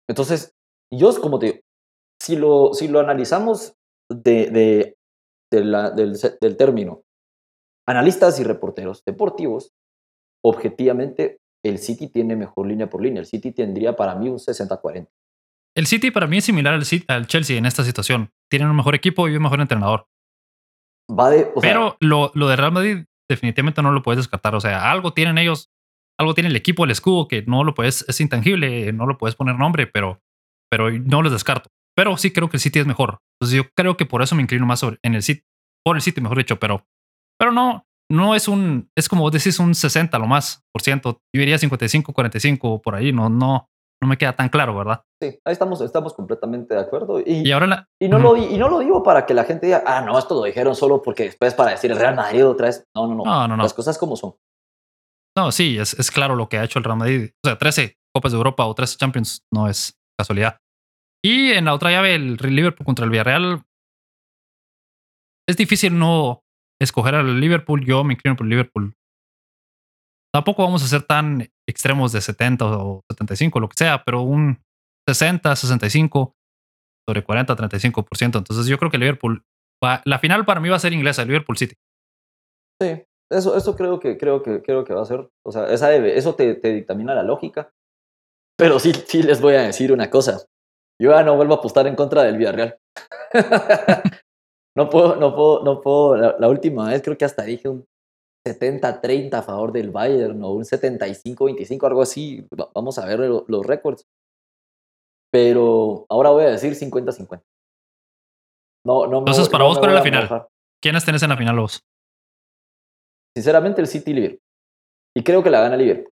Entonces, 0.08 0.52
yo, 0.92 1.18
como 1.20 1.38
te 1.38 1.46
digo, 1.46 1.58
si 2.20 2.36
lo, 2.36 2.74
si 2.74 2.88
lo 2.88 3.00
analizamos 3.00 3.74
de, 4.10 4.96
de, 5.50 5.64
la, 5.64 5.90
del, 5.90 6.16
del 6.40 6.56
término 6.56 7.04
analistas 7.86 8.40
y 8.40 8.44
reporteros 8.44 9.04
deportivos, 9.04 9.72
objetivamente 10.44 11.38
el 11.64 11.78
City 11.78 12.08
tiene 12.08 12.36
mejor 12.36 12.66
línea 12.66 12.88
por 12.88 13.02
línea. 13.02 13.20
El 13.20 13.26
City 13.26 13.52
tendría 13.52 13.96
para 13.96 14.14
mí 14.14 14.28
un 14.28 14.38
60-40. 14.38 15.08
El 15.76 15.86
City 15.86 16.10
para 16.10 16.26
mí 16.26 16.38
es 16.38 16.44
similar 16.44 16.74
al, 16.74 16.84
al, 17.08 17.26
Chelsea 17.26 17.56
en 17.56 17.66
esta 17.66 17.82
situación. 17.82 18.30
Tienen 18.50 18.68
un 18.68 18.76
mejor 18.76 18.94
equipo 18.94 19.28
y 19.28 19.36
un 19.36 19.42
mejor 19.42 19.60
entrenador. 19.60 20.06
Va 21.10 21.30
de, 21.30 21.50
Pero 21.60 21.96
lo, 22.00 22.30
lo 22.34 22.48
de 22.48 22.56
Real 22.56 22.72
Madrid 22.72 23.04
definitivamente 23.28 23.82
no 23.82 23.90
lo 23.92 24.02
puedes 24.02 24.18
descartar. 24.18 24.54
O 24.54 24.60
sea, 24.60 24.90
algo 24.90 25.12
tienen 25.12 25.38
ellos, 25.38 25.70
algo 26.18 26.34
tiene 26.34 26.50
el 26.50 26.56
equipo, 26.56 26.84
el 26.84 26.90
escudo, 26.90 27.28
que 27.28 27.42
no 27.42 27.64
lo 27.64 27.74
puedes, 27.74 28.04
es 28.08 28.20
intangible, 28.20 28.92
no 28.92 29.06
lo 29.06 29.18
puedes 29.18 29.34
poner 29.34 29.56
nombre, 29.56 29.86
pero, 29.86 30.20
pero 30.70 30.90
no 30.90 31.22
los 31.22 31.32
descarto. 31.32 31.70
Pero 31.96 32.16
sí 32.16 32.32
creo 32.32 32.48
que 32.48 32.56
el 32.56 32.60
City 32.60 32.80
es 32.80 32.86
mejor. 32.86 33.18
Entonces 33.38 33.56
yo 33.56 33.70
creo 33.76 33.96
que 33.96 34.06
por 34.06 34.22
eso 34.22 34.34
me 34.34 34.42
inclino 34.42 34.66
más 34.66 34.80
sobre, 34.80 34.98
en 35.02 35.14
el 35.14 35.22
City, 35.22 35.44
por 35.84 35.96
el 35.96 36.02
City, 36.02 36.20
mejor 36.20 36.38
dicho, 36.38 36.58
pero, 36.58 36.86
pero 37.38 37.52
no, 37.52 37.86
no 38.10 38.34
es 38.34 38.48
un, 38.48 38.90
es 38.96 39.08
como 39.08 39.30
decís 39.30 39.58
un 39.58 39.74
60 39.74 40.18
lo 40.18 40.26
más 40.26 40.62
por 40.72 40.82
ciento. 40.82 41.20
Yo 41.34 41.40
diría 41.40 41.58
55, 41.58 42.12
45 42.12 42.82
por 42.82 42.94
ahí, 42.94 43.12
no, 43.12 43.28
no, 43.28 43.68
no 44.02 44.08
me 44.08 44.18
queda 44.18 44.34
tan 44.34 44.48
claro, 44.48 44.76
¿verdad? 44.76 45.02
Sí, 45.22 45.38
ahí 45.44 45.52
estamos, 45.52 45.80
estamos 45.80 46.14
completamente 46.14 46.74
de 46.74 46.80
acuerdo. 46.80 47.20
Y, 47.20 47.46
y 47.46 47.52
ahora 47.52 47.88
y, 48.00 48.08
no 48.08 48.18
lo, 48.18 48.36
y 48.36 48.58
no 48.58 48.68
lo 48.68 48.80
digo 48.80 49.02
para 49.02 49.24
que 49.26 49.34
la 49.34 49.44
gente 49.44 49.66
diga, 49.66 49.82
ah, 49.86 50.02
no, 50.02 50.18
esto 50.18 50.34
lo 50.34 50.44
dijeron 50.44 50.74
solo 50.74 51.02
porque 51.02 51.24
después 51.24 51.54
para 51.54 51.72
decir 51.72 51.90
el 51.90 51.98
Real 51.98 52.14
Madrid 52.14 52.46
otra 52.46 52.66
vez. 52.66 52.84
No, 52.94 53.06
no, 53.06 53.14
no. 53.14 53.24
No, 53.24 53.48
no, 53.48 53.56
no. 53.56 53.62
Las 53.62 53.74
cosas 53.74 53.98
como 53.98 54.16
son. 54.16 54.34
No, 55.36 55.50
sí, 55.50 55.78
es, 55.78 55.98
es 55.98 56.10
claro 56.10 56.36
lo 56.36 56.48
que 56.48 56.58
ha 56.58 56.64
hecho 56.64 56.78
el 56.78 56.84
Real 56.84 56.98
Madrid. 56.98 57.30
O 57.44 57.48
sea, 57.48 57.58
13 57.58 57.96
Copas 58.14 58.30
de 58.32 58.38
Europa 58.38 58.64
o 58.64 58.74
13 58.74 58.96
Champions 58.96 59.44
no 59.52 59.68
es 59.68 59.98
casualidad. 60.16 60.58
Y 61.24 61.52
en 61.52 61.64
la 61.64 61.72
otra 61.72 61.90
llave, 61.90 62.14
el 62.14 62.36
Liverpool 62.36 62.84
contra 62.84 63.06
el 63.06 63.10
Villarreal. 63.10 63.62
Es 65.48 65.56
difícil 65.56 65.98
no 65.98 66.42
escoger 66.80 67.14
al 67.14 67.40
Liverpool. 67.40 67.84
Yo 67.86 68.04
me 68.04 68.12
inclino 68.12 68.36
por 68.36 68.46
Liverpool. 68.46 68.94
Tampoco 70.34 70.64
vamos 70.64 70.82
a 70.82 70.88
ser 70.88 71.02
tan 71.02 71.48
extremos 71.66 72.12
de 72.12 72.20
70 72.20 72.66
o 72.66 73.02
75, 73.10 73.60
lo 73.60 73.68
que 73.68 73.76
sea, 73.76 74.02
pero 74.04 74.20
un 74.22 74.60
60, 75.08 75.54
65 75.56 76.34
sobre 77.08 77.24
40, 77.24 77.56
35%. 77.56 78.38
Entonces 78.38 78.66
yo 78.66 78.76
creo 78.78 78.90
que 78.90 78.98
Liverpool 78.98 79.42
la 80.04 80.18
final 80.18 80.44
para 80.44 80.60
mí 80.60 80.68
va 80.68 80.76
a 80.76 80.80
ser 80.80 80.92
inglesa, 80.92 81.24
Liverpool 81.24 81.56
City. 81.56 81.74
Sí, 82.80 83.04
eso, 83.30 83.56
eso 83.56 83.76
creo 83.76 84.00
que 84.00 84.16
creo 84.16 84.42
que 84.42 84.62
creo 84.62 84.84
que 84.84 84.94
va 84.94 85.02
a 85.02 85.06
ser, 85.06 85.28
o 85.44 85.52
sea, 85.52 85.66
eso 85.66 86.34
te, 86.34 86.54
te 86.54 86.72
dictamina 86.72 87.14
la 87.14 87.22
lógica. 87.22 87.70
Pero 88.56 88.78
sí, 88.78 88.92
sí 88.92 89.22
les 89.22 89.40
voy 89.40 89.54
a 89.54 89.62
decir 89.62 89.92
una 89.92 90.10
cosa. 90.10 90.46
Yo 91.00 91.10
ya 91.10 91.22
no 91.22 91.36
vuelvo 91.36 91.54
a 91.54 91.56
apostar 91.58 91.86
en 91.86 91.96
contra 91.96 92.22
del 92.22 92.36
Villarreal. 92.36 92.78
no 94.76 94.88
puedo, 94.88 95.16
no 95.16 95.34
puedo, 95.34 95.64
no 95.64 95.80
puedo. 95.80 96.16
La, 96.16 96.48
última 96.48 96.90
vez 96.90 97.02
creo 97.02 97.18
que 97.18 97.24
hasta 97.24 97.42
dije 97.42 97.68
un 97.68 97.84
70-30 98.46 99.34
a 99.34 99.42
favor 99.42 99.72
del 99.72 99.90
Bayern 99.90 100.42
o 100.42 100.52
un 100.52 100.64
75-25, 100.64 101.86
algo 101.86 102.02
así. 102.02 102.46
Vamos 102.74 102.98
a 102.98 103.06
ver 103.06 103.18
los 103.18 103.66
récords. 103.66 104.06
Pero 105.32 106.06
ahora 106.08 106.30
voy 106.30 106.44
a 106.44 106.50
decir 106.50 106.74
50-50. 106.74 107.42
No, 108.86 109.06
no 109.06 109.18
Entonces, 109.18 109.48
para 109.48 109.64
vos, 109.64 109.78
¿cuál 109.78 109.90
es 109.90 109.96
la 109.96 110.02
final? 110.02 110.46
¿Quiénes 110.80 111.04
tenés 111.04 111.22
en 111.22 111.30
la 111.30 111.36
final 111.36 111.58
vos? 111.58 111.80
Sinceramente, 113.34 113.80
el 113.80 113.88
City 113.88 114.12
Liverpool. 114.12 114.40
Y 115.16 115.24
creo 115.24 115.42
que 115.42 115.50
la 115.50 115.60
gana 115.60 115.76
Liverpool. 115.76 116.12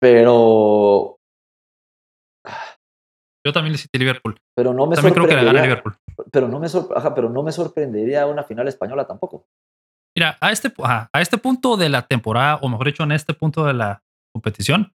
Pero 0.00 1.19
yo 3.46 3.52
también 3.52 3.72
le 3.72 3.78
cité 3.78 3.98
Liverpool. 3.98 4.36
Pero 4.54 4.74
no 4.74 4.86
me 4.86 4.96
también 4.96 5.14
creo 5.14 5.26
que 5.26 5.34
la 5.34 5.44
gana 5.44 5.62
Liverpool. 5.62 5.96
Pero 6.30 6.48
no, 6.48 6.60
me 6.60 6.68
pero 7.14 7.30
no 7.30 7.42
me 7.42 7.52
sorprendería 7.52 8.26
una 8.26 8.44
final 8.44 8.68
española 8.68 9.06
tampoco. 9.06 9.46
Mira, 10.16 10.36
a 10.40 10.50
este, 10.52 10.72
a 10.78 11.20
este 11.20 11.38
punto 11.38 11.76
de 11.76 11.88
la 11.88 12.06
temporada, 12.06 12.56
o 12.56 12.68
mejor 12.68 12.86
dicho, 12.86 13.02
en 13.04 13.12
este 13.12 13.32
punto 13.32 13.64
de 13.64 13.74
la 13.74 14.02
competición, 14.34 14.92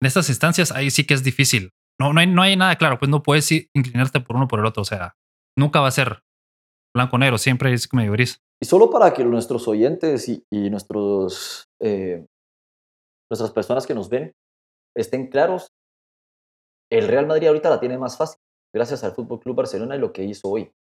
en 0.00 0.06
estas 0.06 0.28
instancias, 0.28 0.72
ahí 0.72 0.90
sí 0.90 1.06
que 1.06 1.14
es 1.14 1.22
difícil. 1.22 1.72
No, 2.00 2.12
no, 2.12 2.20
hay, 2.20 2.26
no 2.26 2.42
hay 2.42 2.56
nada 2.56 2.76
claro, 2.76 2.98
pues 2.98 3.10
no 3.10 3.22
puedes 3.22 3.50
inclinarte 3.50 4.20
por 4.20 4.36
uno 4.36 4.46
o 4.46 4.48
por 4.48 4.60
el 4.60 4.66
otro. 4.66 4.82
O 4.82 4.86
sea, 4.86 5.16
nunca 5.56 5.80
va 5.80 5.88
a 5.88 5.92
ser 5.92 6.22
blanco-negro, 6.94 7.38
siempre 7.38 7.72
es 7.72 7.92
medio 7.92 8.12
gris. 8.12 8.40
Y 8.62 8.66
solo 8.66 8.90
para 8.90 9.12
que 9.12 9.24
nuestros 9.24 9.68
oyentes 9.68 10.28
y, 10.28 10.70
nuestros, 10.70 11.68
eh, 11.80 12.24
nuestras 13.30 13.50
personas 13.52 13.86
que 13.86 13.94
nos 13.94 14.08
ven 14.08 14.32
estén 14.96 15.28
claros, 15.28 15.68
el 16.90 17.08
Real 17.08 17.26
Madrid 17.26 17.48
ahorita 17.48 17.70
la 17.70 17.80
tiene 17.80 17.98
más 17.98 18.16
fácil, 18.16 18.40
gracias 18.72 19.04
al 19.04 19.12
Fútbol 19.12 19.40
Club 19.40 19.56
Barcelona 19.56 19.96
y 19.96 19.98
lo 19.98 20.12
que 20.12 20.24
hizo 20.24 20.48
hoy. 20.48 20.72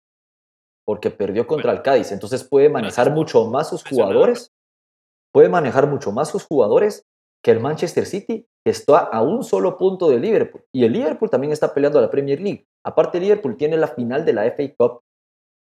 Porque 0.85 1.11
perdió 1.11 1.47
contra 1.47 1.73
el 1.73 1.81
Cádiz. 1.81 2.11
Entonces 2.11 2.43
puede 2.45 2.69
manejar 2.69 3.11
mucho 3.11 3.45
más 3.45 3.69
sus 3.69 3.83
jugadores. 3.83 4.53
Puede 5.33 5.49
manejar 5.49 5.87
mucho 5.87 6.11
más 6.13 6.29
sus 6.29 6.45
jugadores 6.45 7.05
que 7.43 7.51
el 7.51 7.59
Manchester 7.59 8.05
City, 8.05 8.47
que 8.63 8.71
está 8.71 8.99
a 8.99 9.21
un 9.21 9.43
solo 9.43 9.77
punto 9.77 10.09
del 10.09 10.21
Liverpool. 10.21 10.63
Y 10.73 10.85
el 10.85 10.93
Liverpool 10.93 11.29
también 11.29 11.51
está 11.51 11.73
peleando 11.73 11.99
a 11.99 12.01
la 12.01 12.09
Premier 12.09 12.39
League. 12.39 12.65
Aparte, 12.85 13.19
Liverpool 13.19 13.57
tiene 13.57 13.77
la 13.77 13.89
final 13.89 14.23
de 14.25 14.33
la 14.33 14.45
FA 14.45 14.63
Cup. 14.77 15.01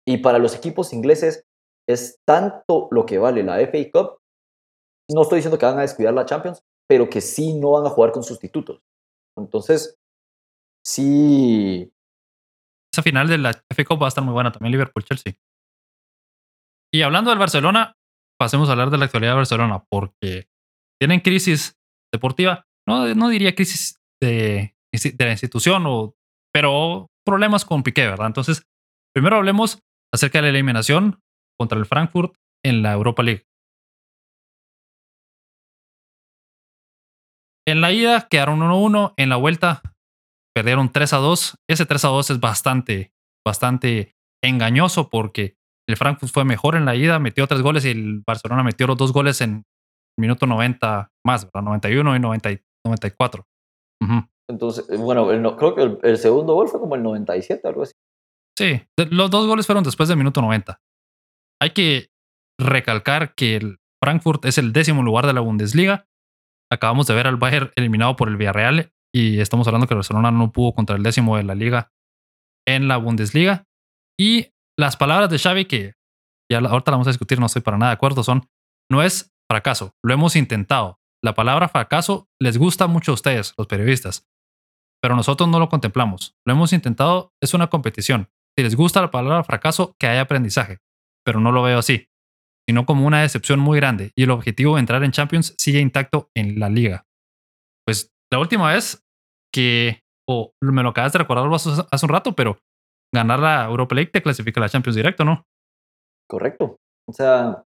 Y 0.05 0.17
para 0.17 0.39
los 0.39 0.55
equipos 0.55 0.91
ingleses 0.91 1.45
es 1.87 2.19
tanto 2.25 2.87
lo 2.91 3.05
que 3.05 3.17
vale 3.17 3.43
la 3.43 3.59
FA 3.67 3.79
Cup. 3.93 4.17
No 5.09 5.21
estoy 5.21 5.37
diciendo 5.37 5.57
que 5.57 5.65
van 5.65 5.79
a 5.79 5.83
descuidar 5.83 6.13
la 6.13 6.25
Champions, 6.25 6.61
pero 6.87 7.09
que 7.09 7.21
sí 7.21 7.53
no 7.53 7.71
van 7.71 7.85
a 7.85 7.89
jugar 7.89 8.11
con 8.11 8.23
sustitutos. 8.23 8.81
Entonces, 9.37 9.97
sí. 10.85 11.91
Esa 12.93 13.01
final 13.01 13.27
de 13.27 13.37
la 13.37 13.51
FA 13.69 13.85
Cup 13.85 14.01
va 14.01 14.07
a 14.07 14.09
estar 14.09 14.23
muy 14.23 14.33
buena 14.33 14.51
también, 14.51 14.71
Liverpool-Chelsea. 14.71 15.33
Y 16.93 17.01
hablando 17.01 17.31
del 17.31 17.39
Barcelona, 17.39 17.95
pasemos 18.39 18.69
a 18.69 18.73
hablar 18.73 18.91
de 18.91 18.99
la 18.99 19.05
actualidad 19.05 19.31
de 19.31 19.37
Barcelona, 19.37 19.83
porque 19.89 20.47
tienen 21.01 21.21
crisis 21.21 21.75
deportiva. 22.13 22.67
No, 22.87 23.15
no 23.15 23.29
diría 23.29 23.55
crisis 23.55 23.99
de, 24.21 24.75
de 24.91 25.25
la 25.25 25.31
institución, 25.31 25.85
o, 25.87 26.15
pero 26.53 27.07
problemas 27.25 27.65
con 27.65 27.81
Piqué, 27.81 28.05
¿verdad? 28.05 28.27
Entonces, 28.27 28.63
primero 29.13 29.37
hablemos 29.37 29.79
acerca 30.13 30.39
de 30.39 30.43
la 30.43 30.49
eliminación 30.49 31.19
contra 31.57 31.79
el 31.79 31.85
Frankfurt 31.85 32.35
en 32.63 32.83
la 32.83 32.93
Europa 32.93 33.23
League. 33.23 33.45
En 37.65 37.81
la 37.81 37.91
ida 37.91 38.27
quedaron 38.29 38.59
1-1, 38.59 39.13
en 39.17 39.29
la 39.29 39.37
vuelta 39.37 39.81
perdieron 40.53 40.91
3 40.91 41.13
a 41.13 41.17
2. 41.17 41.57
Ese 41.69 41.85
3 41.85 42.05
a 42.05 42.07
2 42.09 42.29
es 42.31 42.39
bastante, 42.39 43.13
bastante 43.45 44.15
engañoso 44.43 45.09
porque 45.09 45.55
el 45.87 45.97
Frankfurt 45.97 46.31
fue 46.31 46.45
mejor 46.45 46.75
en 46.75 46.85
la 46.85 46.95
ida, 46.95 47.19
metió 47.19 47.47
tres 47.47 47.61
goles 47.61 47.85
y 47.85 47.89
el 47.89 48.23
Barcelona 48.25 48.63
metió 48.63 48.87
los 48.87 48.97
dos 48.97 49.11
goles 49.11 49.41
en 49.41 49.65
minuto 50.17 50.47
90 50.47 51.11
más, 51.25 51.45
¿verdad? 51.45 51.63
91 51.63 52.15
y 52.15 52.19
90, 52.19 52.49
94. 52.85 53.45
Entonces, 54.49 54.89
eh, 54.89 54.97
bueno, 54.97 55.27
creo 55.57 55.75
que 55.75 56.07
el, 56.07 56.17
segundo 56.17 56.53
gol 56.53 56.67
fue 56.67 56.79
como 56.79 56.95
el 56.95 57.03
97, 57.03 57.67
algo 57.67 57.83
así. 57.83 57.93
Sí, 58.57 58.81
los 59.09 59.31
dos 59.31 59.47
goles 59.47 59.65
fueron 59.65 59.83
después 59.83 60.09
del 60.09 60.17
minuto 60.17 60.41
90. 60.41 60.79
Hay 61.61 61.71
que 61.71 62.09
recalcar 62.59 63.33
que 63.35 63.55
el 63.55 63.79
Frankfurt 64.03 64.45
es 64.45 64.57
el 64.57 64.73
décimo 64.73 65.01
lugar 65.01 65.25
de 65.25 65.33
la 65.33 65.41
Bundesliga. 65.41 66.05
Acabamos 66.71 67.07
de 67.07 67.15
ver 67.15 67.27
al 67.27 67.37
Bayern 67.37 67.71
eliminado 67.75 68.15
por 68.15 68.27
el 68.27 68.37
Villarreal 68.37 68.91
y 69.13 69.39
estamos 69.39 69.67
hablando 69.67 69.87
que 69.87 69.95
Barcelona 69.95 70.31
no 70.31 70.51
pudo 70.51 70.73
contra 70.73 70.95
el 70.95 71.03
décimo 71.03 71.37
de 71.37 71.43
la 71.43 71.55
liga 71.55 71.91
en 72.67 72.87
la 72.87 72.97
Bundesliga. 72.97 73.65
Y 74.19 74.49
las 74.77 74.97
palabras 74.97 75.29
de 75.29 75.37
Xavi, 75.37 75.65
que 75.65 75.93
ya 76.51 76.57
ahorita 76.57 76.91
la 76.91 76.97
vamos 76.97 77.07
a 77.07 77.11
discutir, 77.11 77.39
no 77.39 77.45
estoy 77.45 77.61
para 77.61 77.77
nada 77.77 77.91
de 77.91 77.95
acuerdo, 77.95 78.23
son, 78.23 78.47
no 78.91 79.03
es 79.03 79.31
fracaso, 79.49 79.93
lo 80.03 80.13
hemos 80.13 80.35
intentado. 80.35 80.99
La 81.23 81.35
palabra 81.35 81.69
fracaso 81.69 82.27
les 82.41 82.57
gusta 82.57 82.87
mucho 82.87 83.11
a 83.11 83.13
ustedes, 83.13 83.53
los 83.57 83.67
periodistas, 83.67 84.27
pero 85.01 85.15
nosotros 85.15 85.47
no 85.47 85.59
lo 85.59 85.69
contemplamos. 85.69 86.35
Lo 86.45 86.53
hemos 86.53 86.73
intentado, 86.73 87.33
es 87.41 87.53
una 87.53 87.67
competición. 87.67 88.29
Si 88.57 88.63
les 88.63 88.75
gusta 88.75 89.01
la 89.01 89.11
palabra 89.11 89.43
fracaso, 89.43 89.95
que 89.99 90.07
haya 90.07 90.21
aprendizaje, 90.21 90.79
pero 91.23 91.39
no 91.39 91.51
lo 91.51 91.63
veo 91.63 91.79
así, 91.79 92.07
sino 92.67 92.85
como 92.85 93.05
una 93.05 93.21
decepción 93.21 93.59
muy 93.59 93.77
grande 93.77 94.11
y 94.15 94.23
el 94.23 94.31
objetivo 94.31 94.75
de 94.75 94.81
entrar 94.81 95.03
en 95.03 95.11
Champions 95.11 95.55
sigue 95.57 95.79
intacto 95.79 96.29
en 96.35 96.59
la 96.59 96.69
liga. 96.69 97.05
Pues 97.85 98.13
la 98.31 98.39
última 98.39 98.71
vez 98.71 99.02
que, 99.53 100.01
o 100.27 100.51
me 100.61 100.83
lo 100.83 100.89
acabas 100.89 101.13
de 101.13 101.19
recordar 101.19 101.49
hace 101.53 102.05
un 102.05 102.09
rato, 102.09 102.33
pero 102.33 102.57
ganar 103.13 103.39
la 103.39 103.65
Europa 103.65 103.95
League 103.95 104.11
te 104.11 104.23
clasifica 104.23 104.59
a 104.59 104.63
la 104.63 104.69
Champions 104.69 104.95
directo, 104.95 105.23
¿no? 105.23 105.43
Correcto. 106.27 106.77
O 107.07 107.13
sea, 107.13 107.63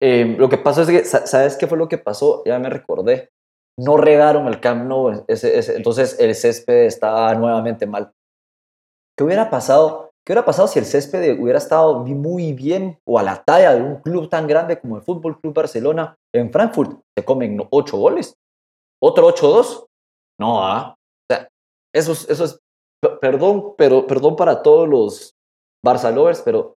Em, 0.00 0.36
lo 0.38 0.48
que 0.48 0.58
pasó 0.58 0.82
es 0.82 0.88
que, 0.88 1.04
¿sabes 1.04 1.56
qué 1.56 1.66
fue 1.66 1.76
lo 1.76 1.88
que 1.88 1.98
pasó? 1.98 2.42
Ya 2.44 2.58
me 2.58 2.70
recordé. 2.70 3.30
No 3.76 3.96
regaron 3.96 4.46
el 4.48 4.60
Camp 4.60 4.90
ese, 5.28 5.76
entonces 5.76 6.18
el 6.18 6.34
césped 6.34 6.86
estaba 6.86 7.34
nuevamente 7.34 7.86
mal. 7.86 8.12
¿Qué 9.16 9.24
hubiera 9.24 9.50
pasado? 9.50 10.10
¿Qué 10.24 10.32
hubiera 10.32 10.44
pasado 10.44 10.68
si 10.68 10.78
el 10.78 10.84
césped 10.84 11.38
hubiera 11.40 11.58
estado 11.58 12.04
muy 12.04 12.52
bien 12.52 12.98
o 13.06 13.18
a 13.18 13.22
la 13.22 13.42
talla 13.42 13.74
de 13.74 13.82
un 13.82 14.00
club 14.00 14.28
tan 14.28 14.46
grande 14.46 14.78
como 14.78 14.96
el 14.96 15.02
Fútbol 15.02 15.40
Club 15.40 15.54
Barcelona 15.54 16.16
en 16.34 16.52
Frankfurt? 16.52 17.00
Se 17.16 17.24
comen 17.24 17.60
ocho 17.70 17.96
goles. 17.96 18.34
¿Otro 19.00 19.28
8-2? 19.28 19.86
No, 20.40 20.64
¿ah? 20.64 20.96
Eso 21.94 22.12
es, 22.12 22.28
eso 22.28 22.44
es, 22.44 22.60
perdón, 23.20 23.74
pero 23.76 24.06
perdón 24.06 24.36
para 24.36 24.62
todos 24.62 24.88
los 24.88 25.34
Barça 25.84 26.12
lovers, 26.12 26.42
pero 26.42 26.76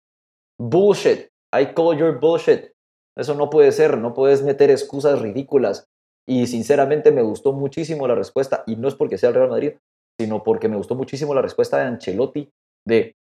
bullshit. 0.61 1.29
I 1.55 1.73
call 1.75 1.97
your 1.97 2.19
bullshit. 2.19 2.73
Eso 3.17 3.35
no 3.35 3.49
puede 3.51 3.73
ser, 3.73 3.99
no 3.99 4.15
puedes 4.15 4.43
meter 4.43 4.71
excusas 4.71 5.21
ridículas. 5.21 5.87
Y 6.29 6.47
sinceramente 6.47 7.11
me 7.11 7.23
gustó 7.23 7.53
muchísimo 7.53 8.07
la 8.07 8.15
respuesta, 8.15 8.65
y 8.67 8.77
no 8.77 8.89
es 8.89 8.95
porque 8.95 9.17
sea 9.17 9.31
el 9.31 9.35
Real 9.35 9.49
Madrid, 9.49 9.73
sino 10.21 10.43
porque 10.43 10.69
me 10.69 10.77
gustó 10.77 10.95
muchísimo 10.95 11.35
la 11.35 11.43
respuesta 11.43 11.79
de 11.79 11.85
Ancelotti 11.85 12.51
de 12.87 13.17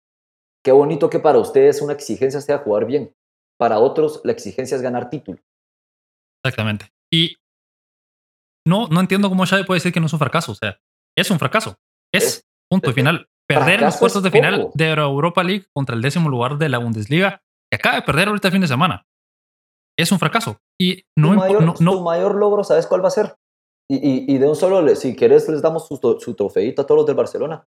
qué 0.63 0.71
bonito 0.71 1.09
que 1.09 1.19
para 1.19 1.39
ustedes 1.39 1.81
una 1.81 1.93
exigencia 1.93 2.39
sea 2.39 2.59
jugar 2.59 2.85
bien. 2.85 3.13
Para 3.59 3.79
otros 3.79 4.21
la 4.23 4.31
exigencia 4.31 4.75
es 4.75 4.81
ganar 4.81 5.09
título. 5.09 5.39
Exactamente. 6.43 6.89
Y 7.11 7.35
no, 8.65 8.87
no 8.87 8.99
entiendo 8.99 9.29
cómo 9.29 9.45
Xavi 9.45 9.65
puede 9.65 9.77
decir 9.79 9.91
que 9.91 9.99
no 9.99 10.05
es 10.05 10.13
un 10.13 10.19
fracaso. 10.19 10.53
O 10.53 10.55
sea, 10.55 10.79
es 11.17 11.31
un 11.31 11.39
fracaso. 11.39 11.75
Es, 12.13 12.45
punto 12.69 12.93
final. 12.93 13.27
Perder 13.47 13.81
los 13.81 13.97
puestos 13.97 14.23
de 14.23 14.31
final 14.31 14.69
de 14.73 14.91
Europa 14.91 15.43
League 15.43 15.65
contra 15.73 15.95
el 15.95 16.01
décimo 16.01 16.29
lugar 16.29 16.57
de 16.57 16.69
la 16.69 16.77
Bundesliga, 16.77 17.41
que 17.69 17.75
acaba 17.75 17.95
de 17.95 18.01
perder 18.03 18.29
ahorita 18.29 18.47
el 18.47 18.51
fin 18.53 18.61
de 18.61 18.67
semana 18.67 19.05
es 19.97 20.11
un 20.11 20.19
fracaso. 20.19 20.57
Y 20.79 21.03
no, 21.15 21.29
tu 21.29 21.35
mayor, 21.35 21.63
no, 21.63 21.73
no, 21.79 22.01
mayor 22.01 22.35
logro, 22.35 22.63
¿sabes 22.63 22.87
cuál 22.87 23.03
va 23.03 23.07
a 23.07 23.11
ser? 23.11 23.35
Y, 23.89 24.33
y, 24.33 24.37
de 24.37 24.47
un 24.47 24.55
solo, 24.55 24.95
si 24.95 25.15
querés, 25.15 25.47
les 25.49 25.61
damos 25.61 25.87
su, 25.87 25.97
su 25.97 26.33
trofeito 26.35 26.81
a 26.81 26.85
todos 26.85 26.99
los 26.99 27.05
del 27.05 27.15
Barcelona. 27.15 27.65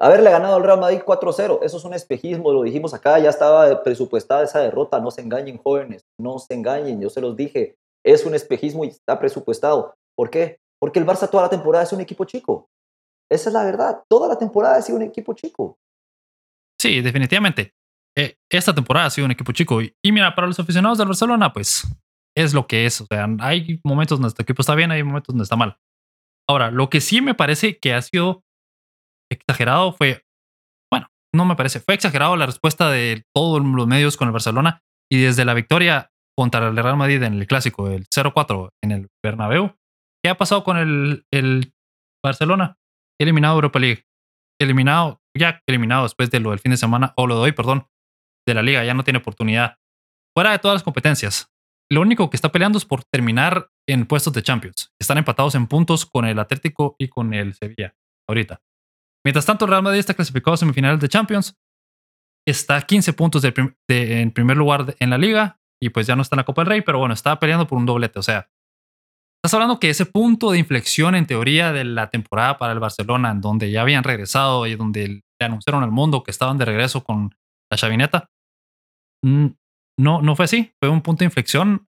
Haberle 0.00 0.30
ganado 0.30 0.56
al 0.56 0.62
Real 0.62 0.78
Madrid 0.78 1.00
4-0, 1.04 1.58
eso 1.62 1.76
es 1.76 1.84
un 1.84 1.92
espejismo, 1.92 2.52
lo 2.52 2.62
dijimos 2.62 2.94
acá, 2.94 3.18
ya 3.18 3.30
estaba 3.30 3.82
presupuestada 3.82 4.44
esa 4.44 4.60
derrota, 4.60 5.00
no 5.00 5.10
se 5.10 5.22
engañen 5.22 5.58
jóvenes, 5.58 6.02
no 6.20 6.38
se 6.38 6.54
engañen, 6.54 7.00
yo 7.00 7.10
se 7.10 7.20
los 7.20 7.36
dije, 7.36 7.76
es 8.06 8.24
un 8.24 8.34
espejismo 8.34 8.84
y 8.84 8.88
está 8.88 9.18
presupuestado. 9.18 9.94
¿Por 10.16 10.30
qué? 10.30 10.60
Porque 10.80 10.98
el 10.98 11.06
Barça 11.06 11.28
toda 11.28 11.44
la 11.44 11.50
temporada 11.50 11.84
es 11.84 11.92
un 11.92 12.00
equipo 12.00 12.24
chico. 12.24 12.68
Esa 13.30 13.50
es 13.50 13.54
la 13.54 13.64
verdad, 13.64 14.02
toda 14.08 14.28
la 14.28 14.38
temporada 14.38 14.76
ha 14.76 14.82
sido 14.82 14.96
un 14.96 15.02
equipo 15.02 15.34
chico. 15.34 15.78
Sí, 16.80 17.00
definitivamente. 17.00 17.74
Eh, 18.16 18.36
esta 18.50 18.74
temporada 18.74 19.06
ha 19.06 19.10
sido 19.10 19.26
un 19.26 19.32
equipo 19.32 19.52
chico. 19.52 19.80
Y, 19.82 20.12
mira, 20.12 20.34
para 20.34 20.46
los 20.46 20.58
aficionados 20.58 20.98
del 20.98 21.08
Barcelona, 21.08 21.52
pues 21.52 21.86
es 22.36 22.54
lo 22.54 22.66
que 22.66 22.86
es. 22.86 23.00
O 23.00 23.06
sea, 23.06 23.28
hay 23.40 23.80
momentos 23.84 24.18
donde 24.18 24.28
este 24.28 24.42
equipo 24.42 24.62
está 24.62 24.74
bien, 24.74 24.90
hay 24.90 25.02
momentos 25.02 25.34
donde 25.34 25.44
está 25.44 25.56
mal. 25.56 25.78
Ahora, 26.48 26.70
lo 26.70 26.88
que 26.88 27.00
sí 27.00 27.20
me 27.20 27.34
parece 27.34 27.78
que 27.78 27.92
ha 27.92 28.00
sido 28.00 28.44
exagerado 29.30 29.92
fue, 29.92 30.24
bueno, 30.90 31.08
no 31.34 31.44
me 31.44 31.56
parece, 31.56 31.80
fue 31.80 31.94
exagerado 31.94 32.36
la 32.36 32.46
respuesta 32.46 32.90
de 32.90 33.24
todos 33.34 33.62
los 33.62 33.86
medios 33.86 34.16
con 34.16 34.28
el 34.28 34.32
Barcelona 34.32 34.82
y 35.12 35.20
desde 35.20 35.44
la 35.44 35.52
victoria 35.52 36.10
contra 36.36 36.68
el 36.68 36.76
Real 36.76 36.96
Madrid 36.96 37.22
en 37.22 37.34
el 37.34 37.46
clásico, 37.46 37.88
el 37.88 38.06
0-4 38.08 38.70
en 38.82 38.92
el 38.92 39.08
Bernabéu, 39.22 39.74
¿qué 40.28 40.32
ha 40.32 40.36
pasado 40.36 40.62
con 40.62 40.76
el, 40.76 41.24
el 41.32 41.72
Barcelona? 42.22 42.76
Eliminado 43.18 43.54
Europa 43.54 43.78
League, 43.78 44.04
eliminado, 44.60 45.22
ya 45.34 45.62
eliminado 45.66 46.02
después 46.02 46.30
de 46.30 46.38
lo 46.38 46.50
del 46.50 46.58
fin 46.58 46.70
de 46.70 46.76
semana, 46.76 47.14
o 47.16 47.26
lo 47.26 47.36
de 47.36 47.40
hoy, 47.40 47.52
perdón, 47.52 47.86
de 48.46 48.52
la 48.52 48.60
liga, 48.60 48.84
ya 48.84 48.92
no 48.92 49.04
tiene 49.04 49.20
oportunidad. 49.20 49.78
Fuera 50.36 50.50
de 50.50 50.58
todas 50.58 50.74
las 50.74 50.82
competencias, 50.82 51.50
lo 51.90 52.02
único 52.02 52.28
que 52.28 52.36
está 52.36 52.52
peleando 52.52 52.76
es 52.76 52.84
por 52.84 53.04
terminar 53.04 53.70
en 53.88 54.04
puestos 54.04 54.34
de 54.34 54.42
Champions. 54.42 54.92
Están 55.00 55.16
empatados 55.16 55.54
en 55.54 55.66
puntos 55.66 56.04
con 56.04 56.26
el 56.26 56.38
Atlético 56.38 56.94
y 56.98 57.08
con 57.08 57.32
el 57.32 57.54
Sevilla 57.54 57.94
ahorita. 58.28 58.60
Mientras 59.24 59.46
tanto, 59.46 59.66
Real 59.66 59.82
Madrid 59.82 60.00
está 60.00 60.12
clasificado 60.12 60.52
a 60.52 60.58
semifinales 60.58 61.00
de 61.00 61.08
Champions. 61.08 61.56
Está 62.46 62.76
a 62.76 62.82
15 62.82 63.14
puntos 63.14 63.42
en 63.88 64.30
primer 64.32 64.58
lugar 64.58 64.94
en 65.00 65.08
la 65.08 65.16
liga 65.16 65.58
y 65.82 65.88
pues 65.88 66.06
ya 66.06 66.16
no 66.16 66.20
está 66.20 66.36
en 66.36 66.40
la 66.40 66.44
Copa 66.44 66.60
del 66.60 66.68
Rey, 66.68 66.80
pero 66.82 66.98
bueno, 66.98 67.14
está 67.14 67.40
peleando 67.40 67.66
por 67.66 67.78
un 67.78 67.86
doblete. 67.86 68.18
O 68.18 68.22
sea, 68.22 68.50
estás 69.38 69.54
hablando 69.54 69.78
que 69.78 69.90
ese 69.90 70.06
punto 70.06 70.50
de 70.50 70.58
inflexión 70.58 71.14
en 71.14 71.26
teoría 71.26 71.72
de 71.72 71.84
la 71.84 72.10
temporada 72.10 72.58
para 72.58 72.72
el 72.72 72.80
Barcelona, 72.80 73.30
en 73.30 73.40
donde 73.40 73.70
ya 73.70 73.82
habían 73.82 74.04
regresado 74.04 74.66
y 74.66 74.76
donde 74.76 75.08
le 75.08 75.46
anunciaron 75.46 75.82
al 75.82 75.90
mundo 75.90 76.22
que 76.22 76.30
estaban 76.30 76.58
de 76.58 76.64
regreso 76.64 77.04
con 77.04 77.34
la 77.70 77.76
chavineta, 77.76 78.28
no, 79.22 80.22
no 80.22 80.36
fue 80.36 80.44
así. 80.44 80.72
Fue 80.80 80.88
un 80.88 81.02
punto 81.02 81.20
de 81.20 81.26
inflexión 81.26 81.86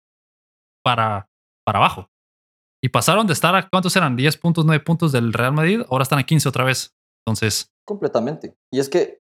para, 0.84 1.28
para 1.64 1.78
abajo. 1.78 2.10
Y 2.82 2.90
pasaron 2.90 3.26
de 3.26 3.32
estar 3.32 3.54
a, 3.54 3.68
¿cuántos 3.68 3.96
eran? 3.96 4.16
10 4.16 4.36
puntos, 4.36 4.66
9 4.66 4.84
puntos 4.84 5.12
del 5.12 5.32
Real 5.32 5.52
Madrid. 5.52 5.80
Ahora 5.88 6.02
están 6.02 6.18
a 6.18 6.26
15 6.26 6.48
otra 6.48 6.64
vez. 6.64 6.94
Entonces. 7.26 7.72
Completamente. 7.86 8.54
Y 8.70 8.78
es 8.78 8.88
que 8.88 9.20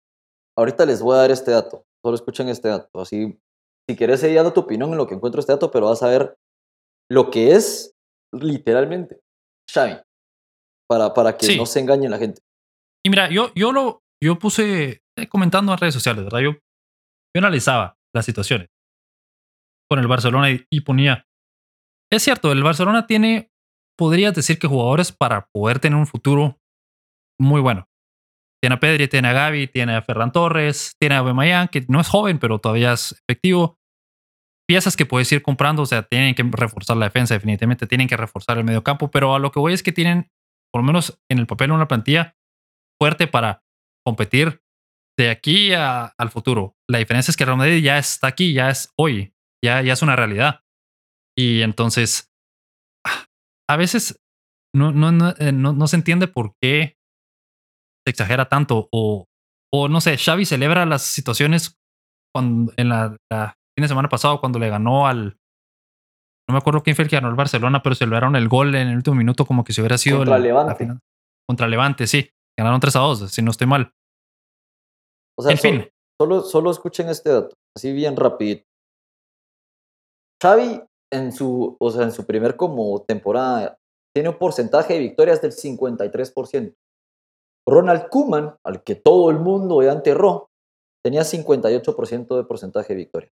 ahorita 0.57 0.85
les 0.85 1.01
voy 1.01 1.15
a 1.15 1.19
dar 1.19 1.31
este 1.31 1.51
dato. 1.51 1.85
Solo 2.03 2.15
escuchen 2.15 2.49
este 2.49 2.67
dato. 2.67 2.99
Así, 2.99 3.39
si 3.89 3.95
quieres 3.95 4.19
seguir 4.19 4.37
dando 4.37 4.53
tu 4.53 4.61
opinión 4.61 4.91
en 4.91 4.97
lo 4.97 5.07
que 5.07 5.15
encuentro 5.15 5.39
este 5.39 5.53
dato, 5.53 5.71
pero 5.71 5.85
vas 5.85 6.03
a 6.03 6.09
ver 6.09 6.35
lo 7.09 7.31
que 7.31 7.53
es 7.53 7.94
literalmente 8.33 9.19
Xavi. 9.71 9.97
Para, 10.87 11.13
para 11.13 11.35
que 11.35 11.57
no 11.57 11.65
se 11.65 11.79
engañe 11.79 12.07
la 12.07 12.19
gente. 12.19 12.41
Y 13.03 13.09
mira, 13.09 13.29
yo, 13.29 13.51
yo 13.55 13.71
lo 13.71 14.03
yo 14.23 14.37
puse 14.37 15.01
eh, 15.17 15.27
comentando 15.27 15.71
en 15.71 15.79
redes 15.79 15.95
sociales, 15.95 16.23
¿verdad? 16.23 16.39
Yo 16.39 16.51
yo 17.35 17.39
analizaba 17.39 17.97
las 18.15 18.25
situaciones 18.25 18.69
con 19.89 19.99
el 19.99 20.07
Barcelona 20.07 20.47
y, 20.51 20.81
ponía, 20.81 21.27
es 22.11 22.23
cierto, 22.23 22.51
el 22.51 22.63
Barcelona 22.63 23.05
tiene, 23.05 23.51
podrías 23.97 24.33
decir 24.33 24.57
que 24.57 24.67
jugadores 24.67 25.11
para 25.11 25.47
poder 25.53 25.79
tener 25.79 25.99
un 25.99 26.07
futuro 26.07 26.59
muy 27.39 27.59
bueno. 27.59 27.87
Tiene 28.63 28.75
a 28.75 28.79
Pedri, 28.79 29.09
tiene 29.09 29.27
a 29.27 29.33
Gaby, 29.33 29.67
tiene 29.67 29.95
a 29.95 30.01
Ferran 30.01 30.31
Torres, 30.31 30.93
tiene 30.97 31.15
a 31.15 31.19
Aubameyang, 31.19 31.67
que 31.67 31.85
no 31.89 31.99
es 31.99 32.07
joven, 32.07 32.39
pero 32.39 32.57
todavía 32.57 32.93
es 32.93 33.11
efectivo. 33.11 33.77
Piezas 34.67 34.97
que 34.97 35.05
puedes 35.05 35.31
ir 35.31 35.41
comprando, 35.41 35.83
o 35.83 35.85
sea, 35.85 36.03
tienen 36.03 36.33
que 36.33 36.43
reforzar 36.43 36.97
la 36.97 37.05
defensa, 37.05 37.35
definitivamente 37.35 37.87
tienen 37.87 38.07
que 38.07 38.17
reforzar 38.17 38.57
el 38.57 38.63
medio 38.63 38.83
campo, 38.83 39.11
pero 39.11 39.35
a 39.35 39.39
lo 39.39 39.51
que 39.51 39.59
voy 39.59 39.73
es 39.73 39.83
que 39.83 39.91
tienen, 39.91 40.31
por 40.71 40.81
lo 40.81 40.87
menos 40.87 41.19
en 41.29 41.37
el 41.39 41.47
papel, 41.47 41.71
una 41.71 41.87
plantilla 41.87 42.35
fuerte 42.99 43.27
para 43.27 43.63
competir 44.03 44.61
de 45.17 45.29
aquí 45.29 45.73
al 45.73 46.29
futuro. 46.31 46.75
La 46.89 46.99
diferencia 46.99 47.31
es 47.31 47.37
que 47.37 47.45
Real 47.45 47.81
ya 47.81 47.97
está 47.97 48.27
aquí, 48.27 48.53
ya 48.53 48.69
es 48.69 48.91
hoy, 48.97 49.33
ya, 49.63 49.81
ya 49.81 49.93
es 49.93 50.01
una 50.01 50.15
realidad. 50.15 50.61
Y 51.37 51.61
entonces, 51.61 52.31
a 53.69 53.77
veces 53.77 54.19
no, 54.75 54.91
no, 54.91 55.11
no, 55.11 55.33
eh, 55.37 55.51
no, 55.51 55.87
se 55.87 55.95
entiende 55.95 56.27
por 56.27 56.55
qué 56.61 56.97
se 58.05 58.11
exagera 58.11 58.49
tanto 58.49 58.89
o, 58.91 59.27
o 59.73 59.87
no 59.87 60.01
sé, 60.01 60.17
Xavi 60.17 60.45
celebra 60.45 60.85
las 60.85 61.03
situaciones 61.03 61.77
cuando, 62.33 62.73
en 62.77 62.89
la, 62.89 63.17
fin 63.75 63.83
de 63.83 63.87
semana 63.87 64.09
pasado 64.09 64.39
cuando 64.39 64.59
le 64.59 64.69
ganó 64.69 65.07
al, 65.07 65.37
no 66.47 66.53
me 66.53 66.57
acuerdo 66.57 66.83
quién 66.83 66.95
fue 66.95 67.03
el 67.03 67.09
que 67.09 67.15
ganó 67.15 67.29
el 67.29 67.35
Barcelona, 67.35 67.81
pero 67.81 67.95
celebraron 67.95 68.35
el 68.35 68.47
gol 68.47 68.75
en 68.75 68.87
el 68.87 68.95
último 68.95 69.15
minuto 69.15 69.45
como 69.45 69.63
que 69.63 69.73
si 69.73 69.81
hubiera 69.81 69.97
sido 69.97 70.19
contra 70.19 70.39
Levante. 70.39 70.87
contra 71.47 71.67
Levante, 71.67 72.07
sí. 72.07 72.29
Ganaron 72.57 72.79
3 72.79 72.95
a 72.95 72.99
2, 72.99 73.31
si 73.31 73.41
no 73.41 73.51
estoy 73.51 73.67
mal. 73.67 73.93
O 75.37 75.43
sea, 75.43 75.57
Solo, 76.17 76.41
solo, 76.43 76.71
escuchen 76.71 77.09
este 77.09 77.29
dato, 77.29 77.57
así 77.75 77.91
bien 77.91 78.15
rapidito. 78.15 78.63
Xavi 80.41 80.81
en 81.11 81.33
su, 81.33 81.75
o 81.77 81.91
sea, 81.91 82.03
en 82.03 82.13
su 82.13 82.25
primer 82.25 82.55
como 82.55 83.03
temporada 83.03 83.77
tiene 84.15 84.29
un 84.29 84.37
porcentaje 84.37 84.93
de 84.93 84.99
victorias 84.99 85.41
del 85.41 85.51
53%. 85.51 86.73
Ronald 87.67 88.07
Kuman, 88.07 88.55
al 88.63 88.81
que 88.83 88.95
todo 88.95 89.29
el 89.29 89.39
mundo 89.39 89.83
ya 89.83 89.91
enterró, 89.91 90.51
tenía 91.03 91.23
58% 91.23 92.37
de 92.37 92.43
porcentaje 92.45 92.93
de 92.93 92.97
victoria. 92.97 93.31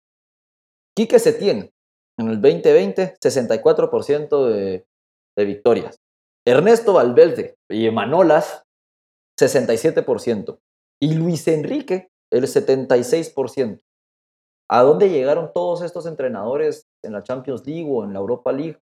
Quique 0.95 1.19
Setién, 1.19 1.71
en 2.17 2.27
el 2.27 2.41
2020, 2.41 3.15
64% 3.19 4.45
de, 4.47 4.85
de 5.37 5.45
victorias. 5.45 5.97
Ernesto 6.45 6.93
Valverde 6.93 7.57
y 7.69 7.89
Manolas, 7.91 8.63
67% 9.39 10.59
y 10.99 11.13
Luis 11.15 11.47
Enrique 11.47 12.09
el 12.31 12.43
76%. 12.43 13.81
¿A 14.69 14.83
dónde 14.83 15.09
llegaron 15.09 15.51
todos 15.53 15.81
estos 15.81 16.05
entrenadores 16.05 16.87
en 17.03 17.13
la 17.13 17.23
Champions 17.23 17.65
League 17.65 17.87
o 17.89 18.03
en 18.03 18.13
la 18.13 18.19
Europa 18.19 18.51
League? 18.51 18.79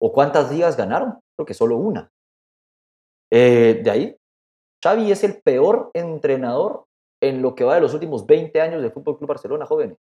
¿O 0.00 0.12
cuántas 0.12 0.52
ligas 0.52 0.76
ganaron? 0.76 1.18
Creo 1.36 1.46
que 1.46 1.54
solo 1.54 1.76
una. 1.76 2.12
Eh, 3.32 3.80
de 3.82 3.90
ahí, 3.90 4.16
Xavi 4.84 5.10
es 5.10 5.24
el 5.24 5.42
peor 5.42 5.90
entrenador 5.94 6.84
en 7.20 7.42
lo 7.42 7.54
que 7.54 7.64
va 7.64 7.74
de 7.74 7.80
los 7.80 7.94
últimos 7.94 8.24
20 8.26 8.60
años 8.60 8.82
del 8.82 8.92
Fútbol 8.92 9.18
Club 9.18 9.28
Barcelona, 9.28 9.66
jóvenes. 9.66 9.96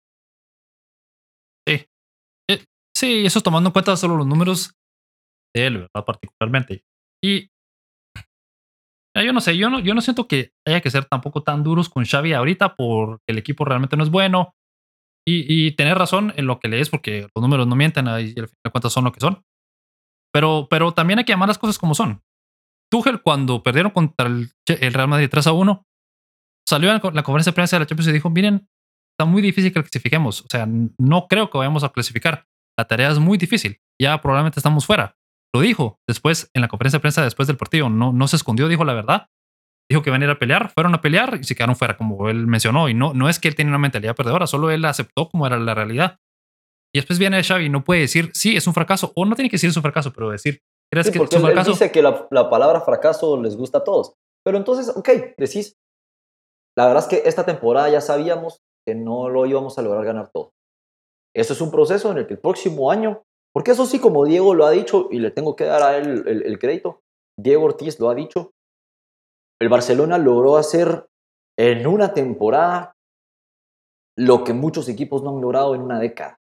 Sí. 3.03 3.27
Eso 3.27 3.41
tomando 3.41 3.69
en 3.69 3.73
cuenta 3.73 3.97
solo 3.97 4.17
los 4.17 4.27
números 4.27 4.75
de 5.55 5.67
él. 5.67 5.89
Particularmente. 5.93 6.85
Y 7.23 7.51
yo 9.27 9.33
no 9.33 9.41
sé, 9.41 9.57
yo 9.57 9.69
no, 9.71 9.81
yo 9.81 9.95
no 9.95 10.01
siento 10.01 10.29
que 10.29 10.53
haya 10.65 10.81
que 10.81 10.91
ser 10.91 11.07
tampoco 11.07 11.43
tan 11.43 11.65
duros 11.65 11.89
con 11.89 12.05
Xavi 12.05 12.33
ahorita 12.33 12.77
porque 12.77 13.25
el 13.27 13.39
equipo 13.39 13.65
realmente 13.65 13.97
no 13.97 14.05
es 14.05 14.11
bueno. 14.11 14.55
Y, 15.27 15.67
y 15.67 15.73
tener 15.73 15.99
razón 15.99 16.33
en 16.37 16.47
lo 16.47 16.59
que 16.59 16.69
lees, 16.69 16.91
porque 16.91 17.29
los 17.35 17.43
números 17.43 17.69
no 17.69 17.77
mienten, 17.77 18.07
y 18.07 18.11
al 18.11 18.33
final 18.33 18.51
de 18.65 18.71
cuentas 18.73 18.93
son 18.93 19.05
lo 19.05 19.13
que 19.13 19.21
son. 19.21 19.45
Pero, 20.33 20.67
pero 20.69 20.93
también 20.93 21.19
hay 21.19 21.25
que 21.25 21.33
llamar 21.33 21.49
las 21.49 21.59
cosas 21.59 21.79
como 21.79 21.95
son. 21.95 22.23
Tuchel, 22.91 23.23
cuando 23.23 23.63
perdieron 23.63 23.93
contra 23.93 24.27
el, 24.27 24.51
Real 24.67 25.09
Madrid 25.09 25.29
3 25.31 25.47
a 25.47 25.53
1, 25.53 25.87
salió 26.69 26.91
en 26.91 27.01
la 27.15 27.23
conferencia 27.23 27.53
de 27.53 27.55
prensa 27.55 27.77
de 27.77 27.81
la 27.81 27.87
Champions 27.87 28.09
y 28.09 28.13
dijo: 28.13 28.31
Miren, 28.31 28.69
está 29.13 29.25
muy 29.25 29.43
difícil 29.43 29.73
que 29.73 29.81
clasifiquemos. 29.81 30.43
O 30.43 30.47
sea, 30.51 30.67
no 30.67 31.29
creo 31.29 31.51
que 31.51 31.59
vayamos 31.59 31.85
a 31.85 31.91
clasificar. 31.91 32.47
La 32.79 32.87
tarea 32.87 33.11
es 33.11 33.18
muy 33.18 33.39
difícil. 33.39 33.81
Ya 34.01 34.20
probablemente 34.20 34.59
estamos 34.59 34.87
fuera. 34.87 35.16
Lo 35.55 35.61
dijo 35.61 36.01
después 36.09 36.51
en 36.55 36.62
la 36.62 36.68
conferencia 36.68 36.99
de 36.99 37.03
prensa 37.03 37.23
después 37.23 37.47
del 37.47 37.57
partido. 37.57 37.89
No, 37.89 38.12
no 38.12 38.29
se 38.29 38.37
escondió, 38.37 38.68
dijo 38.68 38.85
la 38.85 38.95
verdad. 38.95 39.29
Dijo 39.91 40.03
que 40.03 40.11
iban 40.11 40.23
a 40.23 40.25
ir 40.25 40.31
a 40.31 40.39
pelear, 40.39 40.70
fueron 40.70 40.95
a 40.95 41.01
pelear 41.01 41.39
y 41.41 41.45
se 41.45 41.55
quedaron 41.55 41.77
fuera, 41.77 41.97
como 41.97 42.31
él 42.31 42.47
mencionó. 42.47 42.89
Y 42.89 42.95
no, 42.95 43.12
no 43.12 43.29
es 43.29 43.39
que 43.39 43.49
él 43.49 43.55
tenía 43.55 43.70
una 43.70 43.79
mentalidad 43.79 44.16
perdedora, 44.16 44.47
solo 44.47 44.70
él 44.70 44.85
aceptó 44.85 45.29
como 45.29 45.47
era 45.47 45.59
la 45.59 45.75
realidad. 45.75 46.18
Y 46.95 46.99
después 46.99 47.18
viene 47.18 47.43
Xavi 47.43 47.66
y 47.66 47.68
no 47.68 47.85
puede 47.85 48.03
decir, 48.03 48.31
sí, 48.35 48.57
es 48.57 48.66
un 48.66 48.75
fracaso, 48.75 49.12
o 49.16 49.25
no 49.25 49.35
tiene 49.35 49.49
que 49.49 49.55
decir 49.55 49.70
es 49.70 49.77
un 49.77 49.83
fracaso, 49.83 50.12
pero 50.12 50.31
decir, 50.31 50.61
¿crees 50.91 51.11
que 51.11 51.18
es 51.18 51.35
un 51.35 51.41
fracaso? 51.41 51.70
Él 51.70 51.75
dice 51.79 51.91
que 51.91 52.03
la, 52.03 52.27
la, 52.31 52.51
palabra 52.51 52.83
fracaso 52.83 53.41
les 53.41 53.57
gusta 53.57 53.79
a 53.79 53.85
todos. 53.85 54.14
Pero 54.45 54.59
entonces, 54.59 54.95
ok, 54.95 55.09
decís, 55.39 55.77
la 56.77 56.87
verdad 56.87 57.03
es 57.03 57.09
que 57.09 57.29
esta 57.29 57.45
temporada 57.45 57.89
ya 57.89 58.01
sabíamos 58.01 58.61
que 58.87 58.95
no 58.95 59.29
lo 59.29 59.47
íbamos 59.47 59.79
a 59.79 59.83
lograr 59.83 60.05
ganar 60.05 60.31
todo. 60.33 60.52
Eso 61.35 61.53
es 61.53 61.61
un 61.61 61.70
proceso 61.70 62.11
en 62.11 62.18
el 62.18 62.26
que 62.26 62.35
el 62.35 62.41
próximo 62.41 62.91
año, 62.91 63.22
porque 63.53 63.72
eso 63.72 63.87
sí, 63.87 63.99
como 63.99 64.24
Diego 64.24 64.55
lo 64.55 64.66
ha 64.66 64.70
dicho, 64.70 65.09
y 65.11 65.18
le 65.18 65.30
tengo 65.30 65.57
que 65.57 65.64
dar 65.64 65.83
a 65.83 65.97
él 65.97 66.24
el, 66.26 66.43
el 66.43 66.59
crédito, 66.59 67.01
Diego 67.39 67.64
Ortiz 67.64 67.99
lo 67.99 68.11
ha 68.11 68.14
dicho, 68.14 68.53
el 69.61 69.68
Barcelona 69.68 70.18
logró 70.18 70.57
hacer 70.57 71.07
en 71.59 71.87
una 71.87 72.12
temporada 72.12 72.95
lo 74.16 74.45
que 74.45 74.53
muchos 74.53 74.89
equipos 74.89 75.22
no 75.22 75.30
han 75.30 75.41
logrado 75.41 75.74
en 75.74 75.83
una 75.83 75.99
década 75.99 76.39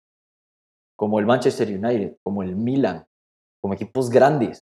como 1.01 1.19
el 1.19 1.25
Manchester 1.25 1.67
United, 1.67 2.19
como 2.23 2.43
el 2.43 2.57
Milan, 2.57 3.07
como 3.63 3.73
equipos 3.73 4.11
grandes. 4.11 4.61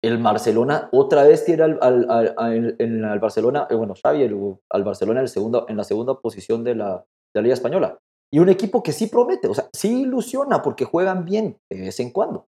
El 0.00 0.22
Barcelona 0.22 0.88
otra 0.92 1.24
vez 1.24 1.44
tiene 1.44 1.64
al, 1.64 1.78
al, 1.80 3.18
Barcelona, 3.18 3.66
eh, 3.68 3.74
bueno, 3.74 3.94
Xavi, 4.00 4.30
al 4.70 4.84
Barcelona 4.84 5.22
en, 5.22 5.28
segundo, 5.28 5.66
en 5.68 5.76
la 5.76 5.82
segunda 5.82 6.20
posición 6.20 6.62
de 6.62 6.76
la, 6.76 6.98
de 6.98 7.40
la 7.40 7.42
Liga 7.42 7.54
Española. 7.54 7.98
Y 8.32 8.38
un 8.38 8.48
equipo 8.48 8.82
que 8.82 8.92
sí 8.92 9.06
promete, 9.06 9.48
o 9.48 9.54
sea, 9.54 9.68
sí 9.72 10.02
ilusiona 10.02 10.62
porque 10.62 10.84
juegan 10.84 11.24
bien 11.24 11.58
de 11.70 11.80
vez 11.80 12.00
en 12.00 12.10
cuando. 12.10 12.46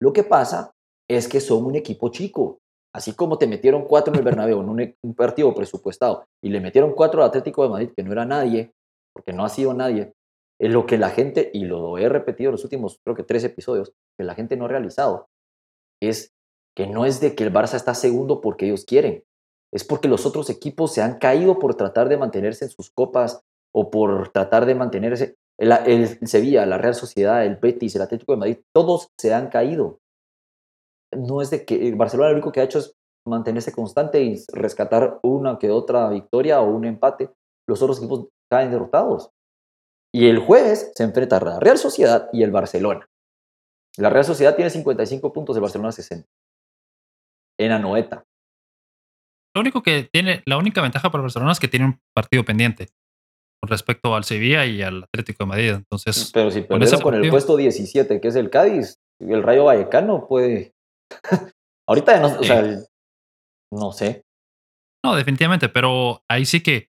Lo 0.00 0.12
que 0.12 0.22
pasa 0.22 0.72
es 1.10 1.28
que 1.28 1.40
son 1.40 1.64
un 1.64 1.74
equipo 1.74 2.10
chico. 2.10 2.58
Así 2.94 3.14
como 3.14 3.36
te 3.36 3.46
metieron 3.46 3.84
cuatro 3.84 4.12
en 4.12 4.18
el 4.18 4.24
Bernabéu, 4.24 4.60
en 4.60 4.68
un, 4.68 4.94
un 5.02 5.14
partido 5.14 5.54
presupuestado, 5.54 6.24
y 6.42 6.48
le 6.50 6.60
metieron 6.60 6.94
cuatro 6.94 7.22
al 7.22 7.28
Atlético 7.28 7.62
de 7.62 7.68
Madrid, 7.68 7.90
que 7.94 8.02
no 8.02 8.12
era 8.12 8.24
nadie, 8.24 8.72
porque 9.14 9.32
no 9.32 9.44
ha 9.44 9.48
sido 9.48 9.74
nadie, 9.74 10.12
es 10.60 10.72
lo 10.72 10.86
que 10.86 10.98
la 10.98 11.10
gente, 11.10 11.50
y 11.52 11.64
lo 11.64 11.98
he 11.98 12.08
repetido 12.08 12.48
en 12.48 12.52
los 12.52 12.64
últimos, 12.64 12.98
creo 13.04 13.14
que 13.14 13.22
tres 13.22 13.44
episodios, 13.44 13.92
que 14.18 14.24
la 14.24 14.34
gente 14.34 14.56
no 14.56 14.64
ha 14.64 14.68
realizado, 14.68 15.26
es 16.02 16.32
que 16.76 16.86
no 16.86 17.04
es 17.04 17.20
de 17.20 17.34
que 17.34 17.44
el 17.44 17.52
Barça 17.52 17.74
está 17.74 17.94
segundo 17.94 18.40
porque 18.40 18.66
ellos 18.66 18.84
quieren, 18.84 19.24
es 19.72 19.84
porque 19.84 20.08
los 20.08 20.26
otros 20.26 20.48
equipos 20.50 20.92
se 20.92 21.02
han 21.02 21.18
caído 21.18 21.58
por 21.58 21.74
tratar 21.74 22.08
de 22.08 22.16
mantenerse 22.16 22.64
en 22.64 22.70
sus 22.70 22.90
copas 22.90 23.42
o 23.74 23.90
por 23.90 24.30
tratar 24.30 24.66
de 24.66 24.74
mantenerse. 24.74 25.36
El, 25.58 26.06
Sevilla, 26.26 26.66
la 26.66 26.78
Real 26.78 26.94
Sociedad, 26.94 27.44
el 27.44 27.56
Betis, 27.56 27.96
el 27.96 28.02
Atlético 28.02 28.32
de 28.32 28.38
Madrid, 28.38 28.58
todos 28.72 29.08
se 29.18 29.34
han 29.34 29.48
caído. 29.48 29.98
No 31.12 31.42
es 31.42 31.50
de 31.50 31.64
que 31.64 31.88
el 31.88 31.96
Barcelona 31.96 32.30
lo 32.30 32.36
único 32.36 32.52
que 32.52 32.60
ha 32.60 32.64
hecho 32.64 32.78
es 32.78 32.94
mantenerse 33.26 33.72
constante 33.72 34.22
y 34.22 34.40
rescatar 34.52 35.18
una 35.22 35.58
que 35.58 35.70
otra 35.70 36.08
victoria 36.10 36.60
o 36.60 36.70
un 36.70 36.84
empate. 36.84 37.30
Los 37.68 37.82
otros 37.82 37.98
equipos 37.98 38.28
caen 38.50 38.70
derrotados. 38.70 39.30
Y 40.14 40.28
el 40.28 40.38
jueves 40.38 40.92
se 40.94 41.04
enfrenta 41.04 41.36
a 41.36 41.44
la 41.44 41.60
Real 41.60 41.76
Sociedad 41.76 42.28
y 42.32 42.42
el 42.42 42.50
Barcelona. 42.50 43.06
La 43.96 44.10
Real 44.10 44.24
Sociedad 44.24 44.54
tiene 44.54 44.70
55 44.70 45.32
puntos, 45.32 45.56
el 45.56 45.62
Barcelona 45.62 45.92
60. 45.92 46.26
En 47.58 47.72
Anoeta. 47.72 48.24
Lo 49.54 49.60
único 49.60 49.82
que 49.82 50.08
tiene, 50.12 50.42
la 50.46 50.56
única 50.56 50.80
ventaja 50.80 51.10
para 51.10 51.20
el 51.20 51.24
Barcelona 51.24 51.52
es 51.52 51.58
que 51.58 51.68
tiene 51.68 51.86
un 51.86 52.00
partido 52.14 52.44
pendiente 52.44 52.88
con 53.60 53.70
respecto 53.70 54.14
al 54.14 54.24
Sevilla 54.24 54.64
y 54.66 54.82
al 54.82 55.04
Atlético 55.04 55.44
de 55.44 55.48
Madrid. 55.48 55.70
Entonces, 55.70 56.30
pero 56.32 56.50
si 56.50 56.62
perdieron 56.62 57.00
con, 57.00 57.14
el 57.14 57.30
puesto 57.30 57.56
17, 57.56 58.20
que 58.20 58.28
es 58.28 58.36
el 58.36 58.50
Cádiz, 58.50 58.98
el 59.20 59.42
Rayo 59.42 59.64
Vallecano 59.64 60.26
puede. 60.26 60.74
Ahorita 61.88 62.20
no, 62.20 62.38
o 62.38 62.42
sea, 62.42 62.62
no 63.72 63.92
sé. 63.92 64.22
No, 65.04 65.14
definitivamente, 65.14 65.68
pero 65.68 66.22
ahí 66.28 66.44
sí 66.44 66.62
que 66.62 66.88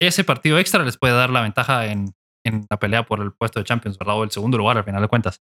ese 0.00 0.24
partido 0.24 0.58
extra 0.58 0.84
les 0.84 0.98
puede 0.98 1.14
dar 1.14 1.30
la 1.30 1.42
ventaja 1.42 1.86
en, 1.86 2.12
en 2.44 2.66
la 2.70 2.78
pelea 2.78 3.06
por 3.06 3.20
el 3.20 3.32
puesto 3.32 3.58
de 3.58 3.64
Champions, 3.64 3.98
¿verdad? 3.98 4.16
O 4.16 4.24
el 4.24 4.30
segundo 4.30 4.58
lugar 4.58 4.76
al 4.76 4.84
final 4.84 5.02
de 5.02 5.08
cuentas. 5.08 5.42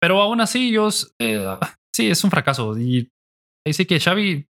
Pero 0.00 0.20
aún 0.20 0.40
así, 0.40 0.68
ellos, 0.68 1.14
eh, 1.18 1.44
sí, 1.94 2.10
es 2.10 2.22
un 2.22 2.30
fracaso. 2.30 2.78
Y 2.78 3.10
ahí 3.66 3.72
sí 3.72 3.86
que 3.86 4.00
Xavi, 4.00 4.46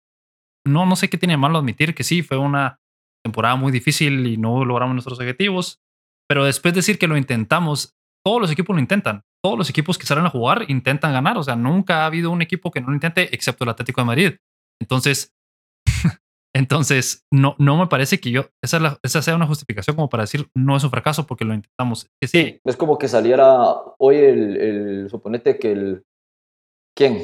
no, 0.67 0.87
no 0.87 0.97
sé 0.97 1.09
qué 1.09 1.19
tiene 1.19 1.37
malo 1.37 1.59
admitir 1.59 1.95
que 1.95 2.05
sí, 2.05 2.23
fue 2.23 2.37
una 2.39 2.81
temporada 3.27 3.57
muy 3.57 3.73
difícil 3.73 4.27
y 4.27 4.37
no 4.37 4.65
logramos 4.65 4.95
nuestros 4.95 5.19
objetivos. 5.19 5.81
Pero 6.29 6.45
después 6.45 6.75
de 6.75 6.79
decir 6.79 6.99
que 6.99 7.07
lo 7.07 7.17
intentamos, 7.17 7.97
todos 8.25 8.41
los 8.41 8.51
equipos 8.51 8.75
lo 8.75 8.81
intentan. 8.81 9.23
Todos 9.43 9.57
los 9.57 9.71
equipos 9.71 9.99
que 9.99 10.07
salen 10.07 10.27
a 10.27 10.31
jugar 10.31 10.65
intentan 10.69 11.13
ganar. 11.13 11.39
O 11.39 11.43
sea, 11.43 11.55
nunca 11.55 12.03
ha 12.03 12.07
habido 12.07 12.31
un 12.31 12.43
equipo 12.43 12.71
que 12.71 12.81
no 12.81 12.89
lo 12.89 12.95
intente, 12.95 13.35
excepto 13.35 13.65
el 13.65 13.71
Atlético 13.71 14.01
de 14.01 14.07
Madrid. 14.07 14.33
Entonces, 14.81 15.33
entonces, 16.55 17.25
no, 17.33 17.55
no 17.59 17.77
me 17.77 17.87
parece 17.87 18.19
que 18.19 18.31
yo, 18.33 18.47
esa, 18.63 18.99
esa 19.03 19.23
sea 19.23 19.37
una 19.37 19.47
justificación 19.47 19.95
como 19.95 20.09
para 20.09 20.25
decir 20.25 20.49
no 20.57 20.77
es 20.77 20.83
un 20.83 20.91
fracaso 20.91 21.27
porque 21.27 21.45
lo 21.45 21.55
intentamos. 21.55 22.09
Que 22.21 22.27
sí. 22.27 22.61
Es 22.65 22.77
como 22.77 22.99
que 22.99 23.07
saliera 23.07 23.49
hoy 23.99 24.17
el, 24.17 24.57
el 24.57 25.11
suponete 25.11 25.59
que 25.59 25.73
el, 25.73 26.05
¿quién? 26.97 27.23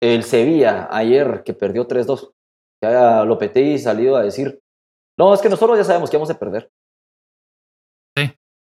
El 0.00 0.22
Sevilla 0.22 0.88
ayer 0.90 1.42
que 1.44 1.54
perdió 1.54 1.88
3-2. 1.88 2.32
Que 2.80 2.88
haya 2.88 3.24
Lopetegui 3.24 3.78
salido 3.78 4.16
a 4.16 4.22
decir, 4.22 4.60
no, 5.18 5.34
es 5.34 5.40
que 5.40 5.48
nosotros 5.48 5.78
ya 5.78 5.84
sabemos 5.84 6.10
que 6.10 6.16
vamos 6.16 6.30
a 6.30 6.38
perder. 6.38 6.70
Sí. 8.16 8.32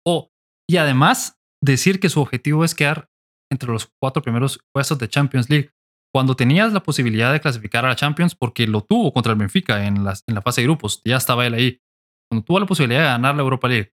Oh, 0.06 0.30
y 0.68 0.76
además 0.76 1.38
decir 1.62 2.00
que 2.00 2.08
su 2.08 2.20
objetivo 2.20 2.64
es 2.64 2.74
quedar 2.74 3.08
entre 3.50 3.70
los 3.70 3.90
cuatro 4.00 4.22
primeros 4.22 4.60
puestos 4.74 4.98
de 4.98 5.08
Champions 5.08 5.48
League 5.48 5.70
cuando 6.16 6.34
tenías 6.34 6.72
la 6.72 6.82
posibilidad 6.82 7.32
de 7.32 7.40
clasificar 7.40 7.84
a 7.84 7.88
la 7.88 7.96
Champions, 7.96 8.34
porque 8.34 8.66
lo 8.66 8.80
tuvo 8.80 9.12
contra 9.12 9.32
el 9.32 9.38
Benfica 9.38 9.86
en, 9.86 10.02
la 10.02 10.42
fase 10.42 10.62
de 10.62 10.66
grupos, 10.66 11.02
ya 11.04 11.16
estaba 11.16 11.46
él 11.46 11.52
ahí. 11.52 11.82
Cuando 12.30 12.44
tuvo 12.44 12.60
la 12.60 12.66
posibilidad 12.66 13.00
de 13.00 13.06
ganar 13.06 13.34
la 13.34 13.42
Europa 13.42 13.68
League, 13.68 13.92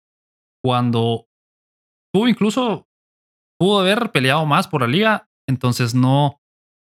cuando 0.65 1.29
tuvo 2.15 2.27
incluso, 2.27 2.89
pudo 3.61 3.81
haber 3.81 4.13
peleado 4.13 4.47
más 4.47 4.67
por 4.67 4.81
la 4.81 4.87
liga, 4.87 5.29
entonces 5.47 5.95
no, 5.95 6.41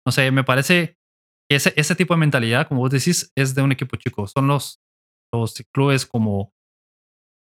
no 0.06 0.12
sé, 0.12 0.30
me 0.30 0.42
parece 0.42 0.96
que 1.50 1.56
ese, 1.56 1.74
ese 1.76 1.94
tipo 1.94 2.14
de 2.14 2.20
mentalidad, 2.20 2.66
como 2.66 2.80
vos 2.80 2.90
decís, 2.90 3.30
es 3.36 3.54
de 3.54 3.60
un 3.60 3.72
equipo 3.72 3.96
chico. 3.96 4.26
Son 4.26 4.46
los, 4.48 4.80
los 5.32 5.54
clubes 5.72 6.06
como, 6.06 6.52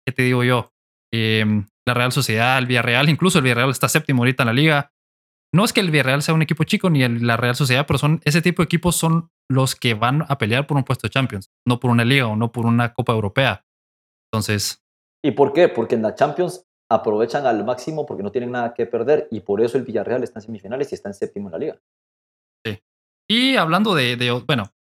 ¿qué 0.07 0.13
te 0.13 0.23
digo 0.23 0.45
yo? 0.45 0.73
Em, 1.13 1.67
la 1.87 1.95
Real 1.95 2.13
Sociedad, 2.13 2.59
el 2.59 2.67
Villarreal, 2.67 3.09
incluso 3.09 3.39
el 3.39 3.45
Villarreal 3.45 3.71
está 3.71 3.89
séptimo 3.89 4.23
ahorita 4.23 4.43
en 4.43 4.47
la 4.47 4.53
liga 4.53 4.93
no 5.57 5.65
es 5.65 5.73
que 5.73 5.81
el 5.81 5.91
Villarreal 5.91 6.23
sea 6.23 6.35
un 6.35 6.43
equipo 6.43 6.65
chico 6.65 6.91
ni 6.91 7.07
la 7.09 7.37
Real 7.37 7.55
Sociedad, 7.55 7.87
pero 7.87 7.99
son 7.99 8.21
ese 8.25 8.43
tipo 8.43 8.63
de 8.63 8.65
equipos 8.65 8.97
son 8.97 9.31
los 9.49 9.75
que 9.75 9.95
van 9.95 10.25
a 10.29 10.39
pelear 10.39 10.67
por 10.67 10.77
un 10.77 10.85
puesto 10.85 11.07
de 11.07 11.11
Champions, 11.11 11.51
no 11.67 11.81
por 11.81 11.91
una 11.91 12.05
liga 12.05 12.27
o 12.27 12.37
no 12.37 12.53
por 12.53 12.67
una 12.67 12.93
Copa 12.93 13.13
Europea. 13.13 13.65
Entonces. 14.31 14.85
¿Y 15.25 15.31
por 15.33 15.53
qué? 15.53 15.69
Porque 15.69 15.95
en 15.95 16.03
la 16.03 16.15
Champions 16.15 16.67
aprovechan 16.91 17.47
al 17.47 17.65
máximo 17.65 18.07
porque 18.07 18.23
no 18.23 18.31
tienen 18.31 18.53
nada 18.53 18.75
que 18.75 18.87
perder 18.87 19.29
y 19.31 19.41
por 19.41 19.61
eso 19.61 19.79
el 19.79 19.85
Villarreal 19.85 20.23
está 20.23 20.41
en 20.41 20.47
semifinales 20.47 20.93
y 20.93 20.95
está 20.95 21.09
en 21.09 21.15
séptimo 21.15 21.49
en 21.49 21.53
la 21.53 21.59
liga. 21.59 21.81
Sí. 22.65 22.79
Y 23.29 23.57
hablando 23.57 23.95
de, 23.95 24.43
bueno, 24.47 24.73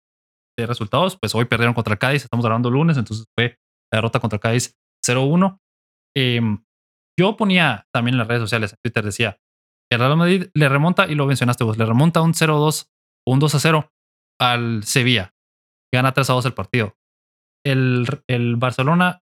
de 0.57 0.67
resultados, 0.67 1.17
pues 1.21 1.35
hoy 1.35 1.47
perdieron 1.47 1.75
contra 1.75 1.95
el 1.95 1.99
Cádiz, 1.99 2.25
estamos 2.25 2.45
hablando 2.45 2.71
lunes, 2.71 2.97
entonces 2.97 3.27
fue 3.37 3.59
la 3.93 3.99
derrota 3.99 4.21
contra 4.21 4.37
el 4.37 4.41
Cádiz 4.41 4.77
0-1. 5.05 5.59
Em, 6.17 6.65
yo 7.19 7.37
ponía 7.37 7.87
también 7.93 8.15
en 8.15 8.19
las 8.19 8.29
redes 8.29 8.43
sociales, 8.43 8.73
en 8.73 8.79
Twitter 8.83 9.05
decía, 9.05 9.39
el 9.91 9.99
Real 9.99 10.17
Madrid 10.17 10.47
le 10.55 10.69
remonta, 10.69 11.07
y 11.07 11.15
lo 11.15 11.27
mencionaste 11.27 11.65
vos, 11.65 11.79
le 11.79 11.85
remonta 11.85 12.23
un 12.23 12.35
0-2 12.35 12.89
o 13.27 13.33
un 13.33 13.41
2-0 13.41 13.91
al 14.41 14.85
Sevilla. 14.85 15.35
Gana 15.93 16.13
3-2 16.13 16.47
el 16.47 16.55
partido. 16.55 16.97
El, 17.65 18.07
el 18.29 18.57
Barcelona 18.57 19.23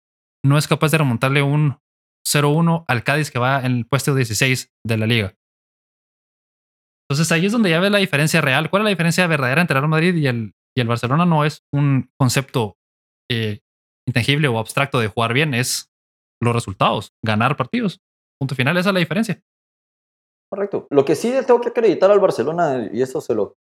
no 0.44 0.58
es 0.58 0.66
capaz 0.66 0.90
de 0.90 0.98
remontarle 0.98 1.42
un 1.42 1.78
0-1 2.26 2.84
al 2.88 3.04
Cádiz 3.04 3.30
que 3.30 3.38
va 3.38 3.64
en 3.64 3.72
el 3.72 3.86
puesto 3.86 4.14
16 4.14 4.72
de 4.86 4.96
la 4.96 5.06
liga. 5.06 5.34
Entonces 7.08 7.30
ahí 7.32 7.46
es 7.46 7.52
donde 7.52 7.70
ya 7.70 7.80
ves 7.80 7.90
la 7.90 7.98
diferencia 7.98 8.40
real. 8.40 8.70
¿Cuál 8.70 8.82
es 8.82 8.84
la 8.84 8.90
diferencia 8.90 9.26
verdadera 9.26 9.60
entre 9.60 9.76
el 9.76 9.82
Real 9.82 9.90
Madrid 9.90 10.14
y 10.14 10.26
el, 10.26 10.54
y 10.76 10.80
el 10.80 10.88
Barcelona? 10.88 11.24
No 11.24 11.44
es 11.44 11.64
un 11.72 12.10
concepto 12.18 12.76
eh, 13.30 13.60
intangible 14.06 14.48
o 14.48 14.58
abstracto 14.58 14.98
de 14.98 15.08
jugar 15.08 15.32
bien, 15.32 15.54
es 15.54 15.90
los 16.42 16.54
resultados, 16.54 17.12
ganar 17.24 17.56
partidos. 17.56 18.00
Punto 18.38 18.54
final, 18.54 18.76
esa 18.76 18.90
es 18.90 18.94
la 18.94 19.00
diferencia. 19.00 19.42
Correcto. 20.50 20.86
Lo 20.90 21.04
que 21.04 21.14
sí 21.14 21.32
tengo 21.46 21.60
que 21.60 21.70
acreditar 21.70 22.10
al 22.10 22.20
Barcelona, 22.20 22.88
y 22.92 23.02
eso 23.02 23.20
se 23.20 23.34
lo, 23.34 23.56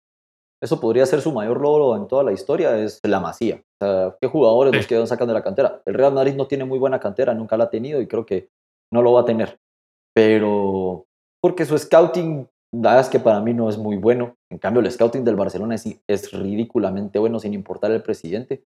eso 0.62 0.80
podría 0.80 1.06
ser 1.06 1.20
su 1.20 1.32
mayor 1.32 1.60
logro 1.60 1.96
en 1.96 2.06
toda 2.06 2.22
la 2.22 2.32
historia, 2.32 2.78
es 2.78 3.00
la 3.02 3.20
masía. 3.20 3.56
O 3.56 3.84
sea, 3.84 4.16
¿qué 4.20 4.28
jugadores 4.28 4.74
los 4.74 4.86
quedan 4.86 5.06
sacando 5.06 5.32
de 5.32 5.40
la 5.40 5.44
cantera? 5.44 5.82
El 5.86 5.94
Real 5.94 6.12
Madrid 6.12 6.34
no 6.34 6.46
tiene 6.46 6.64
muy 6.64 6.78
buena 6.78 7.00
cantera, 7.00 7.34
nunca 7.34 7.56
la 7.56 7.64
ha 7.64 7.70
tenido, 7.70 8.00
y 8.00 8.06
creo 8.06 8.26
que 8.26 8.48
no 8.92 9.02
lo 9.02 9.12
va 9.12 9.22
a 9.22 9.24
tener. 9.24 9.58
Pero 10.14 11.06
porque 11.42 11.66
su 11.66 11.76
scouting, 11.76 12.48
es 13.00 13.08
que 13.08 13.20
para 13.20 13.40
mí 13.40 13.54
no 13.54 13.68
es 13.68 13.78
muy 13.78 13.96
bueno. 13.96 14.36
En 14.50 14.58
cambio, 14.58 14.80
el 14.80 14.90
scouting 14.90 15.24
del 15.24 15.36
Barcelona 15.36 15.74
es, 15.74 15.84
es 16.06 16.32
ridículamente 16.32 17.18
bueno 17.18 17.38
sin 17.38 17.54
importar 17.54 17.90
el 17.90 18.02
presidente. 18.02 18.64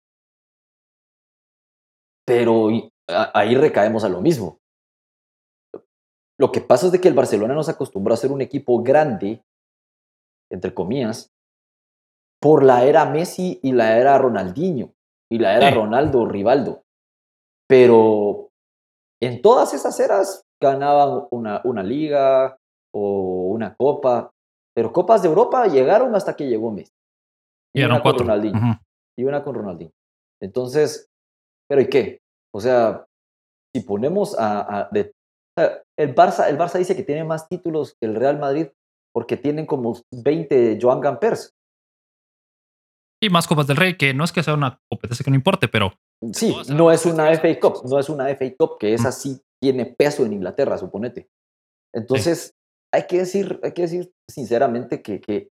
Pero 2.26 2.68
ahí 3.08 3.54
recaemos 3.54 4.04
a 4.04 4.08
lo 4.08 4.20
mismo. 4.20 4.58
Lo 6.38 6.52
que 6.52 6.60
pasa 6.60 6.86
es 6.86 6.92
de 6.92 7.00
que 7.00 7.08
el 7.08 7.14
Barcelona 7.14 7.54
nos 7.54 7.68
acostumbró 7.68 8.14
a 8.14 8.18
ser 8.18 8.30
un 8.30 8.40
equipo 8.40 8.82
grande, 8.82 9.42
entre 10.50 10.72
comillas, 10.72 11.32
por 12.40 12.62
la 12.62 12.84
era 12.84 13.04
Messi 13.06 13.58
y 13.62 13.72
la 13.72 13.98
era 13.98 14.16
Ronaldinho 14.18 14.92
y 15.30 15.38
la 15.38 15.56
era 15.56 15.70
Ronaldo 15.70 16.26
Rivaldo. 16.26 16.84
Pero 17.68 18.50
en 19.20 19.42
todas 19.42 19.74
esas 19.74 19.98
eras 19.98 20.44
ganaban 20.60 21.26
una, 21.30 21.60
una 21.64 21.82
liga 21.82 22.58
o 22.94 23.48
una 23.48 23.74
copa, 23.74 24.30
pero 24.74 24.92
copas 24.92 25.22
de 25.22 25.28
Europa 25.28 25.66
llegaron 25.66 26.14
hasta 26.14 26.36
que 26.36 26.46
llegó 26.46 26.70
Messi. 26.70 26.92
Y, 27.74 27.82
una 27.82 28.02
con 28.02 28.18
Ronaldinho. 28.18 28.80
Y 29.16 29.24
una 29.24 29.42
con 29.42 29.54
Ronaldinho. 29.54 29.92
Entonces, 30.40 31.08
¿pero 31.68 31.80
y 31.80 31.88
qué? 31.88 32.20
O 32.54 32.60
sea, 32.60 33.04
si 33.74 33.82
ponemos 33.82 34.36
a, 34.38 34.88
el 34.92 36.14
Barça, 36.14 36.48
el 36.48 36.56
Barça 36.56 36.78
dice 36.78 36.96
que 36.96 37.02
tiene 37.02 37.24
más 37.24 37.48
títulos 37.48 37.96
que 38.00 38.06
el 38.06 38.14
Real 38.14 38.38
Madrid 38.38 38.68
porque 39.12 39.36
tienen 39.36 39.66
como 39.66 40.00
20 40.12 40.78
Joan 40.80 41.00
Gampers. 41.00 41.54
Y 43.20 43.30
más 43.30 43.48
Copas 43.48 43.66
del 43.66 43.76
Rey, 43.76 43.96
que 43.96 44.14
no 44.14 44.22
es 44.22 44.30
que 44.30 44.44
sea 44.44 44.54
una 44.54 44.80
competencia 44.88 45.24
que 45.24 45.30
no 45.30 45.36
importe, 45.36 45.66
pero... 45.66 45.92
Sí, 46.32 46.56
no 46.68 46.92
es 46.92 47.04
una 47.04 47.32
FA 47.36 47.58
Cup, 47.60 47.80
no 47.84 47.98
es 47.98 48.08
una 48.08 48.28
FA 48.28 48.46
Cup 48.56 48.78
que 48.78 48.94
esa 48.94 49.10
sí 49.10 49.40
tiene 49.60 49.86
peso 49.86 50.24
en 50.24 50.34
Inglaterra, 50.34 50.78
suponete. 50.78 51.28
Entonces, 51.92 52.54
hay, 52.92 53.06
que 53.06 53.18
decir, 53.18 53.60
hay 53.62 53.72
que 53.72 53.82
decir 53.82 54.12
sinceramente 54.28 55.02
que, 55.02 55.20
que 55.20 55.48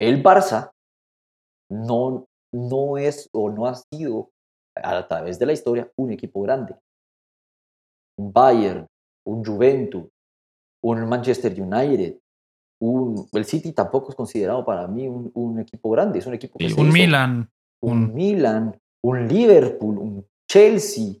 el 0.00 0.22
Barça 0.22 0.70
no, 1.70 2.26
no 2.52 2.98
es 2.98 3.28
o 3.32 3.50
no 3.50 3.66
ha 3.66 3.74
sido 3.74 4.30
a 4.74 5.06
través 5.06 5.38
de 5.38 5.46
la 5.46 5.52
historia 5.52 5.90
un 5.96 6.10
equipo 6.10 6.42
grande. 6.42 6.76
Un 8.18 8.32
Bayern, 8.32 8.86
un 9.26 9.44
Juventus, 9.44 10.08
un 10.82 11.08
Manchester 11.08 11.60
United, 11.60 12.18
un, 12.82 13.28
el 13.32 13.44
City 13.44 13.72
tampoco 13.72 14.10
es 14.10 14.16
considerado 14.16 14.64
para 14.64 14.86
mí 14.88 15.06
un, 15.06 15.30
un 15.34 15.60
equipo 15.60 15.90
grande, 15.90 16.18
es 16.18 16.26
un 16.26 16.34
equipo 16.34 16.58
que 16.58 16.72
un 16.76 16.88
Milan, 16.88 17.50
un, 17.82 18.14
Milan, 18.14 18.78
un 19.04 19.28
Liverpool, 19.28 19.98
un 19.98 20.26
Chelsea. 20.50 21.14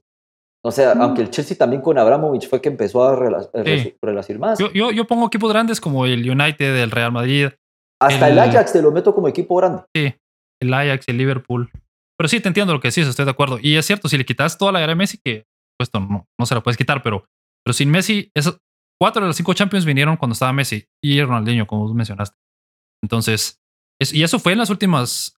O 0.62 0.70
sea, 0.70 0.94
mm. 0.94 1.02
aunque 1.02 1.22
el 1.22 1.30
Chelsea 1.30 1.56
también 1.56 1.80
con 1.80 1.98
Abramovich 1.98 2.48
fue 2.48 2.60
que 2.60 2.68
empezó 2.68 3.02
a 3.02 3.16
relacionar 3.16 4.38
más. 4.38 4.58
Yo, 4.58 4.70
yo, 4.72 4.90
yo, 4.90 5.06
pongo 5.06 5.26
equipos 5.26 5.50
grandes 5.50 5.80
como 5.80 6.06
el 6.06 6.28
United, 6.28 6.82
el 6.82 6.90
Real 6.90 7.12
Madrid. 7.12 7.48
Hasta 8.00 8.28
el, 8.28 8.38
Ajax 8.38 8.72
te 8.72 8.82
lo 8.82 8.92
meto 8.92 9.14
como 9.14 9.28
equipo 9.28 9.56
grande. 9.56 9.82
Sí, 9.94 10.14
el 10.60 10.74
Ajax, 10.74 11.08
el 11.08 11.18
Liverpool. 11.18 11.70
Pero 12.18 12.28
sí, 12.28 12.40
te 12.40 12.48
entiendo 12.48 12.74
lo 12.74 12.80
que 12.80 12.88
decís, 12.88 13.06
estoy 13.06 13.24
de 13.24 13.30
acuerdo. 13.30 13.58
Y 13.60 13.76
es 13.76 13.86
cierto, 13.86 14.08
si 14.08 14.18
le 14.18 14.26
quitas 14.26 14.58
toda 14.58 14.72
la 14.72 14.80
era 14.80 14.88
de 14.88 14.96
Messi, 14.96 15.18
que 15.24 15.46
puesto 15.78 16.00
no, 16.00 16.26
no 16.38 16.46
se 16.46 16.54
la 16.54 16.62
puedes 16.62 16.76
quitar, 16.76 17.02
pero, 17.02 17.24
pero 17.64 17.72
sin 17.72 17.90
Messi, 17.90 18.30
cuatro 19.00 19.22
de 19.22 19.28
los 19.28 19.36
cinco 19.36 19.54
Champions 19.54 19.86
vinieron 19.86 20.16
cuando 20.18 20.34
estaba 20.34 20.52
Messi 20.52 20.84
y 21.02 21.22
Ronaldinho, 21.22 21.66
como 21.66 21.84
vos 21.84 21.94
mencionaste. 21.94 22.36
Entonces, 23.02 23.58
y 24.12 24.22
eso 24.22 24.38
fue 24.38 24.52
en 24.52 24.58
las 24.58 24.70
últimas 24.70 25.34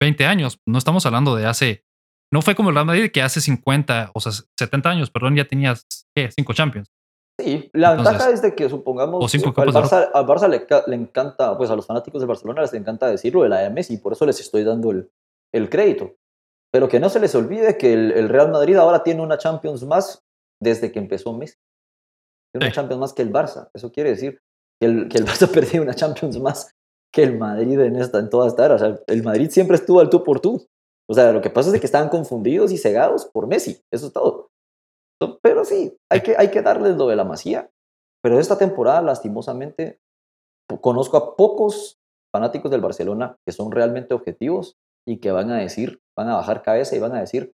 20 0.00 0.24
eh, 0.24 0.26
años. 0.26 0.58
No 0.66 0.78
estamos 0.78 1.06
hablando 1.06 1.34
de 1.36 1.46
hace. 1.46 1.84
No 2.32 2.42
fue 2.42 2.54
como 2.54 2.70
el 2.70 2.74
Real 2.74 2.86
Madrid 2.86 3.10
que 3.12 3.22
hace 3.22 3.40
50, 3.40 4.10
o 4.14 4.20
sea, 4.20 4.32
70 4.58 4.90
años, 4.90 5.10
perdón, 5.10 5.36
ya 5.36 5.44
tenías, 5.44 5.86
¿qué? 6.14 6.30
Cinco 6.30 6.52
Champions. 6.54 6.88
Sí, 7.38 7.70
la 7.74 7.94
ventaja 7.94 8.30
es 8.30 8.40
de 8.40 8.54
que 8.54 8.68
supongamos 8.68 9.22
o 9.22 9.28
cinco 9.28 9.52
al 9.60 9.68
Barça, 9.68 10.10
al 10.12 10.26
Barça 10.26 10.48
le, 10.48 10.66
le, 10.86 10.96
encanta, 10.96 11.56
pues 11.58 11.68
a 11.70 11.76
los 11.76 11.86
fanáticos 11.86 12.22
de 12.22 12.26
Barcelona 12.26 12.62
les 12.62 12.72
encanta 12.72 13.08
decirlo 13.08 13.42
de 13.42 13.50
la 13.50 13.58
de 13.58 13.70
Messi, 13.70 13.98
por 13.98 14.14
eso 14.14 14.24
les 14.24 14.40
estoy 14.40 14.64
dando 14.64 14.90
el, 14.90 15.10
el 15.52 15.68
crédito. 15.68 16.16
Pero 16.72 16.88
que 16.88 17.00
no 17.00 17.08
se 17.08 17.20
les 17.20 17.34
olvide 17.34 17.78
que 17.78 17.92
el, 17.92 18.28
Real 18.28 18.50
Madrid 18.50 18.76
ahora 18.76 19.02
tiene 19.02 19.22
una 19.22 19.38
Champions 19.38 19.84
más 19.84 20.24
desde 20.60 20.92
que 20.92 20.98
empezó 20.98 21.32
Messi. 21.32 21.56
Tiene 22.52 22.66
una 22.66 22.74
Champions 22.74 23.00
más 23.00 23.12
que 23.12 23.22
el 23.22 23.32
Barça. 23.32 23.70
Eso 23.74 23.92
quiere 23.92 24.10
decir 24.10 24.40
que 24.80 24.86
el, 24.86 25.08
que 25.08 25.18
el 25.18 25.26
Barça 25.26 25.48
perdió 25.52 25.82
una 25.82 25.94
Champions 25.94 26.38
más 26.38 26.70
que 27.12 27.22
el 27.22 27.38
Madrid 27.38 27.80
en, 27.80 27.96
esta, 27.96 28.18
en 28.18 28.30
toda 28.30 28.48
esta 28.48 28.64
era. 28.64 28.74
O 28.74 28.78
sea, 28.78 28.98
el 29.06 29.22
Madrid 29.22 29.50
siempre 29.50 29.76
estuvo 29.76 30.00
al 30.00 30.10
tú 30.10 30.22
por 30.22 30.40
tú. 30.40 30.66
O 31.08 31.14
sea, 31.14 31.32
lo 31.32 31.40
que 31.40 31.50
pasa 31.50 31.72
es 31.72 31.80
que 31.80 31.86
estaban 31.86 32.08
confundidos 32.08 32.72
y 32.72 32.78
cegados 32.78 33.26
por 33.26 33.46
Messi. 33.46 33.82
Eso 33.92 34.08
es 34.08 34.12
todo. 34.12 34.50
Pero 35.42 35.64
sí, 35.64 35.96
hay 36.10 36.22
que, 36.22 36.36
hay 36.36 36.50
que 36.50 36.62
darles 36.62 36.96
lo 36.96 37.06
de 37.06 37.16
la 37.16 37.24
masía. 37.24 37.70
Pero 38.22 38.40
esta 38.40 38.58
temporada, 38.58 39.02
lastimosamente, 39.02 40.00
conozco 40.80 41.16
a 41.16 41.36
pocos 41.36 41.98
fanáticos 42.34 42.70
del 42.70 42.80
Barcelona 42.80 43.36
que 43.46 43.52
son 43.52 43.70
realmente 43.70 44.14
objetivos 44.14 44.76
y 45.06 45.18
que 45.18 45.30
van 45.30 45.50
a 45.50 45.58
decir, 45.58 46.00
van 46.16 46.28
a 46.28 46.34
bajar 46.34 46.62
cabeza 46.62 46.96
y 46.96 46.98
van 46.98 47.14
a 47.14 47.20
decir, 47.20 47.52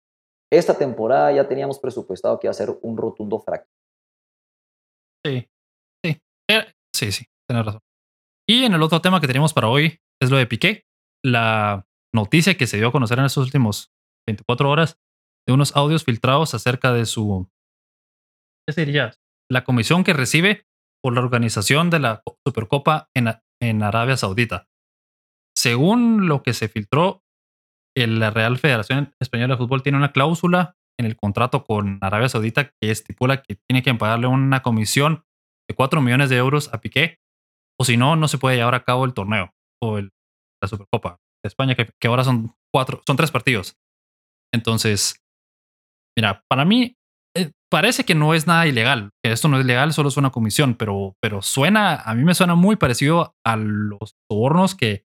esta 0.51 0.77
temporada 0.77 1.33
ya 1.33 1.47
teníamos 1.47 1.79
presupuestado 1.79 2.39
que 2.39 2.47
iba 2.47 2.51
a 2.51 2.55
ser 2.55 2.71
un 2.83 2.97
rotundo 2.97 3.39
fracaso. 3.41 3.71
Sí, 5.25 5.47
sí, 6.05 6.19
eh, 6.51 6.67
sí, 6.95 7.13
sí, 7.13 7.25
tienes 7.47 7.67
razón. 7.67 7.81
Y 8.49 8.65
en 8.65 8.75
el 8.75 8.83
otro 8.83 9.01
tema 9.01 9.21
que 9.21 9.27
tenemos 9.27 9.53
para 9.53 9.69
hoy 9.69 9.99
es 10.21 10.31
lo 10.31 10.37
de 10.37 10.47
Piqué, 10.47 10.85
la 11.25 11.87
noticia 12.15 12.57
que 12.57 12.67
se 12.67 12.77
dio 12.77 12.89
a 12.89 12.93
conocer 12.93 13.19
en 13.19 13.25
estos 13.25 13.45
últimos 13.45 13.93
24 14.27 14.71
horas 14.71 14.99
de 15.47 15.55
unos 15.55 15.75
audios 15.77 16.05
filtrados 16.05 16.55
acerca 16.55 16.93
de 16.93 17.07
su, 17.07 17.49
¿qué 18.67 18.73
sería? 18.73 19.13
La 19.51 19.65
comisión 19.65 20.05
que 20.05 20.13
recibe 20.13 20.67
por 21.03 21.15
la 21.15 21.21
organización 21.21 21.91
de 21.91 21.99
la 21.99 22.23
Supercopa 22.47 23.11
en, 23.15 23.29
en 23.61 23.83
Arabia 23.83 24.17
Saudita. 24.17 24.69
Según 25.57 26.29
lo 26.29 26.43
que 26.43 26.55
se 26.55 26.69
filtró, 26.69 27.23
la 27.97 28.31
Real 28.31 28.57
Federación 28.59 29.15
Española 29.21 29.55
de 29.55 29.59
Fútbol 29.59 29.83
tiene 29.83 29.99
una 29.99 30.13
cláusula 30.13 30.77
en 30.99 31.07
el 31.07 31.17
contrato 31.17 31.65
con 31.65 31.99
Arabia 32.01 32.29
Saudita 32.29 32.71
que 32.81 32.91
estipula 32.91 33.43
que 33.43 33.59
tiene 33.69 33.83
que 33.83 33.93
pagarle 33.95 34.29
una 34.29 34.63
comisión 34.63 35.25
de 35.69 35.75
4 35.75 36.01
millones 36.01 36.31
de 36.31 36.37
euros 36.37 36.73
a 36.73 36.81
Piqué, 36.81 37.19
o 37.79 37.85
si 37.85 37.97
no, 37.97 38.17
no 38.17 38.29
se 38.29 38.39
puede 38.39 38.57
llevar 38.57 38.75
a 38.75 38.85
cabo 38.85 39.05
el 39.05 39.15
torneo 39.15 39.53
o 39.83 40.01
la 40.01 40.69
Supercopa 40.69 41.19
España, 41.49 41.75
que, 41.75 42.09
ahora 42.09 42.25
son 42.25 42.55
cuatro, 42.73 43.03
son 43.07 43.17
tres 43.17 43.31
partidos. 43.31 43.77
Entonces, 44.53 45.23
mira, 46.17 46.45
para 46.49 46.65
mí 46.65 46.97
eh, 47.37 47.53
parece 47.71 48.05
que 48.05 48.15
no 48.15 48.35
es 48.35 48.47
nada 48.47 48.67
ilegal, 48.67 49.11
que 49.25 49.33
esto 49.33 49.49
no 49.49 49.59
es 49.59 49.67
legal, 49.67 49.93
solo 49.93 50.09
es 50.09 50.17
una 50.17 50.31
comisión, 50.31 50.75
pero, 50.75 51.17
pero 51.21 51.43
suena, 51.43 51.97
a 51.97 52.15
mí 52.15 52.25
me 52.25 52.35
suena 52.35 52.55
muy 52.55 52.77
parecido 52.77 53.35
a 53.45 53.57
los 53.57 54.17
sobornos 54.31 54.75
que 54.75 55.05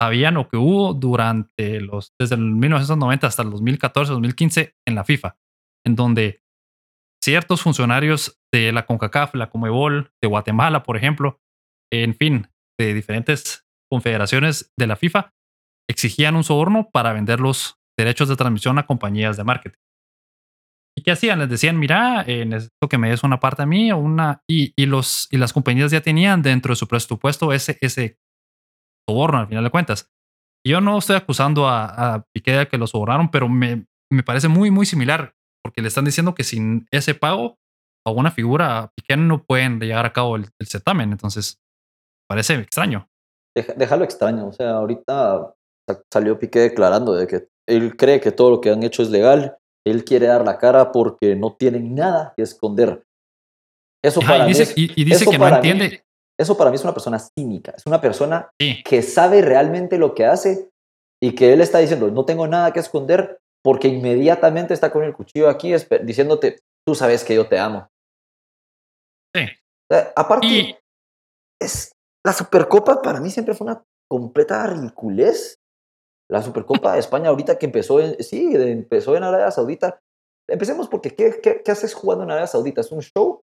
habían 0.00 0.36
o 0.36 0.48
que 0.48 0.56
hubo 0.56 0.94
durante 0.94 1.80
los, 1.80 2.14
desde 2.18 2.36
el 2.36 2.42
1990 2.42 3.26
hasta 3.26 3.42
el 3.42 3.50
2014, 3.50 4.12
2015 4.12 4.74
en 4.86 4.94
la 4.94 5.04
FIFA, 5.04 5.36
en 5.84 5.96
donde 5.96 6.42
ciertos 7.22 7.62
funcionarios 7.62 8.40
de 8.52 8.72
la 8.72 8.86
CONCACAF, 8.86 9.34
la 9.34 9.50
Comebol, 9.50 10.12
de 10.22 10.28
Guatemala, 10.28 10.82
por 10.82 10.96
ejemplo, 10.96 11.40
en 11.92 12.14
fin, 12.14 12.48
de 12.78 12.94
diferentes 12.94 13.66
confederaciones 13.90 14.72
de 14.78 14.86
la 14.86 14.96
FIFA, 14.96 15.34
exigían 15.90 16.36
un 16.36 16.44
soborno 16.44 16.88
para 16.90 17.12
vender 17.12 17.40
los 17.40 17.76
derechos 17.98 18.28
de 18.28 18.36
transmisión 18.36 18.78
a 18.78 18.86
compañías 18.86 19.36
de 19.36 19.44
marketing. 19.44 19.78
¿Y 20.96 21.02
qué 21.02 21.12
hacían? 21.12 21.38
Les 21.38 21.48
decían, 21.48 21.78
mira, 21.78 22.24
eh, 22.26 22.44
necesito 22.44 22.88
que 22.88 22.98
me 22.98 23.10
des 23.10 23.22
una 23.22 23.40
parte 23.40 23.62
a 23.62 23.66
mí 23.66 23.90
o 23.92 23.98
una... 23.98 24.42
Y, 24.48 24.72
y, 24.76 24.86
los, 24.86 25.28
y 25.30 25.36
las 25.36 25.52
compañías 25.52 25.90
ya 25.90 26.00
tenían 26.00 26.42
dentro 26.42 26.72
de 26.72 26.76
su 26.76 26.86
presupuesto 26.86 27.52
ese, 27.52 27.78
ese 27.80 28.18
soborno 29.08 29.38
al 29.38 29.48
final 29.48 29.64
de 29.64 29.70
cuentas. 29.70 30.10
Yo 30.66 30.80
no 30.80 30.98
estoy 30.98 31.16
acusando 31.16 31.68
a, 31.68 32.14
a 32.14 32.26
Piqué 32.34 32.52
de 32.52 32.68
que 32.68 32.78
lo 32.78 32.86
sobornaron, 32.86 33.30
pero 33.30 33.48
me, 33.48 33.86
me, 34.12 34.22
parece 34.22 34.48
muy, 34.48 34.70
muy 34.70 34.84
similar, 34.84 35.34
porque 35.64 35.80
le 35.80 35.88
están 35.88 36.04
diciendo 36.04 36.34
que 36.34 36.44
sin 36.44 36.86
ese 36.90 37.14
pago 37.14 37.58
a 38.06 38.10
una 38.10 38.30
figura, 38.30 38.92
Piqué 38.94 39.16
no 39.16 39.42
pueden 39.44 39.80
llevar 39.80 40.06
a 40.06 40.12
cabo 40.12 40.36
el, 40.36 40.46
el 40.58 40.66
certamen. 40.66 41.12
Entonces, 41.12 41.60
parece 42.28 42.54
extraño. 42.54 43.08
déjalo 43.76 44.04
extraño. 44.04 44.48
O 44.48 44.52
sea, 44.52 44.72
ahorita 44.72 45.54
salió 46.12 46.38
Piqué 46.38 46.60
declarando 46.60 47.14
de 47.14 47.26
que 47.26 47.48
él 47.66 47.96
cree 47.96 48.20
que 48.20 48.32
todo 48.32 48.50
lo 48.50 48.60
que 48.60 48.70
han 48.70 48.82
hecho 48.82 49.02
es 49.02 49.10
legal. 49.10 49.56
Él 49.86 50.04
quiere 50.04 50.26
dar 50.26 50.44
la 50.44 50.58
cara 50.58 50.92
porque 50.92 51.36
no 51.36 51.54
tienen 51.54 51.94
nada 51.94 52.34
que 52.36 52.42
esconder. 52.42 53.04
Eso 54.02 54.20
para 54.20 54.44
y 54.44 54.48
dice, 54.48 54.72
y, 54.76 55.04
dice 55.04 55.26
que 55.26 55.38
no 55.38 55.48
entiende. 55.48 56.04
Eso 56.38 56.56
para 56.56 56.70
mí 56.70 56.76
es 56.76 56.84
una 56.84 56.94
persona 56.94 57.18
cínica, 57.18 57.74
es 57.76 57.84
una 57.84 58.00
persona 58.00 58.50
que 58.58 59.02
sabe 59.02 59.42
realmente 59.42 59.98
lo 59.98 60.14
que 60.14 60.24
hace 60.24 60.70
y 61.22 61.34
que 61.34 61.52
él 61.52 61.60
está 61.60 61.78
diciendo, 61.78 62.10
no 62.10 62.24
tengo 62.24 62.46
nada 62.46 62.72
que 62.72 62.80
esconder 62.80 63.40
porque 63.62 63.88
inmediatamente 63.88 64.72
está 64.72 64.90
con 64.90 65.04
el 65.04 65.12
cuchillo 65.12 65.50
aquí 65.50 65.74
diciéndote, 66.02 66.60
tú 66.86 66.94
sabes 66.94 67.24
que 67.24 67.34
yo 67.34 67.46
te 67.46 67.58
amo. 67.58 67.88
Sí. 69.34 69.46
aparte, 70.16 70.80
es, 71.60 71.92
la 72.24 72.32
Supercopa 72.32 73.02
para 73.02 73.20
mí 73.20 73.30
siempre 73.30 73.54
fue 73.54 73.66
una 73.66 73.84
completa 74.08 74.66
ridiculez. 74.66 75.59
La 76.30 76.42
Supercopa 76.42 76.94
de 76.94 77.00
España 77.00 77.28
ahorita 77.28 77.58
que 77.58 77.66
empezó, 77.66 78.00
en, 78.00 78.22
sí, 78.22 78.52
empezó 78.54 79.16
en 79.16 79.24
Arabia 79.24 79.50
Saudita, 79.50 80.00
empecemos 80.48 80.88
porque 80.88 81.14
¿qué, 81.14 81.40
qué, 81.42 81.62
qué 81.64 81.70
haces 81.70 81.92
jugando 81.92 82.24
en 82.24 82.30
Arabia 82.30 82.46
Saudita? 82.46 82.80
¿Es 82.80 82.92
un 82.92 83.02
show? 83.02 83.40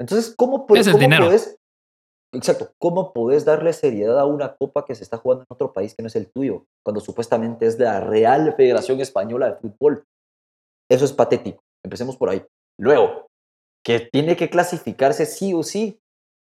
Entonces, 0.00 0.34
¿cómo, 0.34 0.66
puedes, 0.66 0.86
Es 0.86 0.94
el 0.94 1.00
dinero. 1.00 1.26
podés, 1.26 1.58
exacto, 2.32 2.72
cómo 2.78 3.12
podés 3.12 3.44
darle 3.44 3.72
seriedad 3.74 4.18
a 4.18 4.24
una 4.24 4.56
copa 4.56 4.86
que 4.86 4.94
se 4.94 5.04
está 5.04 5.18
jugando 5.18 5.42
en 5.42 5.54
otro 5.54 5.72
país 5.72 5.94
que 5.94 6.02
no 6.02 6.06
es 6.06 6.16
el 6.16 6.30
tuyo, 6.30 6.64
cuando 6.82 7.00
supuestamente 7.00 7.66
es 7.66 7.76
de 7.76 7.84
la 7.84 8.00
Real 8.00 8.54
Federación 8.56 9.00
Española 9.00 9.50
de 9.50 9.56
Fútbol? 9.56 10.04
Eso 10.90 11.04
es 11.04 11.12
patético. 11.12 11.62
Empecemos 11.84 12.16
por 12.16 12.30
ahí. 12.30 12.42
Luego, 12.78 13.26
que 13.84 14.00
tiene 14.00 14.36
que 14.36 14.48
clasificarse 14.48 15.26
sí 15.26 15.52
o 15.54 15.62
sí 15.62 16.00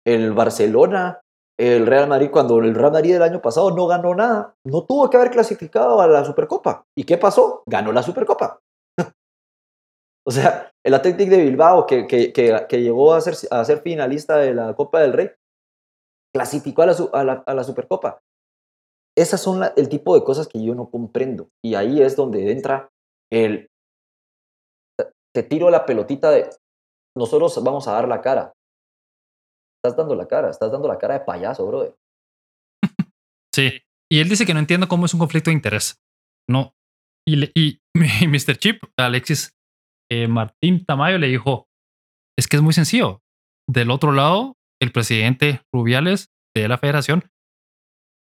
el 0.06 0.34
Barcelona, 0.34 1.22
el 1.58 1.88
Real 1.88 2.08
Madrid, 2.08 2.30
cuando 2.32 2.60
el 2.60 2.76
Real 2.76 2.92
Madrid 2.92 3.14
del 3.14 3.24
año 3.24 3.42
pasado 3.42 3.72
no 3.72 3.88
ganó 3.88 4.14
nada, 4.14 4.56
no 4.66 4.84
tuvo 4.84 5.10
que 5.10 5.18
haber 5.18 5.32
clasificado 5.32 6.02
a 6.02 6.08
la 6.08 6.26
Supercopa. 6.26 6.86
¿Y 6.98 7.06
qué 7.06 7.18
pasó? 7.18 7.64
Ganó 7.66 7.92
la 7.92 8.04
Supercopa. 8.04 8.60
o 10.28 10.32
sea, 10.32 10.72
el 10.86 10.94
Athletic 10.94 11.30
de 11.30 11.44
Bilbao, 11.44 11.86
que, 11.86 12.08
que, 12.08 12.34
que, 12.34 12.82
llegó 12.82 13.14
a 13.14 13.22
ser, 13.22 13.36
a 13.52 13.64
ser, 13.64 13.82
finalista 13.82 14.38
de 14.38 14.54
la 14.54 14.76
Copa 14.76 15.00
del 15.00 15.14
Rey, 15.14 15.32
clasificó 16.34 16.82
a 16.82 16.88
la, 16.88 16.96
a 17.14 17.24
la, 17.24 17.44
a 17.46 17.54
la 17.54 17.64
Supercopa. 17.64 18.20
Esas 19.18 19.42
son 19.42 19.62
el 19.78 19.88
tipo 19.88 20.14
de 20.14 20.26
cosas 20.26 20.48
que 20.48 20.62
yo 20.62 20.76
no 20.76 20.90
comprendo. 20.90 21.48
Y 21.64 21.76
ahí 21.76 22.02
es 22.02 22.18
donde 22.18 22.52
entra 22.52 22.90
el... 23.32 23.70
Te 25.34 25.44
tiro 25.44 25.70
la 25.70 25.86
pelotita 25.86 26.32
de... 26.32 26.50
Nosotros 27.18 27.64
vamos 27.64 27.88
a 27.88 27.94
dar 27.94 28.10
la 28.10 28.20
cara. 28.20 28.54
Estás 29.86 29.98
dando 29.98 30.16
la 30.16 30.28
cara, 30.28 30.50
estás 30.50 30.72
dando 30.72 30.88
la 30.88 30.98
cara 30.98 31.20
de 31.20 31.26
payaso, 31.26 31.68
brother. 31.68 31.96
Sí. 33.54 33.84
Y 34.12 34.20
él 34.20 34.30
dice 34.30 34.44
que 34.44 34.54
no 34.56 34.60
entiende 34.60 34.88
cómo 34.88 35.06
es 35.06 35.14
un 35.14 35.20
conflicto 35.20 35.52
de 35.52 35.56
interés. 35.56 36.02
No. 36.50 36.74
Y, 37.28 37.36
le, 37.36 37.52
y, 37.54 37.82
y 38.22 38.28
Mr. 38.28 38.58
Chip, 38.58 38.84
Alexis 38.98 39.56
eh, 40.12 40.28
Martín 40.28 40.86
Tamayo, 40.86 41.20
le 41.20 41.28
dijo: 41.28 41.68
Es 42.36 42.48
que 42.48 42.56
es 42.56 42.64
muy 42.64 42.74
sencillo. 42.74 43.22
Del 43.70 43.92
otro 43.92 44.12
lado, 44.12 44.56
el 44.82 44.92
presidente 44.92 45.62
Rubiales 45.72 46.30
de 46.56 46.68
la 46.68 46.80
federación 46.80 47.30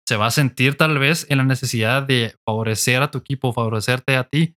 se 0.06 0.16
va 0.16 0.26
a 0.26 0.30
sentir 0.30 0.76
tal 0.76 0.98
vez 0.98 1.26
en 1.30 1.38
la 1.38 1.44
necesidad 1.44 2.02
de 2.02 2.34
favorecer 2.46 3.02
a 3.02 3.10
tu 3.10 3.18
equipo, 3.18 3.54
favorecerte 3.54 4.16
a 4.16 4.24
ti, 4.24 4.54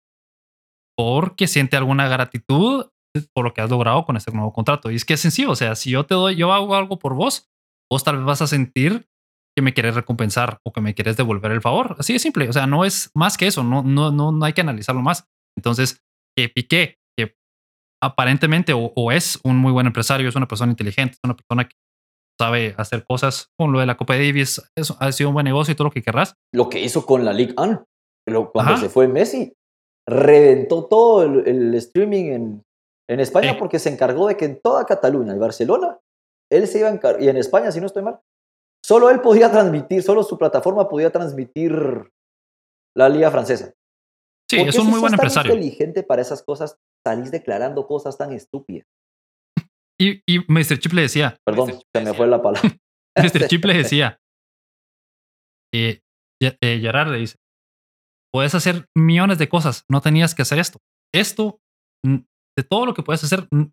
porque 0.97 1.49
siente 1.49 1.77
alguna 1.77 2.09
gratitud 2.09 2.87
por 3.33 3.45
lo 3.45 3.55
que 3.55 3.61
has 3.61 3.71
logrado 3.71 4.05
con 4.05 4.17
este 4.17 4.33
nuevo 4.33 4.53
contrato. 4.53 4.91
Y 4.91 4.97
es 4.97 5.05
que 5.05 5.15
es 5.15 5.21
sencillo, 5.21 5.51
o 5.51 5.57
sea, 5.57 5.75
si 5.75 5.91
yo 5.91 6.05
te 6.07 6.15
doy, 6.15 6.37
yo 6.37 6.53
hago 6.53 6.75
algo 6.75 6.99
por 6.99 7.15
vos, 7.15 7.49
vos 7.91 8.05
tal 8.05 8.17
vez 8.17 8.27
vas 8.27 8.43
a 8.43 8.47
sentir 8.47 9.07
que 9.57 9.63
me 9.63 9.75
quieres 9.75 9.95
recompensar 9.97 10.61
o 10.65 10.73
que 10.73 10.81
me 10.81 10.95
quieres 10.95 11.17
devolver 11.17 11.51
el 11.51 11.61
favor. 11.61 11.97
Así 11.99 12.13
de 12.13 12.21
simple, 12.21 12.49
o 12.49 12.53
sea, 12.53 12.67
no 12.67 12.85
es 12.85 13.11
más 13.15 13.37
que 13.37 13.47
eso, 13.47 13.65
no, 13.65 13.83
no, 13.83 14.13
no, 14.13 14.31
no 14.31 14.45
hay 14.45 14.53
que 14.53 14.61
analizarlo 14.61 15.03
más. 15.03 15.25
Entonces, 15.57 16.01
que 16.37 16.49
Piqué, 16.49 16.99
que 17.17 17.35
aparentemente 18.01 18.73
o, 18.73 18.93
o, 18.95 19.11
es 19.11 19.41
un 19.43 19.57
muy 19.57 19.73
buen 19.73 19.87
empresario, 19.87 20.29
es 20.29 20.37
una 20.37 20.47
persona 20.47 20.71
inteligente, 20.71 21.15
es 21.15 21.21
una 21.25 21.35
persona 21.35 21.65
que 21.69 21.75
sabe 22.41 22.75
hacer 22.79 23.05
cosas 23.05 23.51
con 23.59 23.73
lo 23.73 23.81
de 23.81 23.87
la 23.87 23.97
Copa 23.97 24.15
Davis, 24.15 24.63
eso 24.77 24.97
ha 25.01 25.11
sido 25.11 25.31
un 25.31 25.35
buen 25.35 25.45
negocio 25.45 25.73
y 25.73 25.75
todo 25.75 25.89
lo 25.89 25.91
que 25.91 26.03
querrás. 26.03 26.35
Lo 26.55 26.69
que 26.69 26.81
hizo 26.81 27.05
con 27.05 27.25
la 27.25 27.33
Ligue 27.33 27.55
1, 27.59 27.85
cuando 28.53 28.73
Ajá. 28.73 28.77
se 28.77 28.89
fue 28.89 29.09
Messi, 29.09 29.53
reventó 30.07 30.87
todo 30.87 31.25
el, 31.25 31.49
el 31.49 31.75
streaming 31.75 32.25
en, 32.27 32.63
en 33.09 33.21
España 33.21 33.53
Sí. 33.53 33.57
porque 33.59 33.79
se 33.79 33.91
encargó 33.91 34.29
de 34.29 34.37
que 34.37 34.45
en 34.45 34.61
toda 34.61 34.85
Cataluña 34.85 35.35
y 35.35 35.39
Barcelona, 35.39 35.99
él 36.51 36.67
se 36.67 36.79
iba 36.81 36.89
a 36.89 36.93
encargar, 36.93 37.23
y 37.23 37.29
en 37.29 37.37
España, 37.37 37.71
si 37.73 37.81
no 37.81 37.87
estoy 37.87 38.03
mal, 38.03 38.21
solo 38.85 39.11
él 39.11 39.21
podía 39.21 39.51
transmitir, 39.51 40.03
solo 40.03 40.23
su 40.23 40.39
plataforma 40.39 40.89
podía 40.89 41.11
transmitir 41.11 42.11
la 42.97 43.09
liga 43.09 43.31
francesa. 43.31 43.75
Sí, 44.51 44.61
es 44.61 44.79
un 44.79 44.87
muy 44.89 45.01
buen 45.01 45.13
empresario. 45.13 45.53
inteligente 45.53 46.03
para 46.03 46.23
esas 46.23 46.43
cosas, 46.43 46.79
salís 47.07 47.31
declarando 47.31 47.87
cosas 47.87 48.17
tan 48.17 48.33
estúpidas. 48.33 48.87
Y, 50.01 50.23
y 50.27 50.39
Mr. 50.49 50.79
Chip 50.79 50.93
le 50.93 51.03
decía, 51.03 51.37
Perdón, 51.45 51.73
se 51.95 52.01
me 52.03 52.15
fue 52.15 52.27
la 52.27 52.41
palabra. 52.41 52.63
Mr. 53.17 53.49
Chip 53.49 53.65
le 53.65 53.75
decía, 53.79 54.19
eh, 55.75 56.01
eh, 56.41 56.79
Gerard 56.81 57.11
le 57.11 57.19
dice, 57.19 57.37
puedes 58.33 58.55
hacer 58.55 58.87
millones 58.97 59.39
de 59.39 59.49
cosas, 59.49 59.85
no 59.91 60.01
tenías 60.01 60.35
que 60.35 60.43
hacer 60.43 60.59
esto. 60.59 60.79
Esto, 61.13 61.59
de 62.59 62.65
todo 62.65 62.87
lo 62.87 62.95
que 62.95 63.05
puedes 63.05 63.23
hacer, 63.23 63.47
mm, 63.53 63.67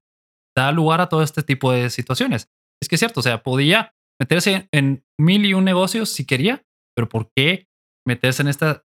da 0.56 0.72
lugar 0.72 1.02
a 1.02 1.10
todo 1.10 1.24
este 1.24 1.42
tipo 1.42 1.72
de 1.72 1.90
situaciones. 1.90 2.52
Es 2.80 2.88
que 2.88 2.96
es 2.96 3.00
cierto, 3.00 3.20
o 3.20 3.24
sea, 3.24 3.42
podía 3.42 3.94
meterse 4.22 4.70
en 4.72 5.04
mil 5.20 5.44
y 5.44 5.56
un 5.56 5.66
negocios 5.66 6.10
si 6.10 6.26
quería, 6.26 6.64
pero 6.96 7.10
¿por 7.10 7.32
qué 7.36 7.68
meterse 8.08 8.44
en 8.44 8.48
esta 8.48 8.84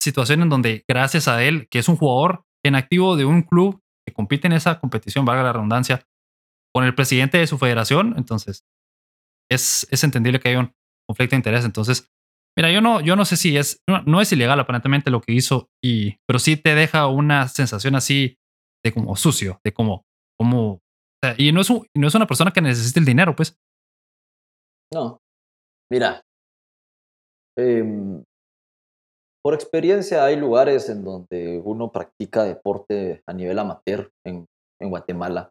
situación 0.00 0.42
en 0.42 0.50
donde 0.50 0.84
gracias 0.88 1.26
a 1.26 1.42
él, 1.42 1.68
que 1.68 1.80
es 1.80 1.88
un 1.88 1.96
jugador 1.96 2.44
en 2.64 2.76
activo 2.76 3.16
de 3.16 3.24
un 3.24 3.42
club 3.42 3.82
que 4.06 4.14
compite 4.14 4.46
en 4.46 4.52
esa 4.52 4.78
competición, 4.78 5.24
valga 5.24 5.42
la 5.42 5.52
redundancia, 5.52 6.06
con 6.72 6.84
el 6.84 6.94
presidente 6.94 7.38
de 7.38 7.48
su 7.48 7.58
federación, 7.58 8.14
entonces 8.16 8.64
es, 9.50 9.88
es 9.90 10.04
entendible 10.04 10.38
que 10.38 10.50
haya 10.50 10.60
un 10.60 10.72
conflicto 11.08 11.34
de 11.34 11.38
interés. 11.38 11.64
Entonces, 11.64 12.08
mira, 12.56 12.70
yo 12.70 12.80
no, 12.80 13.00
yo 13.00 13.16
no 13.16 13.24
sé 13.24 13.36
si 13.36 13.56
es, 13.56 13.82
no, 13.88 14.02
no 14.02 14.20
es 14.20 14.30
ilegal 14.30 14.60
aparentemente 14.60 15.10
lo 15.10 15.20
que 15.20 15.32
hizo, 15.32 15.68
y, 15.82 16.18
pero 16.28 16.38
sí 16.38 16.56
te 16.56 16.76
deja 16.76 17.08
una 17.08 17.48
sensación 17.48 17.96
así 17.96 18.39
de 18.84 18.92
como 18.92 19.16
sucio, 19.16 19.60
de 19.64 19.72
como, 19.72 20.04
como, 20.38 20.80
y 21.36 21.52
no 21.52 21.60
es, 21.60 21.70
un, 21.70 21.86
no 21.94 22.08
es 22.08 22.14
una 22.14 22.26
persona 22.26 22.50
que 22.50 22.60
necesite 22.60 23.00
el 23.00 23.06
dinero, 23.06 23.36
pues. 23.36 23.56
No, 24.92 25.18
mira, 25.90 26.22
eh, 27.58 27.84
por 29.42 29.54
experiencia 29.54 30.24
hay 30.24 30.36
lugares 30.36 30.88
en 30.88 31.04
donde 31.04 31.60
uno 31.64 31.90
practica 31.90 32.44
deporte 32.44 33.22
a 33.26 33.32
nivel 33.32 33.58
amateur 33.58 34.10
en, 34.26 34.46
en 34.80 34.90
Guatemala 34.90 35.50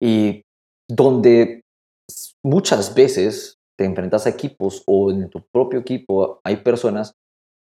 y 0.00 0.42
donde 0.88 1.62
muchas 2.44 2.94
veces 2.94 3.58
te 3.78 3.84
enfrentas 3.84 4.26
a 4.26 4.30
equipos 4.30 4.82
o 4.86 5.10
en 5.10 5.28
tu 5.30 5.42
propio 5.52 5.80
equipo 5.80 6.40
hay 6.44 6.58
personas 6.58 7.14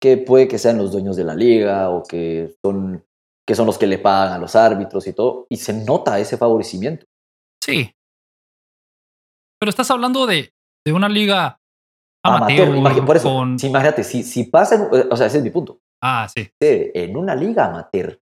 que 0.01 0.17
puede 0.17 0.49
que 0.49 0.59
sean 0.59 0.79
los 0.79 0.93
dueños 0.93 1.17
de 1.17 1.25
la 1.25 1.35
liga 1.35 1.91
o 1.91 2.03
que 2.03 2.55
son, 2.65 3.05
que 3.49 3.55
son 3.55 3.65
los 3.65 3.79
que 3.79 3.87
le 3.87 3.97
pagan 3.97 4.35
a 4.35 4.39
los 4.39 4.55
árbitros 4.55 5.07
y 5.07 5.15
todo, 5.15 5.47
y 5.49 5.57
se 5.57 5.73
nota 5.73 6.19
ese 6.19 6.37
favorecimiento. 6.37 7.07
Sí. 7.65 7.91
Pero 9.59 9.71
estás 9.71 9.91
hablando 9.91 10.27
de, 10.27 10.53
de 10.87 10.93
una 10.93 11.09
liga 11.09 11.59
amateur, 12.23 12.69
amateur 12.69 13.07
por 13.07 13.17
eso, 13.17 13.31
con... 13.31 13.57
imagínate, 13.63 14.05
si, 14.05 14.23
si 14.23 14.45
pasa, 14.45 14.75
en, 14.75 15.11
o 15.11 15.17
sea, 15.17 15.29
ese 15.29 15.39
es 15.39 15.45
mi 15.45 15.49
punto. 15.49 15.81
Ah, 16.03 16.29
sí. 16.29 16.51
En 16.61 17.17
una 17.17 17.35
liga 17.35 17.65
amateur, 17.65 18.21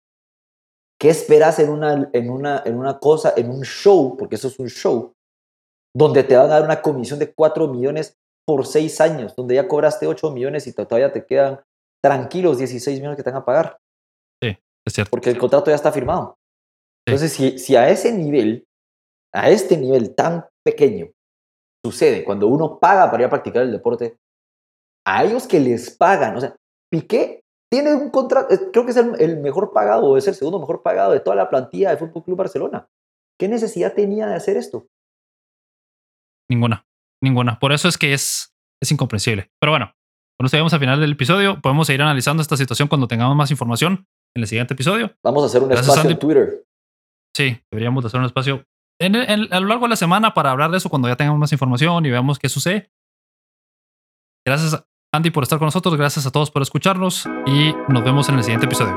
¿qué 1.02 1.10
esperas 1.10 1.58
en 1.58 1.72
una, 1.72 2.08
en, 2.14 2.30
una, 2.30 2.62
en 2.64 2.78
una 2.78 3.00
cosa, 3.00 3.34
en 3.36 3.50
un 3.50 3.64
show, 3.64 4.16
porque 4.18 4.36
eso 4.36 4.50
es 4.50 4.60
un 4.60 4.70
show, 4.70 5.16
donde 5.96 6.24
te 6.24 6.38
van 6.38 6.46
a 6.46 6.60
dar 6.60 6.64
una 6.64 6.84
comisión 6.84 7.18
de 7.18 7.34
4 7.34 7.68
millones 7.68 8.16
por 8.46 8.68
6 8.68 9.02
años, 9.02 9.36
donde 9.36 9.56
ya 9.56 9.68
cobraste 9.68 10.06
8 10.06 10.30
millones 10.30 10.68
y 10.68 10.74
todavía 10.74 11.12
te 11.12 11.26
quedan 11.26 11.62
tranquilos 12.04 12.60
16 12.60 13.00
millones 13.00 13.18
que 13.18 13.24
te 13.24 13.32
van 13.32 13.42
a 13.42 13.46
pagar? 13.46 13.80
Sí, 14.86 14.90
es 14.90 14.94
cierto. 14.94 15.12
Porque 15.12 15.32
el 15.32 15.38
contrato 15.38 15.72
ya 15.72 15.76
está 15.76 15.92
firmado. 15.92 16.38
Sí. 17.08 17.14
Entonces, 17.14 17.34
si, 17.34 17.60
si 17.60 17.76
a 17.76 17.90
ese 17.90 18.12
nivel, 18.12 18.68
a 19.34 19.50
este 19.50 19.78
nivel 19.78 20.16
tan 20.16 20.46
pequeño, 20.64 21.08
sucede 21.84 22.24
cuando 22.24 22.48
uno 22.48 22.80
paga 22.80 23.10
para 23.10 23.24
ir 23.24 23.28
a 23.28 23.30
practicar 23.30 23.64
el 23.64 23.72
deporte, 23.72 24.18
a 25.06 25.24
ellos 25.24 25.48
que 25.48 25.60
les 25.60 25.96
pagan, 25.96 26.36
o 26.38 26.42
sea, 26.42 26.56
Piqué 26.92 27.42
tiene 27.72 27.94
un 27.94 28.10
contrato, 28.10 28.48
creo 28.72 28.86
que 28.86 28.92
es 28.92 28.98
el, 28.98 29.20
el, 29.20 29.38
mejor 29.38 29.74
pagado, 29.74 30.06
o 30.06 30.18
es 30.18 30.28
el 30.28 30.36
segundo 30.36 30.60
mejor 30.60 30.82
pagado 30.82 31.12
de 31.12 31.20
toda 31.20 31.36
la 31.36 31.50
plantilla 31.50 31.90
de 31.90 31.98
Fútbol 31.98 32.24
Club 32.24 32.38
Barcelona. 32.38 32.88
¿Qué 33.40 33.48
necesidad 33.48 33.94
tenía 33.94 34.28
de 34.28 34.36
hacer 34.36 34.56
esto? 34.56 34.88
Ninguna, 36.50 36.86
ninguna. 37.22 37.60
Por 37.60 37.74
eso 37.74 37.88
es 37.88 37.98
que 37.98 38.14
es, 38.14 38.54
es 38.82 38.92
incomprensible. 38.92 39.52
Pero 39.60 39.72
bueno, 39.72 39.94
cuando 40.38 40.52
llegamos 40.52 40.74
al 40.74 40.80
final 40.80 41.02
del 41.02 41.14
episodio, 41.14 41.60
podemos 41.62 41.88
seguir 41.88 42.02
analizando 42.02 42.42
esta 42.42 42.58
situación 42.58 42.88
cuando 42.88 43.08
tengamos 43.08 43.36
más 43.36 43.52
información 43.52 44.08
en 44.36 44.42
el 44.44 44.48
siguiente 44.48 44.74
episodio. 44.74 45.14
Vamos 45.24 45.44
a 45.44 45.46
hacer 45.48 45.62
un 45.62 45.70
Gracias, 45.70 45.88
espacio 45.88 46.02
Andy. 46.02 46.14
en 46.14 46.20
Twitter. 46.20 46.66
Sí, 47.36 47.60
deberíamos 47.72 48.04
hacer 48.06 48.20
un 48.20 48.26
espacio 48.26 48.66
en, 49.00 49.16
en, 49.16 49.54
a 49.54 49.60
lo 49.60 49.68
largo 49.68 49.86
de 49.86 49.90
la 49.90 49.96
semana 49.96 50.34
para 50.34 50.52
hablar 50.52 50.72
de 50.72 50.78
eso 50.78 50.90
cuando 50.90 51.08
ya 51.08 51.16
tengamos 51.16 51.40
más 51.40 51.52
información 51.52 52.06
y 52.06 52.10
veamos 52.12 52.40
qué 52.40 52.50
sucede. 52.50 52.92
Gracias, 54.46 54.86
Andy, 55.14 55.32
por 55.32 55.44
estar 55.44 55.58
con 55.60 55.66
nosotros. 55.68 55.96
Gracias 55.98 56.26
a 56.26 56.32
todos 56.32 56.52
por 56.52 56.62
escucharnos 56.62 57.26
y 57.46 57.74
nos 57.90 58.04
vemos 58.04 58.30
en 58.30 58.36
el 58.36 58.44
siguiente 58.44 58.68
episodio. 58.68 58.96